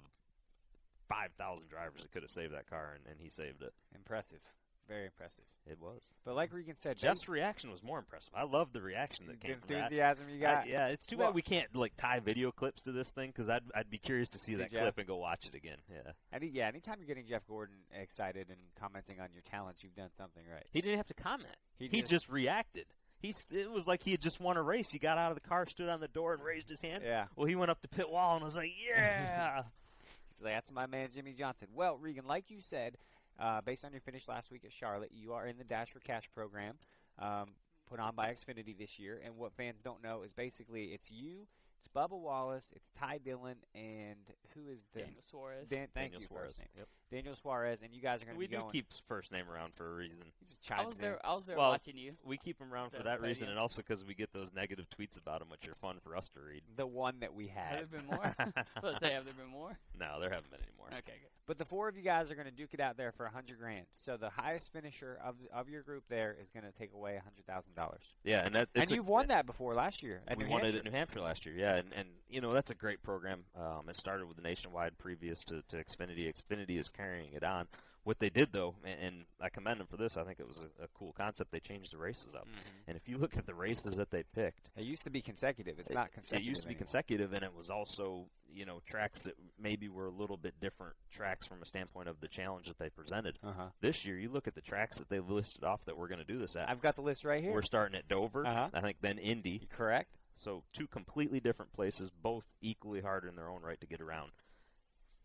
five 1.07 1.31
thousand 1.37 1.67
drivers 1.69 2.01
that 2.01 2.11
could 2.11 2.23
have 2.23 2.31
saved 2.31 2.53
that 2.53 2.69
car, 2.69 2.93
and, 2.95 3.05
and 3.09 3.19
he 3.21 3.29
saved 3.29 3.61
it. 3.61 3.73
Impressive, 3.95 4.39
very 4.87 5.05
impressive. 5.05 5.43
It 5.69 5.79
was. 5.81 5.99
But 6.25 6.35
like 6.35 6.53
Regan 6.53 6.75
said, 6.77 6.97
Jeff's 6.97 7.27
reaction 7.27 7.69
was 7.71 7.83
more 7.83 7.99
impressive. 7.99 8.29
I 8.33 8.43
love 8.43 8.71
the 8.71 8.81
reaction 8.81 9.25
that 9.27 9.41
the 9.41 9.47
came 9.47 9.57
from 9.59 9.67
that. 9.67 9.77
enthusiasm 9.83 10.29
you 10.29 10.37
I- 10.37 10.39
got. 10.39 10.67
yeah, 10.69 10.87
it's 10.87 11.05
too 11.05 11.17
Well- 11.17 11.27
bad 11.29 11.35
we 11.35 11.41
can't 11.41 11.75
like 11.75 11.91
tie 11.97 12.19
video 12.21 12.51
clips 12.53 12.81
to 12.83 12.91
this 12.93 13.09
thing 13.11 13.29
because 13.31 13.49
I'd 13.49 13.63
I'd 13.75 13.89
be 13.89 13.97
curious 13.97 14.29
to 14.29 14.39
see, 14.39 14.53
See 14.53 14.57
that 14.59 14.71
Jeff? 14.71 14.81
clip 14.81 14.97
and 14.99 15.07
go 15.07 15.17
watch 15.17 15.45
it 15.45 15.55
again. 15.55 15.77
Yeah, 15.91 16.11
Any, 16.33 16.47
yeah, 16.47 16.67
anytime 16.67 16.95
you're 16.99 17.07
getting 17.07 17.25
Jeff 17.27 17.45
Gordon 17.47 17.75
excited 17.93 18.47
and 18.49 18.57
commenting 18.79 19.19
on 19.19 19.27
your 19.33 19.43
talents, 19.43 19.83
you've 19.83 19.95
done 19.95 20.09
something 20.17 20.43
right. 20.51 20.65
he 20.71 20.79
didn't 20.81 20.97
have 20.97 21.07
to 21.07 21.13
comment. 21.13 21.55
He 21.77 21.87
He, 21.89 21.99
just- 21.99 22.11
just, 22.11 22.29
reacted. 22.29 22.85
He 23.19 23.31
st- 23.31 23.61
it 23.61 23.71
was 23.71 23.87
like 23.87 24.03
he 24.03 24.11
had 24.11 24.21
just 24.21 24.39
won 24.39 24.57
a 24.57 24.61
race. 24.63 24.91
He 24.91 24.99
got 24.99 25.17
out 25.17 25.31
of 25.31 25.35
the 25.41 25.47
car, 25.47 25.65
stood 25.65 25.89
on 25.89 25.99
the 25.99 26.07
door, 26.07 26.33
and 26.33 26.43
raised 26.43 26.69
his 26.69 26.81
hand. 26.81 27.03
Yeah. 27.05 27.25
Well, 27.35 27.47
he 27.47 27.55
went 27.55 27.71
up 27.71 27.81
the 27.81 27.87
pit 27.87 28.09
wall 28.09 28.35
and 28.35 28.45
was 28.45 28.55
like, 28.55 28.71
"Yeah." 28.87 29.63
He's 30.37 30.43
like, 30.45 30.53
that's 30.53 30.71
my 30.71 30.85
man, 30.85 31.09
Jimmie 31.13 31.33
Johnson. 31.33 31.67
Well, 31.73 31.97
Regan, 31.97 32.27
like 32.27 32.51
you 32.51 32.61
said, 32.61 32.97
uh, 33.39 33.61
based 33.61 33.83
on 33.83 33.91
your 33.91 34.01
finish 34.01 34.27
last 34.27 34.51
week 34.51 34.61
at 34.65 34.71
Charlotte, 34.71 35.09
you 35.11 35.33
are 35.33 35.47
in 35.47 35.57
the 35.57 35.63
Dash 35.63 35.89
for 35.89 35.99
Cash 35.99 36.29
program 36.33 36.75
um, 37.17 37.49
put 37.89 37.99
on 37.99 38.13
by 38.15 38.27
Xfinity 38.29 38.77
this 38.77 38.99
year. 38.99 39.19
And 39.25 39.35
what 39.37 39.53
fans 39.53 39.79
don't 39.83 40.03
know 40.03 40.21
is 40.21 40.31
basically 40.33 40.85
it's 40.93 41.09
you, 41.09 41.47
it's 41.79 41.87
Bubba 41.87 42.19
Wallace, 42.19 42.69
it's 42.75 42.91
Ty 42.99 43.17
Dillon, 43.25 43.55
and 43.73 44.17
who 44.53 44.69
is 44.69 44.79
the 44.93 44.99
Daniel 44.99 45.21
Suarez. 45.27 45.65
Dan, 45.67 45.87
thank 45.93 46.11
Daniel 46.11 46.21
you, 46.21 46.27
Suarez. 46.27 46.47
first 46.49 46.59
name. 46.59 46.67
Yep. 46.77 46.87
Daniel 47.11 47.35
Suarez, 47.41 47.79
and 47.83 47.93
you 47.93 48.01
guys 48.01 48.21
are 48.21 48.25
going 48.25 48.35
to 48.35 48.39
We 48.39 48.47
do 48.47 48.57
going. 48.57 48.71
keep 48.71 48.87
first 49.07 49.31
name 49.31 49.45
around 49.49 49.73
for 49.75 49.89
a 49.91 49.95
reason. 49.95 50.17
he 50.39 50.45
just 50.45 50.59
I 50.71 50.83
was 50.85 50.95
in. 50.95 51.01
there. 51.01 51.25
I 51.25 51.33
was 51.35 51.45
there 51.45 51.57
Well, 51.57 51.69
watching 51.69 51.97
you. 51.97 52.13
We 52.25 52.37
keep 52.37 52.59
him 52.59 52.73
around 52.73 52.89
for 52.91 52.97
The 52.97 53.03
that 53.03 53.21
reason, 53.21 53.45
podium. 53.45 53.49
and 53.51 53.59
also 53.59 53.77
because 53.77 54.03
we 54.03 54.13
get 54.13 54.33
those 54.33 54.51
negative 54.53 54.85
tweets 54.89 55.17
about 55.17 55.41
him, 55.41 55.49
which 55.49 55.67
are 55.67 55.75
fun 55.75 55.97
for 56.03 56.15
us 56.17 56.29
to 56.35 56.41
read. 56.41 56.61
The 56.75 56.85
one 56.85 57.19
that 57.21 57.33
we 57.33 57.47
had. 57.47 57.79
Have 57.79 57.91
there 57.91 57.99
been 58.01 58.07
more? 58.07 58.35
Let's 58.83 58.99
say, 58.99 59.13
have 59.13 59.25
there 59.25 59.33
been 59.33 59.47
more? 59.51 59.77
no, 59.97 60.19
there 60.19 60.29
haven't 60.29 60.51
been 60.51 60.59
any 60.61 60.71
more. 60.77 60.87
Okay, 60.87 61.01
good. 61.21 61.29
But 61.47 61.57
the 61.57 61.63
four 61.65 61.87
of 61.87 61.95
you 61.95 62.03
guys 62.03 62.29
are 62.29 62.35
going 62.35 62.47
to 62.47 62.51
duke 62.51 62.73
it 62.73 62.81
out 62.81 62.97
there 62.97 63.13
for 63.13 63.25
a 63.25 63.31
hundred 63.31 63.57
grand. 63.57 63.85
So 64.05 64.17
the 64.17 64.29
highest 64.29 64.69
finisher 64.73 65.17
of 65.23 65.35
of 65.53 65.69
your 65.69 65.81
group 65.81 66.03
there 66.09 66.35
is 66.41 66.49
going 66.49 66.65
to 66.65 66.77
take 66.77 66.91
away 66.93 67.15
a 67.15 67.21
hundred 67.21 67.45
thousand 67.47 67.73
dollars. 67.73 68.01
Yeah, 68.25 68.45
and 68.45 68.53
that 68.55 68.67
And 68.75 68.91
a- 68.91 68.93
you've 68.93 69.07
won 69.07 69.27
that 69.29 69.45
before 69.45 69.73
last 69.73 70.03
year 70.03 70.19
at 70.27 70.37
we 70.37 70.43
New 70.43 70.49
won 70.49 70.59
Hampshire. 70.63 70.75
it 70.75 70.79
at 70.79 70.91
New 70.91 70.97
Hampshire 70.97 71.21
last 71.21 71.45
year. 71.45 71.55
Yeah, 71.55 71.75
and, 71.77 71.93
and 71.95 72.09
you 72.29 72.41
know 72.41 72.51
that's 72.51 72.69
a 72.69 72.75
great 72.75 73.01
program. 73.01 73.45
Um, 73.57 73.87
it 73.87 73.95
started 73.95 74.27
with 74.27 74.35
the 74.35 74.43
nationwide 74.43 74.97
previous 74.97 75.45
to, 75.45 75.61
to 75.69 75.77
Xfinity. 75.77 76.29
Xfinity 76.33 76.77
is 76.77 76.89
carrying 76.97 77.33
it 77.33 77.43
on. 77.43 77.67
What 78.03 78.19
they 78.19 78.29
did 78.29 78.53
though, 78.53 78.73
and, 78.85 78.99
and 79.01 79.15
I 79.41 79.49
commend 79.49 79.81
them 79.81 79.87
for 79.87 79.97
this. 79.97 80.15
I 80.15 80.23
think 80.23 80.39
it 80.39 80.47
was 80.47 80.57
a, 80.79 80.85
a 80.85 80.87
cool 80.97 81.11
concept. 81.11 81.51
They 81.51 81.59
changed 81.59 81.91
the 81.91 81.97
races 81.97 82.33
up, 82.35 82.45
Mm-hmm. 82.47 82.87
and 82.87 82.95
if 82.95 83.09
you 83.09 83.17
look 83.17 83.35
at 83.35 83.45
the 83.45 83.53
races 83.53 83.95
that 83.97 84.11
they 84.11 84.23
picked, 84.33 84.69
It 84.77 84.85
used 84.85 85.03
to 85.03 85.09
be 85.09 85.21
consecutive. 85.21 85.77
It's 85.77 85.91
it, 85.91 85.93
not 85.93 86.13
consecutive. 86.13 86.45
It 86.45 86.49
used 86.49 86.61
to 86.61 86.67
be 86.67 86.71
anymore. 86.71 86.79
consecutive, 86.85 87.33
and 87.33 87.43
it 87.43 87.53
was 87.53 87.69
also 87.69 88.27
you 88.49 88.65
know 88.65 88.81
tracks 88.89 89.23
that 89.23 89.33
maybe 89.61 89.89
were 89.89 90.05
a 90.05 90.11
little 90.11 90.37
bit 90.37 90.53
different 90.61 90.93
tracks 91.11 91.45
from 91.45 91.61
a 91.61 91.65
standpoint 91.65 92.07
of 92.07 92.21
the 92.21 92.29
challenge 92.29 92.67
that 92.67 92.79
they 92.79 92.87
presented. 92.89 93.39
Uh-huh. 93.45 93.63
This 93.81 94.05
year, 94.05 94.17
you 94.17 94.29
look 94.29 94.47
at 94.47 94.55
the 94.55 94.61
tracks 94.61 94.97
that 94.99 95.09
they 95.09 95.19
listed 95.19 95.65
off 95.65 95.81
that 95.85 95.97
we're 95.97 96.07
going 96.07 96.19
to 96.25 96.25
do 96.25 96.39
this 96.39 96.55
at. 96.55 96.69
I've 96.69 96.81
got 96.81 96.95
the 96.95 97.01
list 97.01 97.25
right 97.25 97.43
here. 97.43 97.51
We're 97.51 97.61
starting 97.61 97.97
at 97.97 98.07
Dover, 98.07 98.45
Uh-huh. 98.47 98.69
I 98.73 98.79
think, 98.79 98.97
then 99.01 99.17
Indy. 99.17 99.59
You 99.63 99.67
correct? 99.69 100.15
So 100.33 100.63
two 100.71 100.87
completely 100.87 101.41
different 101.41 101.73
places, 101.73 102.09
both 102.21 102.45
equally 102.61 103.01
hard 103.01 103.25
in 103.25 103.35
their 103.35 103.49
own 103.49 103.63
right 103.63 103.81
to 103.81 103.87
get 103.87 103.99
around. 103.99 104.31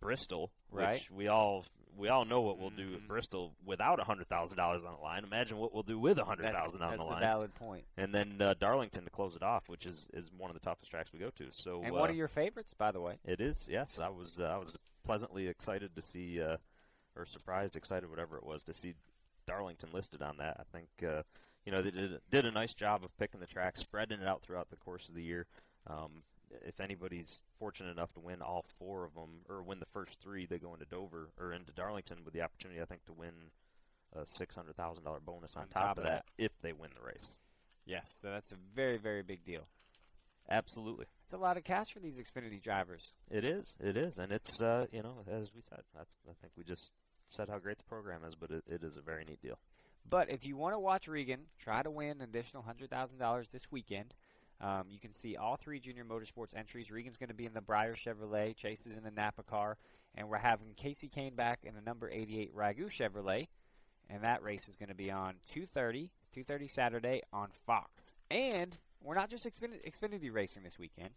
Bristol, 0.03 0.51
Right. 0.71 0.95
which 0.95 1.11
we 1.11 1.29
all 1.29 1.65
we 1.97 2.09
all 2.09 2.25
know 2.25 2.41
what 2.41 2.59
we'll 2.59 2.71
do 2.71 2.95
at 2.95 3.01
Mhm. 3.03 3.07
Bristol 3.07 3.55
without 3.67 4.01
a 4.01 4.05
hundred 4.05 4.27
thousand 4.29 4.57
dollars 4.57 4.83
on 4.83 4.95
the 4.95 5.01
line. 5.01 5.25
Imagine 5.25 5.59
what 5.59 5.73
we'll 5.75 5.83
do 5.83 5.99
with 5.99 6.19
a 6.19 6.25
hundred 6.25 6.45
That's, 6.45 6.57
thousand 6.57 6.83
on 6.83 6.91
that's 6.93 7.03
the 7.03 7.09
a 7.09 7.13
line. 7.13 7.21
valid 7.21 7.55
point. 7.55 7.85
and 7.99 8.15
then 8.15 8.41
uh, 8.41 8.55
Darlington 8.55 9.05
to 9.05 9.11
close 9.11 9.37
it 9.37 9.43
off, 9.43 9.69
which 9.69 9.85
is, 9.87 10.09
is 10.15 10.31
one 10.33 10.51
of 10.51 10.55
the 10.55 10.61
toughest 10.61 10.91
tracks 10.91 11.13
we 11.13 11.19
go 11.19 11.29
to. 11.31 11.51
So 11.51 11.83
And 11.83 11.95
uh, 11.95 11.99
one 11.99 12.09
of 12.11 12.17
your 12.17 12.29
favorites, 12.29 12.73
by 12.75 12.93
the 12.93 13.01
way. 13.01 13.19
it 13.25 13.41
is, 13.43 13.69
yes. 13.71 14.01
I 14.01 14.09
was 14.09 14.41
uh, 14.41 14.45
I 14.45 14.57
was 14.57 14.79
pleasantly 15.05 15.49
excited 15.49 15.95
to 15.95 16.01
see, 16.03 16.41
uh, 16.41 16.57
or 17.15 17.27
surprised, 17.27 17.77
excited, 17.77 18.09
whatever 18.09 18.39
it 18.39 18.45
was, 18.45 18.63
to 18.65 18.73
see 18.73 18.95
Darlington 19.47 19.91
listed 19.93 20.23
on 20.23 20.39
that. 20.39 20.57
I 20.59 20.65
think 20.77 20.89
uh, 21.07 21.25
you 21.67 21.73
know 21.73 21.83
they 21.83 21.91
did 21.91 22.21
did 22.31 22.47
a 22.47 22.51
nice 22.53 22.73
job 22.73 23.05
of 23.05 23.15
picking 23.19 23.41
the 23.41 23.47
track, 23.47 23.77
spreading 23.77 24.21
it 24.23 24.27
out 24.27 24.41
throughout 24.43 24.71
the 24.71 24.77
course 24.77 25.11
of 25.11 25.15
the 25.15 25.23
year. 25.23 25.47
Um, 25.87 26.23
if 26.67 26.81
anybody's 26.81 27.41
fortunate 27.59 27.91
enough 27.91 28.13
to 28.15 28.21
win 28.21 28.43
all 28.43 28.65
four 28.79 29.05
of 29.05 29.15
them, 29.15 29.41
or 29.49 29.63
win 29.63 29.81
the 29.81 29.87
first 29.87 30.19
three, 30.21 30.47
they 30.47 30.59
go 30.59 30.75
into 30.75 30.87
Dover 30.87 31.31
or 31.39 31.53
into 31.53 31.73
Darlington 31.73 32.19
with 32.25 32.35
the 32.35 32.43
opportunity, 32.43 32.81
I 32.81 32.85
think, 32.85 33.05
to 33.07 33.13
win 33.13 33.33
a 34.15 34.27
six 34.27 34.55
hundred 34.55 34.77
thousand 34.77 35.05
dollar 35.05 35.21
bonus 35.21 35.57
on, 35.57 35.63
On 35.63 35.69
top 35.69 35.99
of 35.99 36.05
of 36.05 36.11
that 36.11 36.25
if 36.39 36.53
they 36.63 36.73
win 36.73 36.91
the 36.95 37.05
race. 37.07 37.37
Yes. 37.87 38.15
So 38.21 38.31
that's 38.31 38.53
a 38.53 38.57
very, 38.75 38.99
very 38.99 39.23
big 39.23 39.45
deal. 39.45 39.67
Absolutely. 40.51 41.07
It's 41.25 41.33
a 41.33 41.39
lot 41.39 41.57
of 41.57 41.65
cash 41.65 41.93
for 41.93 42.01
these 42.01 42.17
Xfinity 42.17 42.63
drivers. 42.63 43.13
It 43.31 43.45
is. 43.45 43.77
It 43.81 43.97
is, 43.97 44.19
and 44.19 44.33
it's 44.33 44.61
uh, 44.61 44.87
you 44.93 45.03
know, 45.03 45.25
as 45.31 45.51
we 45.55 45.63
said, 45.63 45.81
I, 45.97 46.03
I 46.03 46.35
think 46.41 46.53
we 46.57 46.65
just 46.65 46.91
said 47.29 47.49
how 47.49 47.59
great 47.59 47.79
the 47.79 47.85
program 47.85 48.23
is, 48.25 48.35
but 48.35 48.51
it, 48.51 48.65
it 48.67 48.83
is 48.83 48.97
a 48.97 49.01
very 49.01 49.25
neat 49.25 49.41
deal. 49.41 49.59
But 50.09 50.31
if 50.31 50.45
you 50.45 50.57
want 50.57 50.75
to 50.75 50.81
watch 50.81 51.09
Regan 51.09 51.43
try 51.59 51.83
to 51.83 51.91
win 51.91 52.21
an 52.21 52.23
additional 52.23 52.63
hundred 52.63 52.91
thousand 52.91 53.19
dollars 53.19 53.49
this 53.51 53.71
weekend, 53.71 54.15
um, 54.63 54.85
you 54.89 54.99
can 55.01 55.13
see 55.13 55.37
all 55.37 55.57
three 55.57 55.81
Junior 55.81 56.05
Motorsports 56.05 56.57
entries. 56.57 56.91
Regan's 56.91 57.17
going 57.17 57.29
to 57.29 57.35
be 57.35 57.47
in 57.47 57.53
the 57.53 57.61
Breyer 57.61 57.95
Chevrolet, 57.97 58.57
Chase 58.57 58.87
is 58.87 58.97
in 58.97 59.03
the 59.03 59.11
Napa 59.11 59.43
car, 59.43 59.77
and 60.15 60.29
we're 60.29 60.39
having 60.39 60.69
Kasey 60.81 61.11
Kahne 61.11 61.35
back 61.35 61.61
in 61.65 61.75
the 61.75 61.81
number 61.81 62.09
88 62.09 62.55
Ragu 62.55 62.87
Chevrolet, 62.87 63.49
and 64.09 64.23
that 64.23 64.43
race 64.43 64.69
is 64.69 64.77
going 64.77 64.89
to 64.89 64.95
be 64.95 65.11
on 65.11 65.35
2:30, 65.55 66.11
2:30 66.37 66.71
Saturday 66.71 67.23
on 67.33 67.49
Fox. 67.67 68.13
And 68.31 68.77
we're 69.03 69.17
not 69.17 69.31
just 69.31 69.45
Xfinity, 69.45 69.81
Xfinity 69.91 70.33
racing 70.33 70.63
this 70.63 70.79
weekend. 70.79 71.11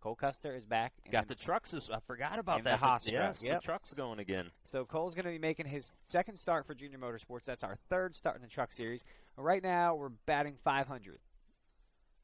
Cole 0.00 0.14
Custer 0.14 0.54
is 0.54 0.64
back. 0.64 0.92
Got 1.10 1.26
the 1.28 1.34
trucks. 1.34 1.74
As, 1.74 1.88
I 1.90 1.98
forgot 2.06 2.38
about 2.38 2.58
And 2.58 2.66
the 2.66 2.70
that. 2.70 2.78
Haas 2.78 3.06
yes, 3.10 3.42
yep. 3.42 3.60
the 3.60 3.64
trucks 3.64 3.92
going 3.94 4.20
again. 4.20 4.46
So 4.64 4.84
Cole's 4.84 5.14
going 5.14 5.24
to 5.24 5.30
be 5.32 5.38
making 5.38 5.66
his 5.66 5.96
second 6.06 6.36
start 6.36 6.66
for 6.66 6.74
Junior 6.74 6.98
Motorsports. 6.98 7.44
That's 7.44 7.64
our 7.64 7.76
third 7.88 8.14
start 8.14 8.36
in 8.36 8.42
the 8.42 8.48
Truck 8.48 8.72
Series. 8.72 9.02
Right 9.36 9.62
now, 9.62 9.96
we're 9.96 10.10
batting 10.26 10.56
500. 10.62 11.18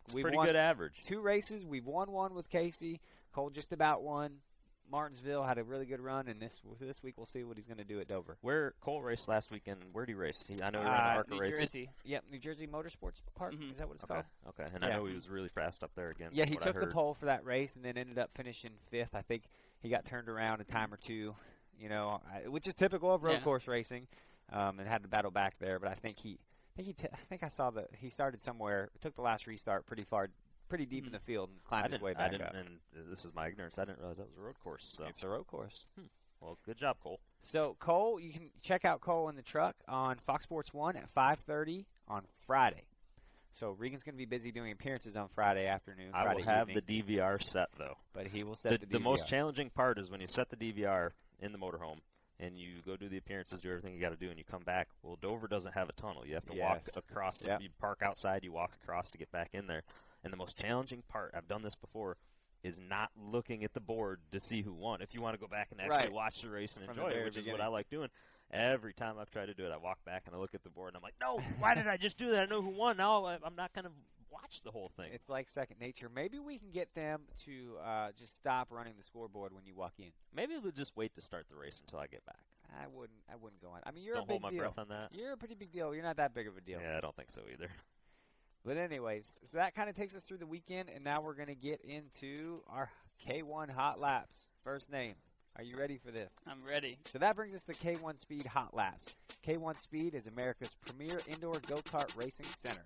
It's 0.04 0.14
We've 0.14 0.22
pretty 0.22 0.36
won 0.36 0.46
good 0.46 0.56
average. 0.56 1.02
two 1.06 1.20
races. 1.20 1.64
We've 1.64 1.86
won 1.86 2.10
one 2.12 2.34
with 2.34 2.48
Casey. 2.50 3.00
Cole 3.32 3.50
just 3.50 3.72
about 3.72 4.02
won. 4.02 4.36
Martinsville 4.90 5.42
had 5.44 5.56
a 5.56 5.64
really 5.64 5.86
good 5.86 6.00
run, 6.00 6.28
and 6.28 6.40
this 6.40 6.60
this 6.78 7.02
week 7.02 7.14
we'll 7.16 7.24
see 7.24 7.42
what 7.42 7.56
he's 7.56 7.66
going 7.66 7.78
to 7.78 7.84
do 7.84 8.00
at 8.00 8.06
Dover. 8.06 8.36
Where 8.42 8.74
Cole 8.82 9.00
raced 9.00 9.28
last 9.28 9.50
weekend? 9.50 9.78
Where 9.92 10.04
did 10.04 10.12
he 10.12 10.14
race? 10.14 10.44
He, 10.46 10.62
I 10.62 10.68
know 10.68 10.80
he 10.80 10.86
Uh, 10.86 10.90
ran 10.90 10.92
the 10.92 11.16
ARCA 11.16 11.30
New 11.30 11.40
race. 11.40 11.54
Jersey. 11.54 11.90
Yep, 12.04 12.24
New 12.30 12.38
Jersey 12.38 12.66
Motorsports 12.66 13.22
Park. 13.34 13.54
Mhm. 13.54 13.70
Is 13.72 13.78
that 13.78 13.88
what 13.88 13.94
it's 13.94 14.04
Okay, 14.04 14.12
called? 14.14 14.24
okay, 14.60 14.68
and 14.74 14.84
I 14.84 14.90
know 14.90 15.06
he 15.06 15.14
was 15.14 15.26
really 15.30 15.48
fast 15.48 15.82
up 15.82 15.94
there 15.94 16.10
again. 16.10 16.28
Yeah, 16.34 16.44
he 16.44 16.56
took 16.56 16.78
the 16.78 16.86
pole 16.86 17.14
for 17.14 17.24
that 17.26 17.42
race, 17.46 17.74
and 17.76 17.84
then 17.84 17.96
ended 17.96 18.18
up 18.18 18.30
finishing 18.34 18.72
fifth. 18.90 19.14
I 19.14 19.22
think 19.22 19.44
he 19.80 19.88
got 19.88 20.04
turned 20.04 20.28
around 20.28 20.60
a 20.60 20.64
time 20.64 20.92
or 20.92 20.98
two, 20.98 21.34
you 21.78 21.88
know, 21.88 22.20
I- 22.30 22.46
which 22.48 22.68
is 22.68 22.74
typical 22.74 23.12
of 23.14 23.22
road 23.22 23.32
Yeah. 23.38 23.40
course 23.40 23.66
racing, 23.66 24.06
um, 24.50 24.78
and 24.80 24.86
had 24.86 25.02
to 25.02 25.08
battle 25.08 25.30
back 25.30 25.58
there. 25.58 25.78
But 25.78 25.88
I 25.88 25.94
think 25.94 26.18
he, 26.18 26.34
I 26.34 26.36
think 26.76 26.86
he, 26.88 26.92
t- 26.92 27.08
I 27.12 27.16
think 27.28 27.42
I 27.42 27.48
saw 27.48 27.70
that 27.70 27.88
he 27.98 28.10
started 28.10 28.42
somewhere, 28.42 28.90
took 29.00 29.14
the 29.14 29.22
last 29.22 29.46
restart 29.46 29.86
pretty 29.86 30.04
far, 30.04 30.28
pretty 30.68 30.86
deep 30.86 31.04
in 31.04 31.10
Mhm. 31.10 31.14
the 31.14 31.18
field, 31.20 31.50
and 31.50 31.62
climbed 31.64 31.92
his 31.92 32.02
way 32.02 32.12
I 32.12 32.14
back 32.14 32.30
didn't, 32.32 32.46
up. 32.48 32.54
and 32.54 32.80
this 33.10 33.24
is 33.24 33.34
my 33.34 33.48
ignorance. 33.48 33.78
I 33.78 33.84
didn't 33.84 33.98
realize 33.98 34.16
that 34.16 34.26
was 34.28 34.36
a 34.36 34.40
road 34.40 34.58
course. 34.60 34.92
So, 34.96 35.04
It's 35.04 35.22
a 35.22 35.28
road 35.28 35.46
course. 35.46 35.86
well, 36.40 36.58
good 36.64 36.76
job, 36.76 36.98
Cole. 37.00 37.20
So 37.40 37.74
Cole, 37.78 38.18
you 38.18 38.32
can 38.32 38.50
check 38.62 38.84
out 38.84 39.00
Cole 39.00 39.28
in 39.28 39.36
the 39.36 39.42
truck 39.42 39.76
on 39.86 40.18
Fox 40.18 40.44
Sports 40.44 40.72
One 40.72 40.96
at 40.96 41.08
5:30 41.14 41.86
on 42.08 42.26
Friday. 42.46 42.86
So 43.52 43.70
Regan's 43.72 44.02
going 44.02 44.14
to 44.14 44.18
be 44.18 44.24
busy 44.24 44.50
doing 44.50 44.72
appearances 44.72 45.14
on 45.14 45.28
Friday 45.28 45.66
afternoon. 45.68 46.10
I 46.12 46.24
Friday 46.24 46.38
will 46.40 46.44
have 46.46 46.70
evening, 46.70 46.82
the 46.86 47.02
DVR 47.02 47.38
set 47.38 47.68
though. 47.78 47.98
but 48.12 48.26
he 48.28 48.42
will 48.42 48.56
set 48.56 48.72
The, 48.72 48.78
the, 48.86 48.92
the 48.94 48.98
most 49.00 49.28
challenging 49.28 49.70
part 49.70 49.98
is 49.98 50.10
when 50.10 50.20
you 50.20 50.26
set 50.26 50.48
the 50.50 50.56
DVR 50.56 51.12
in 51.38 51.52
the 51.52 51.58
motorhome 51.58 52.00
and 52.44 52.58
you 52.58 52.82
go 52.84 52.96
do 52.96 53.08
the 53.08 53.16
appearances, 53.16 53.60
do 53.60 53.70
everything 53.70 53.94
you 53.94 54.00
got 54.00 54.10
to 54.10 54.16
do, 54.16 54.28
and 54.28 54.38
you 54.38 54.44
come 54.44 54.62
back. 54.62 54.88
Well, 55.02 55.16
Dover 55.20 55.48
doesn't 55.48 55.72
have 55.72 55.88
a 55.88 55.92
tunnel. 55.92 56.26
You 56.26 56.34
have 56.34 56.46
to 56.46 56.54
walk 56.54 56.82
across. 56.96 57.42
Yep. 57.44 57.62
You 57.62 57.68
park 57.80 58.00
outside. 58.02 58.44
You 58.44 58.52
walk 58.52 58.72
across 58.82 59.10
to 59.12 59.18
get 59.18 59.30
back 59.32 59.50
in 59.52 59.66
there. 59.66 59.82
And 60.22 60.32
the 60.32 60.36
most 60.36 60.56
challenging 60.56 61.02
part, 61.08 61.32
I've 61.36 61.48
done 61.48 61.62
this 61.62 61.74
before, 61.74 62.16
is 62.62 62.78
not 62.78 63.10
looking 63.16 63.62
at 63.64 63.74
the 63.74 63.80
board 63.80 64.20
to 64.32 64.40
see 64.40 64.62
who 64.62 64.72
won. 64.72 65.02
If 65.02 65.14
you 65.14 65.20
want 65.20 65.34
to 65.34 65.40
go 65.40 65.46
back 65.46 65.68
and 65.70 65.80
actually 65.80 66.08
Right. 66.08 66.12
watch 66.12 66.40
the 66.42 66.48
race 66.48 66.76
and 66.76 66.86
From 66.86 66.98
enjoy 66.98 67.10
it, 67.10 67.24
which 67.24 67.36
is 67.36 67.46
what 67.46 67.60
I 67.60 67.66
like 67.66 67.88
doing. 67.90 68.08
Every 68.50 68.92
time 68.92 69.18
I've 69.18 69.30
tried 69.30 69.46
to 69.46 69.54
do 69.54 69.66
it, 69.66 69.72
I 69.72 69.76
walk 69.76 70.04
back 70.04 70.24
and 70.26 70.34
I 70.34 70.38
look 70.38 70.54
at 70.54 70.62
the 70.62 70.70
board 70.70 70.88
and 70.88 70.96
I'm 70.96 71.02
like, 71.02 71.14
no, 71.20 71.40
why 71.58 71.74
did 71.74 71.86
I 71.88 71.96
just 71.96 72.16
do 72.18 72.30
that? 72.32 72.42
I 72.42 72.46
know 72.46 72.62
who 72.62 72.70
won. 72.70 72.96
Now 72.98 73.26
I'm 73.26 73.56
not 73.56 73.72
going 73.72 73.84
to 73.84 73.90
watch 74.34 74.60
the 74.64 74.70
whole 74.70 74.90
thing. 74.96 75.10
It's 75.14 75.28
like 75.28 75.48
second 75.48 75.78
nature. 75.80 76.10
Maybe 76.14 76.38
we 76.38 76.58
can 76.58 76.70
get 76.70 76.92
them 76.94 77.22
to 77.44 77.76
uh, 77.84 78.08
just 78.18 78.34
stop 78.34 78.68
running 78.70 78.94
the 78.98 79.04
scoreboard 79.04 79.52
when 79.54 79.64
you 79.64 79.74
walk 79.74 79.92
in. 79.98 80.10
Maybe 80.34 80.54
we'll 80.62 80.72
just 80.72 80.92
wait 80.96 81.14
to 81.14 81.22
start 81.22 81.46
the 81.48 81.56
race 81.56 81.80
until 81.84 82.00
I 82.00 82.06
get 82.06 82.24
back. 82.26 82.40
I 82.70 82.86
wouldn't. 82.92 83.18
I 83.30 83.36
wouldn't 83.36 83.62
go 83.62 83.68
on. 83.68 83.80
I 83.86 83.92
mean, 83.92 84.02
you're 84.04 84.14
Don't 84.16 84.24
a 84.24 84.26
big 84.26 84.40
hold 84.40 84.42
my 84.42 84.50
deal. 84.50 84.58
breath 84.58 84.78
on 84.78 84.88
that. 84.88 85.08
You're 85.12 85.32
a 85.32 85.36
pretty 85.36 85.54
big 85.54 85.72
deal. 85.72 85.94
You're 85.94 86.02
not 86.02 86.16
that 86.16 86.34
big 86.34 86.48
of 86.48 86.56
a 86.56 86.60
deal. 86.60 86.80
Yeah, 86.82 86.96
I 86.98 87.00
don't 87.00 87.14
think 87.14 87.30
so 87.30 87.42
either. 87.52 87.68
But 88.64 88.78
anyways, 88.78 89.36
so 89.44 89.58
that 89.58 89.74
kind 89.74 89.90
of 89.90 89.94
takes 89.94 90.14
us 90.16 90.24
through 90.24 90.38
the 90.38 90.46
weekend, 90.46 90.88
and 90.88 91.04
now 91.04 91.20
we're 91.20 91.34
going 91.34 91.48
to 91.48 91.54
get 91.54 91.82
into 91.82 92.62
our 92.66 92.88
K1 93.28 93.70
hot 93.70 94.00
laps. 94.00 94.46
First 94.64 94.90
name. 94.90 95.14
Are 95.56 95.62
you 95.62 95.76
ready 95.76 95.98
for 96.04 96.10
this? 96.10 96.32
I'm 96.48 96.58
ready. 96.68 96.96
So 97.12 97.18
that 97.20 97.36
brings 97.36 97.54
us 97.54 97.62
to 97.64 97.74
K1 97.74 98.18
Speed 98.18 98.44
Hot 98.46 98.74
Laps. 98.74 99.04
K1 99.46 99.80
Speed 99.80 100.14
is 100.14 100.26
America's 100.26 100.74
premier 100.84 101.20
indoor 101.28 101.60
go-kart 101.68 102.10
racing 102.16 102.46
center. 102.58 102.82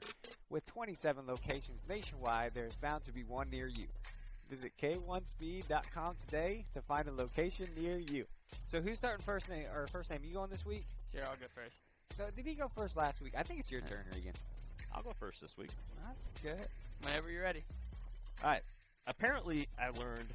With 0.51 0.67
27 0.67 1.27
locations 1.27 1.81
nationwide, 1.89 2.53
there 2.53 2.67
is 2.67 2.77
bound 2.77 3.05
to 3.05 3.13
be 3.13 3.23
one 3.25 3.49
near 3.49 3.69
you. 3.69 3.87
Visit 4.51 4.73
k1speed.com 4.83 6.17
today 6.27 6.67
to 6.75 6.83
find 6.83 7.09
a 7.09 7.13
location 7.13 7.69
near 7.75 7.99
you. 7.99 8.27
So 8.71 8.83
who's 8.83 8.99
starting 8.99 9.25
first 9.25 9.49
name 9.49 9.65
or 9.75 9.87
first 9.87 10.11
name? 10.11 10.21
You 10.23 10.35
going 10.35 10.51
this 10.51 10.67
week? 10.67 10.85
Sure, 11.11 11.23
I'll 11.25 11.37
go 11.37 11.47
first. 11.55 11.77
So 12.19 12.25
did 12.37 12.45
he 12.45 12.55
go 12.55 12.69
first 12.77 12.97
last 12.97 13.23
week? 13.23 13.33
I 13.37 13.45
think 13.45 13.61
it's 13.61 13.71
your 13.71 13.81
turn, 13.83 14.05
Regan. 14.15 14.33
I'll 14.95 15.03
go 15.03 15.13
first 15.19 15.41
this 15.41 15.57
week. 15.57 15.71
Good. 16.43 16.67
Whenever 17.03 17.31
you're 17.31 17.43
ready. 17.43 17.65
All 18.43 18.51
right. 18.51 18.63
Apparently, 19.07 19.69
I 19.79 19.89
learned 19.99 20.29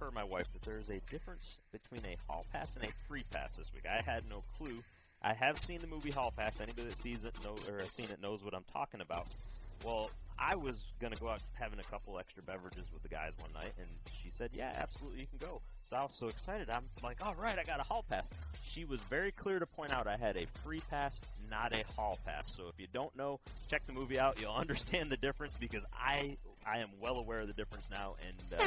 per 0.00 0.10
my 0.10 0.24
wife 0.24 0.50
that 0.54 0.62
there 0.62 0.78
is 0.78 0.88
a 0.88 0.98
difference 1.10 1.58
between 1.72 2.00
a 2.10 2.16
hall 2.26 2.46
pass 2.50 2.74
and 2.74 2.88
a 2.88 2.92
free 3.06 3.24
pass 3.30 3.56
this 3.56 3.70
week. 3.74 3.84
I 3.86 4.00
had 4.00 4.24
no 4.30 4.42
clue. 4.56 4.82
I 5.22 5.34
have 5.34 5.62
seen 5.62 5.82
the 5.82 5.86
movie 5.86 6.10
Hall 6.10 6.32
Pass. 6.34 6.58
Anybody 6.60 6.88
that 6.88 6.98
sees 6.98 7.24
it 7.24 7.34
know 7.44 7.54
or 7.70 7.80
has 7.80 7.90
seen 7.90 8.06
it 8.06 8.22
knows 8.22 8.42
what 8.42 8.54
I'm 8.54 8.64
talking 8.72 9.02
about. 9.02 9.28
Well, 9.84 10.10
I 10.38 10.56
was 10.56 10.80
gonna 10.98 11.16
go 11.16 11.28
out 11.28 11.42
having 11.52 11.78
a 11.78 11.82
couple 11.82 12.18
extra 12.18 12.42
beverages 12.42 12.84
with 12.90 13.02
the 13.02 13.10
guys 13.10 13.32
one 13.38 13.52
night, 13.52 13.74
and 13.78 13.88
she 14.22 14.30
said, 14.30 14.50
"Yeah, 14.54 14.72
absolutely, 14.74 15.20
you 15.20 15.26
can 15.26 15.38
go." 15.46 15.60
So 15.90 15.96
I 15.96 16.02
was 16.02 16.14
so 16.14 16.28
excited. 16.28 16.70
I'm 16.70 16.84
like, 17.02 17.26
"All 17.26 17.34
right, 17.34 17.58
I 17.58 17.64
got 17.64 17.80
a 17.80 17.82
hall 17.82 18.04
pass." 18.08 18.30
She 18.62 18.84
was 18.84 19.00
very 19.10 19.32
clear 19.32 19.58
to 19.58 19.66
point 19.66 19.90
out 19.90 20.06
I 20.06 20.16
had 20.16 20.36
a 20.36 20.46
free 20.62 20.80
pass, 20.88 21.18
not 21.50 21.72
a 21.74 21.82
hall 21.96 22.16
pass. 22.24 22.54
So 22.56 22.68
if 22.68 22.78
you 22.78 22.86
don't 22.92 23.16
know, 23.16 23.40
check 23.68 23.84
the 23.88 23.92
movie 23.92 24.16
out. 24.16 24.40
You'll 24.40 24.52
understand 24.54 25.10
the 25.10 25.16
difference 25.16 25.56
because 25.58 25.84
I 25.92 26.36
I 26.64 26.78
am 26.78 26.90
well 27.02 27.16
aware 27.16 27.40
of 27.40 27.48
the 27.48 27.54
difference 27.54 27.86
now, 27.90 28.14
and 28.24 28.36
uh, 28.60 28.64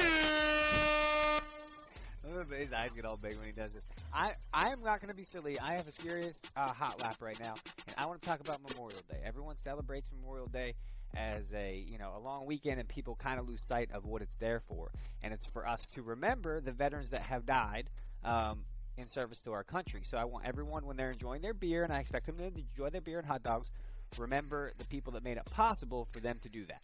His 2.57 2.73
eyes 2.73 2.91
get 2.91 3.05
all 3.05 3.15
big 3.15 3.37
when 3.37 3.45
he 3.45 3.53
does 3.53 3.71
this. 3.71 3.85
I 4.13 4.33
I 4.53 4.71
am 4.71 4.83
not 4.83 4.99
going 4.99 5.11
to 5.11 5.15
be 5.15 5.23
silly. 5.23 5.57
I 5.57 5.75
have 5.75 5.87
a 5.87 5.93
serious 5.93 6.41
uh, 6.57 6.73
hot 6.73 6.99
lap 6.99 7.15
right 7.21 7.39
now, 7.39 7.55
and 7.87 7.95
I 7.97 8.05
want 8.05 8.21
to 8.21 8.27
talk 8.27 8.41
about 8.41 8.59
Memorial 8.69 8.99
Day. 9.09 9.19
Everyone 9.23 9.55
celebrates 9.55 10.09
Memorial 10.11 10.47
Day 10.47 10.73
as 11.15 11.43
a 11.53 11.83
you 11.87 11.97
know 11.97 12.13
a 12.17 12.19
long 12.19 12.45
weekend, 12.45 12.79
and 12.79 12.87
people 12.87 13.15
kind 13.15 13.39
of 13.39 13.47
lose 13.47 13.61
sight 13.61 13.89
of 13.93 14.05
what 14.05 14.21
it's 14.21 14.35
there 14.39 14.61
for. 14.67 14.91
And 15.21 15.33
it's 15.33 15.45
for 15.45 15.67
us 15.67 15.85
to 15.95 16.01
remember 16.01 16.61
the 16.61 16.71
veterans 16.71 17.11
that 17.11 17.21
have 17.21 17.45
died 17.45 17.89
um, 18.23 18.65
in 18.97 19.07
service 19.07 19.41
to 19.41 19.51
our 19.53 19.63
country. 19.63 20.01
So 20.03 20.17
I 20.17 20.25
want 20.25 20.45
everyone 20.45 20.85
when 20.85 20.97
they're 20.97 21.11
enjoying 21.11 21.41
their 21.41 21.53
beer, 21.53 21.83
and 21.83 21.93
I 21.93 21.99
expect 21.99 22.25
them 22.25 22.37
to 22.37 22.45
enjoy 22.45 22.89
their 22.89 23.01
beer 23.01 23.19
and 23.19 23.27
hot 23.27 23.43
dogs. 23.43 23.71
Remember 24.17 24.73
the 24.77 24.85
people 24.85 25.13
that 25.13 25.23
made 25.23 25.37
it 25.37 25.45
possible 25.45 26.07
for 26.11 26.19
them 26.19 26.39
to 26.43 26.49
do 26.49 26.65
that. 26.65 26.81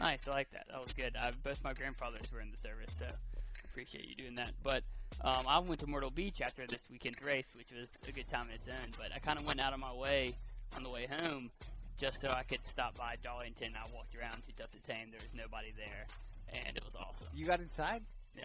Nice, 0.00 0.20
I 0.28 0.30
like 0.30 0.50
that. 0.52 0.66
That 0.70 0.80
was 0.82 0.92
good. 0.92 1.16
I, 1.16 1.32
both 1.42 1.62
my 1.64 1.72
grandfathers 1.72 2.30
were 2.32 2.40
in 2.40 2.52
the 2.52 2.56
service, 2.56 2.94
so 2.96 3.06
appreciate 3.64 4.08
you 4.08 4.14
doing 4.14 4.36
that. 4.36 4.52
But 4.62 4.84
um, 5.22 5.44
I 5.48 5.58
went 5.58 5.80
to 5.80 5.88
Myrtle 5.88 6.10
Beach 6.10 6.40
after 6.40 6.66
this 6.66 6.80
weekend's 6.90 7.20
race, 7.20 7.46
which 7.56 7.72
was 7.72 7.90
a 8.08 8.12
good 8.12 8.28
time 8.30 8.46
in 8.48 8.54
its 8.54 8.68
own. 8.68 8.92
But 8.96 9.10
I 9.14 9.18
kind 9.18 9.38
of 9.38 9.46
went 9.46 9.60
out 9.60 9.72
of 9.72 9.80
my 9.80 9.92
way 9.92 10.34
on 10.76 10.82
the 10.82 10.90
way 10.90 11.06
home 11.10 11.50
just 11.98 12.20
so 12.20 12.28
I 12.30 12.42
could 12.42 12.60
stop 12.68 12.96
by 12.96 13.16
Darlington. 13.22 13.72
I 13.76 13.86
walked 13.94 14.14
around 14.16 14.36
Too 14.46 14.52
Tough 14.58 14.70
to 14.70 14.82
Tame. 14.82 15.06
There 15.10 15.20
was 15.20 15.34
nobody 15.34 15.72
there, 15.76 16.06
and 16.66 16.76
it 16.76 16.84
was 16.84 16.94
awesome. 16.94 17.26
You 17.34 17.46
got 17.46 17.60
inside? 17.60 18.02
Yeah. 18.36 18.44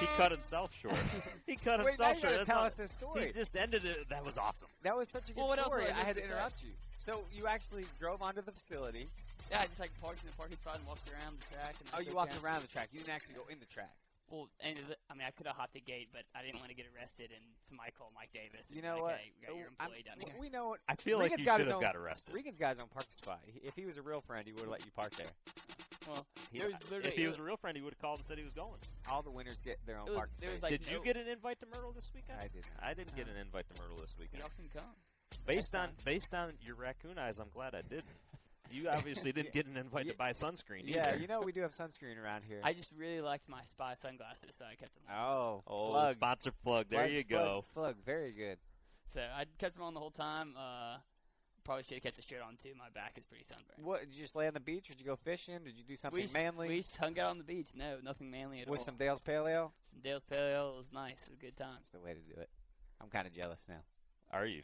He 0.00 0.06
cut 0.16 0.30
himself 0.30 0.70
short. 0.80 0.94
he 1.46 1.56
cut 1.56 1.82
Wait, 1.84 1.98
now 1.98 2.12
himself 2.14 2.16
you 2.16 2.20
short. 2.20 2.22
got 2.22 2.30
to 2.30 2.36
That's 2.36 2.46
tell 2.46 2.56
not- 2.62 2.66
us 2.72 2.74
this 2.76 2.92
story. 2.92 3.26
He 3.26 3.32
just 3.32 3.56
ended 3.56 3.84
it. 3.84 4.08
That 4.10 4.24
was 4.24 4.38
awesome. 4.38 4.68
That 4.82 4.96
was 4.96 5.08
such 5.08 5.24
a 5.24 5.32
good 5.32 5.38
Well, 5.38 5.48
what 5.48 5.58
else 5.58 5.66
story. 5.68 5.82
was 5.82 5.90
I 5.90 5.94
there 5.96 6.04
had 6.04 6.14
to 6.16 6.20
to 6.22 6.26
say? 6.28 6.32
Uh, 6.32 6.36
interrupt 6.36 6.62
you. 6.62 6.70
So 7.04 7.20
you 7.34 7.46
actually 7.46 7.84
drove 7.98 8.22
onto 8.22 8.42
the 8.42 8.52
facility, 8.52 9.08
Yeah, 9.50 9.60
I 9.62 9.66
just 9.66 9.80
like 9.80 9.90
parked 10.00 10.20
in 10.22 10.28
the 10.28 10.36
parking 10.36 10.58
spot 10.58 10.76
and 10.76 10.86
walked 10.86 11.08
around 11.10 11.38
the 11.40 11.46
track. 11.56 11.74
And 11.80 11.88
Oh, 11.96 12.00
you 12.00 12.14
walked 12.14 12.36
around 12.44 12.60
the 12.62 12.68
track. 12.68 12.90
You 12.92 13.00
didn't 13.00 13.14
actually 13.14 13.34
go 13.34 13.42
in 13.50 13.58
the 13.58 13.66
track. 13.66 13.90
Well, 14.30 14.48
and 14.60 14.78
it- 14.78 15.00
I 15.08 15.14
mean, 15.14 15.26
I 15.26 15.30
could 15.30 15.46
have 15.46 15.56
hopped 15.56 15.72
the 15.72 15.80
gate, 15.80 16.10
but 16.12 16.24
I 16.34 16.42
didn't 16.42 16.58
want 16.60 16.70
to 16.70 16.76
get 16.76 16.86
arrested. 16.94 17.30
And 17.32 17.42
somebody 17.66 17.90
called 17.92 18.12
Mike 18.14 18.32
Davis. 18.32 18.70
You 18.70 18.82
know 18.82 18.94
like, 18.94 19.02
what? 19.02 19.16
Hey, 19.16 19.32
we 19.34 19.46
got 19.46 19.56
your 19.56 19.72
I'm- 19.80 19.90
down 20.04 20.20
here. 20.20 20.34
We 20.38 20.50
know 20.50 20.74
it. 20.74 20.80
I 20.88 20.96
feel 20.96 21.18
like 21.18 21.30
Regan's 21.30 21.40
you 21.40 21.46
got 21.46 21.58
should 21.60 21.68
have 21.68 21.80
got 21.80 21.96
arrested. 21.96 22.34
Regan's 22.34 22.58
got 22.58 22.70
his 22.76 22.80
own 22.82 22.88
parking 22.88 23.16
spot. 23.16 23.40
If 23.62 23.74
he 23.74 23.86
was 23.86 23.96
a 23.96 24.02
real 24.02 24.20
friend, 24.20 24.46
he 24.46 24.52
would 24.52 24.62
have 24.62 24.70
let 24.70 24.84
you 24.84 24.90
park 24.92 25.14
there. 25.16 25.32
Well, 26.06 26.26
He- 26.52 26.58
there 26.58 26.68
was 26.68 26.74
literally 26.90 27.08
if 27.08 27.14
he 27.16 27.26
was 27.26 27.38
a 27.38 27.42
real 27.42 27.56
friend, 27.56 27.76
he 27.76 27.82
would 27.82 27.92
have 27.94 28.00
called 28.00 28.18
and 28.18 28.26
said 28.26 28.38
he 28.38 28.44
was 28.44 28.52
going. 28.54 28.80
All 29.10 29.22
the 29.22 29.30
winners 29.30 29.60
get 29.62 29.84
their 29.86 29.98
own 29.98 30.08
It 30.08 30.10
was- 30.10 30.16
parking 30.18 30.36
space. 30.38 30.62
like 30.62 30.70
Did 30.70 30.86
you 30.86 31.02
get 31.02 31.16
an 31.16 31.28
invite 31.28 31.60
to 31.60 31.66
Myrtle 31.66 31.92
this 31.92 32.10
weekend? 32.14 32.38
I 32.40 32.48
did 32.48 32.66
not. 32.74 32.82
I 32.82 32.94
didn't 32.94 33.16
get 33.16 33.28
an 33.28 33.36
invite 33.36 33.66
to 33.74 33.82
Myrtle 33.82 33.96
this 33.98 34.14
weekend. 34.18 34.40
y'all 34.40 34.50
can 34.56 34.68
come. 34.68 34.96
Based 35.46 35.74
on 35.74 35.88
Next 35.90 35.96
time. 35.96 36.04
based 36.04 36.34
on 36.34 36.58
your 36.60 36.74
raccoon 36.76 37.18
eyes, 37.18 37.38
I'm 37.38 37.50
glad 37.50 37.74
I 37.74 37.82
did. 37.82 38.04
You 38.70 38.88
obviously 38.88 39.32
didn't 39.32 39.52
get 39.58 39.66
an 39.66 39.76
invite 39.76 40.06
Yeah. 40.06 40.12
to 40.12 40.18
buy 40.18 40.32
sunscreen. 40.32 40.82
Yeah, 40.84 41.14
you 41.14 41.26
know 41.26 41.40
we 41.40 41.52
do 41.52 41.60
have 41.62 41.72
sunscreen 41.74 42.22
around 42.22 42.42
here. 42.48 42.60
I 42.62 42.72
just 42.72 42.90
really 42.96 43.20
liked 43.20 43.48
my 43.48 43.62
spy 43.70 43.94
sunglasses, 44.00 44.50
so 44.58 44.64
I 44.64 44.74
kept 44.74 44.94
them. 44.94 45.04
on. 45.08 45.16
oh, 45.16 45.62
Oh, 45.66 45.90
plug. 45.90 46.14
sponsor 46.14 46.52
plug. 46.64 46.86
There 46.90 47.00
Plug, 47.00 47.12
you 47.12 47.24
go. 47.24 47.64
Plug, 47.74 47.96
very 48.04 48.32
good. 48.32 48.58
So 49.14 49.20
I 49.20 49.44
kept 49.58 49.74
them 49.76 49.84
on 49.84 49.94
the 49.94 50.00
whole 50.00 50.10
time. 50.10 50.54
Uh, 50.58 50.98
probably 51.64 51.82
should 51.84 51.94
have 51.94 52.02
kept 52.02 52.16
the 52.16 52.22
shirt 52.22 52.40
on 52.46 52.56
too. 52.62 52.70
My 52.78 52.88
back 52.94 53.12
is 53.16 53.24
pretty 53.24 53.44
sunburned. 53.48 53.84
What 53.86 54.00
did 54.00 54.14
you 54.14 54.22
just 54.22 54.36
lay 54.36 54.46
on 54.46 54.54
the 54.54 54.60
beach? 54.60 54.88
Did 54.88 55.00
you 55.00 55.06
go 55.06 55.16
fishing? 55.16 55.58
Did 55.64 55.74
you 55.76 55.84
do 55.84 55.96
something 55.96 56.18
we 56.18 56.24
s- 56.24 56.32
manly 56.32 56.68
We 56.68 56.78
just 56.82 56.96
hung 56.96 57.18
out 57.18 57.30
on 57.30 57.38
the 57.38 57.44
beach. 57.44 57.68
No, 57.74 57.96
nothing 58.04 58.30
manly 58.30 58.60
at 58.60 58.68
with 58.68 58.80
all. 58.80 58.84
With 58.84 58.84
some 58.84 58.96
Dale's 58.96 59.20
Pale 59.20 59.46
Ale? 59.46 59.72
Some 59.90 60.00
Dale's 60.02 60.22
Pale 60.28 60.46
Ale. 60.46 60.76
Was 60.76 60.86
nice. 60.92 61.12
It 61.12 61.30
was 61.30 61.38
a 61.38 61.44
good 61.44 61.56
time. 61.56 61.76
That's 61.80 61.90
the 61.92 62.00
way 62.00 62.12
to 62.14 62.20
do 62.20 62.40
it. 62.40 62.48
I'm 63.00 63.08
kind 63.08 63.26
of 63.26 63.32
jealous 63.34 63.60
now. 63.68 63.80
Are 64.30 64.44
you? 64.46 64.62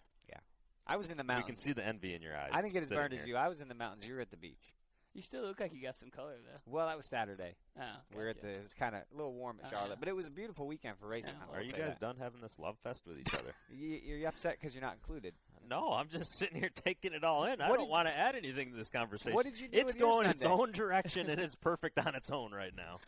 I 0.86 0.96
was 0.96 1.08
in 1.08 1.16
the 1.16 1.22
We 1.22 1.28
mountains. 1.28 1.46
can 1.46 1.56
see 1.56 1.72
the 1.72 1.84
envy 1.86 2.14
in 2.14 2.20
your 2.22 2.36
eyes. 2.36 2.50
I 2.52 2.60
didn't 2.60 2.74
get 2.74 2.82
as 2.82 2.90
burned 2.90 3.12
here. 3.12 3.22
as 3.22 3.28
you. 3.28 3.36
I 3.36 3.48
was 3.48 3.60
in 3.60 3.68
the 3.68 3.74
mountains. 3.74 4.04
You 4.06 4.14
were 4.14 4.20
at 4.20 4.30
the 4.30 4.36
beach. 4.36 4.72
You 5.14 5.22
still 5.22 5.42
look 5.42 5.60
like 5.60 5.72
you 5.72 5.80
got 5.80 5.96
some 5.98 6.10
color 6.10 6.34
though. 6.44 6.58
Well, 6.66 6.88
that 6.88 6.96
was 6.96 7.06
Saturday. 7.06 7.54
Oh, 7.80 7.82
We 8.16 8.22
were 8.22 8.28
at 8.30 8.40
the. 8.42 8.48
It 8.48 8.62
was 8.64 8.74
kind 8.74 8.96
of 8.96 9.02
a 9.02 9.16
little 9.16 9.32
warm 9.32 9.58
at 9.62 9.68
Oh, 9.68 9.70
Charlotte, 9.70 9.90
yeah. 9.90 9.96
but 10.00 10.08
it 10.08 10.16
was 10.16 10.26
a 10.26 10.30
beautiful 10.30 10.66
weekend 10.66 10.98
for 10.98 11.06
racing. 11.06 11.34
Oh. 11.40 11.52
Yeah. 11.52 11.58
Are 11.58 11.62
you 11.62 11.70
guys 11.72 11.90
that. 11.90 12.00
done 12.00 12.16
having 12.18 12.40
this 12.40 12.58
love 12.58 12.76
fest 12.82 13.02
with 13.06 13.18
each 13.20 13.32
other? 13.32 13.54
You, 13.72 13.98
you're 14.04 14.28
upset 14.28 14.56
because 14.60 14.74
you're 14.74 14.82
not 14.82 14.94
included. 14.94 15.34
no, 15.70 15.92
I'm 15.92 16.08
just 16.08 16.36
sitting 16.36 16.58
here 16.58 16.70
taking 16.84 17.12
it 17.12 17.22
all 17.24 17.44
in. 17.44 17.60
I 17.60 17.68
don't 17.68 17.88
want 17.88 18.08
to 18.08 18.16
add 18.16 18.34
anything 18.34 18.72
to 18.72 18.76
this 18.76 18.90
conversation. 18.90 19.34
What 19.34 19.44
did 19.46 19.58
you 19.60 19.68
do 19.68 19.78
it's 19.78 19.86
with 19.92 19.96
your 19.96 20.10
going 20.12 20.26
its 20.26 20.44
own 20.44 20.72
direction 20.72 21.30
and 21.30 21.40
it's 21.40 21.54
perfect 21.54 21.98
on 21.98 22.14
its 22.16 22.30
own 22.30 22.50
right 22.52 22.72
now. 22.76 22.98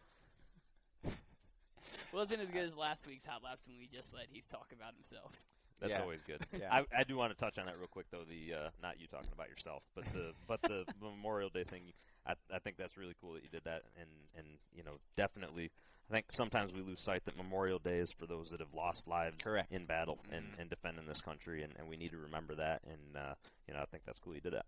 Wasn't 2.12 2.40
as 2.40 2.48
good 2.48 2.64
as 2.64 2.74
last 2.76 3.06
week's 3.06 3.26
hot 3.26 3.42
laps 3.44 3.62
when 3.66 3.78
we 3.78 3.86
just 3.88 4.14
let 4.14 4.26
Heath 4.32 4.44
talk 4.50 4.68
about 4.72 4.94
himself. 4.94 5.32
That's 5.80 5.90
Yeah. 5.90 6.00
always 6.02 6.22
good. 6.22 6.44
Yeah. 6.58 6.72
I, 6.72 6.84
I 7.00 7.04
do 7.04 7.16
want 7.16 7.32
to 7.32 7.38
touch 7.38 7.58
on 7.58 7.66
that 7.66 7.76
real 7.78 7.86
quick 7.88 8.06
though. 8.10 8.24
The 8.28 8.54
uh, 8.54 8.68
not 8.82 8.98
you 9.00 9.06
talking 9.06 9.30
about 9.32 9.48
yourself, 9.48 9.82
but 9.94 10.04
the 10.12 10.32
but 10.46 10.60
the 10.62 10.84
Memorial 11.02 11.50
Day 11.50 11.64
thing. 11.64 11.92
I 12.26 12.34
I 12.52 12.58
think 12.58 12.76
that's 12.76 12.96
really 12.96 13.14
cool 13.20 13.34
that 13.34 13.42
you 13.42 13.48
did 13.50 13.64
that, 13.64 13.82
and 14.00 14.08
and 14.36 14.46
you 14.74 14.82
know 14.82 14.98
definitely. 15.16 15.70
I 16.08 16.12
think 16.12 16.26
sometimes 16.30 16.72
we 16.72 16.82
lose 16.82 17.00
sight 17.00 17.24
that 17.24 17.36
Memorial 17.36 17.80
Day 17.80 17.98
is 17.98 18.12
for 18.12 18.26
those 18.26 18.50
that 18.50 18.60
have 18.60 18.72
lost 18.72 19.08
lives 19.08 19.38
Correct. 19.42 19.72
in 19.72 19.86
battle 19.86 20.18
and, 20.30 20.44
Mhm. 20.44 20.60
and 20.60 20.70
defending 20.70 21.04
this 21.06 21.20
country, 21.20 21.64
and, 21.64 21.72
and 21.76 21.88
we 21.88 21.96
need 21.96 22.12
to 22.12 22.16
remember 22.18 22.54
that. 22.54 22.80
And 22.84 23.16
uh, 23.16 23.34
you 23.66 23.74
know, 23.74 23.80
I 23.80 23.86
think 23.86 24.04
that's 24.06 24.20
cool 24.20 24.32
you 24.34 24.40
did 24.40 24.52
that. 24.52 24.66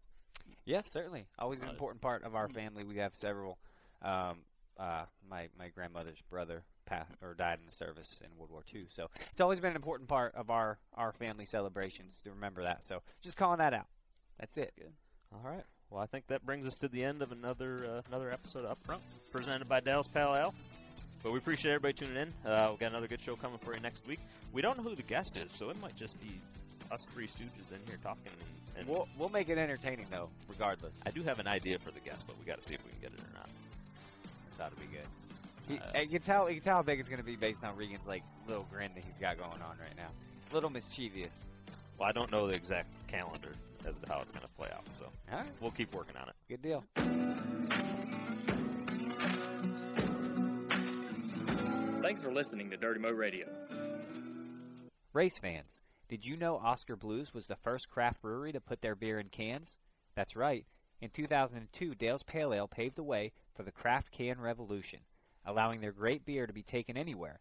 Yes, 0.65 0.91
certainly. 0.91 1.27
Always 1.39 1.61
an 1.61 1.69
important 1.69 2.01
part 2.03 2.25
of 2.25 2.35
our 2.35 2.49
family. 2.49 2.83
We 2.85 2.97
have 2.97 3.15
several. 3.15 3.59
Um, 4.03 4.39
uh, 4.79 5.05
my 5.29 5.49
my 5.59 5.69
grandmother's 5.69 6.21
brother 6.29 6.65
passed 6.89 7.13
or 7.23 7.35
died 7.35 7.59
in 7.61 7.67
the 7.67 7.75
service 7.77 8.19
in 8.23 8.29
World 8.39 8.51
War 8.51 8.63
II, 8.75 8.87
so 8.95 9.11
it's 9.31 9.41
always 9.41 9.61
been 9.61 9.71
an 9.71 9.77
important 9.77 10.09
part 10.09 10.35
of 10.35 10.51
our 10.51 10.79
our 10.95 11.13
family 11.13 11.45
celebrations 11.45 12.21
to 12.25 12.31
remember 12.31 12.63
that. 12.63 12.83
So 12.87 13.03
just 13.21 13.37
calling 13.37 13.59
that 13.59 13.75
out. 13.75 13.87
That's 14.41 14.57
it. 14.57 14.73
All 15.33 15.41
right. 15.45 15.65
Well, 15.91 16.03
I 16.03 16.07
think 16.07 16.27
that 16.29 16.45
brings 16.45 16.67
us 16.67 16.79
to 16.79 16.89
the 16.89 17.03
end 17.05 17.23
of 17.23 17.33
another 17.33 17.85
uh, 17.89 18.03
another 18.09 18.31
episode 18.31 18.65
of 18.65 18.79
Upfront, 18.83 19.01
presented 19.31 19.69
by 19.69 19.81
Dale's 19.81 20.09
Pale 20.09 20.35
Ale. 20.37 20.55
But 21.23 21.33
we 21.33 21.39
appreciate 21.39 21.73
everybody 21.73 21.95
tuning 21.95 22.17
in. 22.17 22.51
Uh, 22.51 22.69
we've 22.71 22.79
got 22.79 22.91
another 22.91 23.09
good 23.09 23.21
show 23.21 23.35
coming 23.37 23.59
for 23.59 23.75
you 23.75 23.81
next 23.81 24.07
week. 24.07 24.21
We 24.53 24.63
don't 24.63 24.77
know 24.77 24.85
who 24.85 24.95
the 24.95 25.03
guest 25.03 25.37
is, 25.37 25.51
so 25.51 25.69
it 25.69 25.81
might 25.81 25.97
just 25.97 26.19
be 26.21 26.41
us 26.93 27.07
three 27.13 27.27
stooges 27.27 27.73
in 27.73 27.81
here 27.87 27.99
talking. 28.03 28.23
And, 28.27 28.79
and 28.79 28.89
We'll 28.89 29.09
we'll 29.19 29.29
make 29.29 29.49
it 29.49 29.59
entertaining 29.59 30.07
though, 30.11 30.29
regardless. 30.49 30.93
I 31.05 31.11
do 31.11 31.23
have 31.25 31.39
an 31.41 31.49
idea 31.49 31.79
for 31.79 31.91
the 31.91 32.01
guest, 32.01 32.25
but 32.27 32.39
we 32.39 32.45
got 32.45 32.61
to 32.61 32.67
see 32.67 32.75
if 32.75 32.85
we 32.85 32.91
can 32.93 33.01
get 33.01 33.13
it 33.13 33.19
or 33.19 33.33
not. 33.35 33.49
This 34.51 34.61
ought 34.61 34.71
to 34.71 34.81
be 34.81 34.87
good. 34.87 35.07
He, 35.69 35.79
Uh, 35.79 36.01
you 36.01 36.09
can 36.09 36.23
tell 36.23 36.49
you 36.49 36.57
can 36.57 36.65
tell 36.65 36.77
how 36.77 36.83
big 36.83 36.99
it's 36.99 37.09
going 37.09 37.19
to 37.19 37.25
be 37.25 37.37
based 37.37 37.63
on 37.63 37.77
Regan's 37.77 38.07
like 38.07 38.23
little 38.47 38.67
grin 38.71 38.91
that 38.95 39.05
he's 39.05 39.19
got 39.19 39.37
going 39.39 39.61
on 39.63 39.77
right 39.79 39.97
now. 39.97 40.09
Little 40.53 40.71
mischievous. 40.71 41.35
Well, 41.99 42.09
I 42.09 42.13
don't 42.13 42.31
know 42.31 42.47
the 42.47 42.55
exact 42.55 42.89
calendar 43.09 43.53
as 43.87 43.99
to 43.99 44.13
how 44.13 44.21
it's 44.21 44.31
going 44.33 44.43
to 44.43 44.49
play 44.57 44.69
out, 44.75 44.85
so 44.99 45.07
All 45.33 45.39
right, 45.39 45.47
we'll 45.61 45.71
keep 45.73 45.95
working 45.95 46.17
on 46.17 46.29
it. 46.29 46.35
good 46.49 46.63
deal. 46.63 46.85
Thanks 52.01 52.21
for 52.23 52.33
listening 52.33 52.71
to 52.71 52.77
Dirty 52.77 53.01
Mo 53.01 53.11
Radio. 53.11 53.47
Race 55.13 55.37
fans, 55.39 55.81
did 56.09 56.25
you 56.25 56.37
know 56.37 56.57
Oskar 56.57 56.97
Blues 56.97 57.35
was 57.35 57.47
the 57.47 57.57
first 57.57 57.91
craft 57.91 58.23
brewery 58.23 58.53
to 58.53 58.61
put 58.61 58.81
their 58.81 58.95
beer 58.95 59.19
in 59.19 59.29
cans? 59.29 59.77
That's 60.15 60.37
right. 60.37 60.65
In 61.01 61.11
2002, 61.11 61.95
Dale's 61.95 62.23
Pale 62.23 62.55
Ale 62.55 62.69
paved 62.69 62.97
the 62.97 63.03
way 63.03 63.33
for 63.55 63.63
the 63.63 63.71
craft 63.73 64.11
can 64.11 64.41
revolution, 64.41 65.01
allowing 65.49 65.81
their 65.81 65.93
great 65.93 66.27
beer 66.27 66.47
to 66.47 66.53
be 66.53 66.63
taken 66.63 66.99
anywhere 66.99 67.41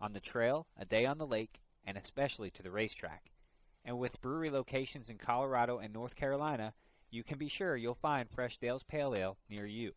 on 0.00 0.12
the 0.12 0.20
trail, 0.20 0.68
a 0.78 0.84
day 0.84 1.04
on 1.04 1.18
the 1.18 1.26
lake, 1.26 1.60
and 1.84 1.98
especially 1.98 2.50
to 2.52 2.62
the 2.62 2.70
racetrack. 2.70 3.32
And 3.84 3.98
with 3.98 4.20
brewery 4.20 4.48
locations 4.48 5.10
in 5.10 5.18
Colorado 5.18 5.78
and 5.78 5.92
North 5.92 6.14
Carolina, 6.14 6.72
you 7.10 7.24
can 7.24 7.36
be 7.36 7.48
sure 7.48 7.76
you'll 7.76 7.94
find 7.94 8.30
fresh 8.30 8.58
Dale's 8.58 8.84
Pale 8.84 9.14
Ale 9.16 9.38
near 9.50 9.66
you. 9.66 9.92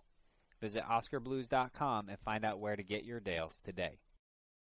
Visit 0.59 0.83
OskarBlues.com 0.89 2.09
and 2.09 2.19
find 2.19 2.43
out 2.43 2.59
where 2.59 2.75
to 2.75 2.83
get 2.83 3.03
your 3.03 3.19
Dales 3.19 3.59
today. 3.63 3.99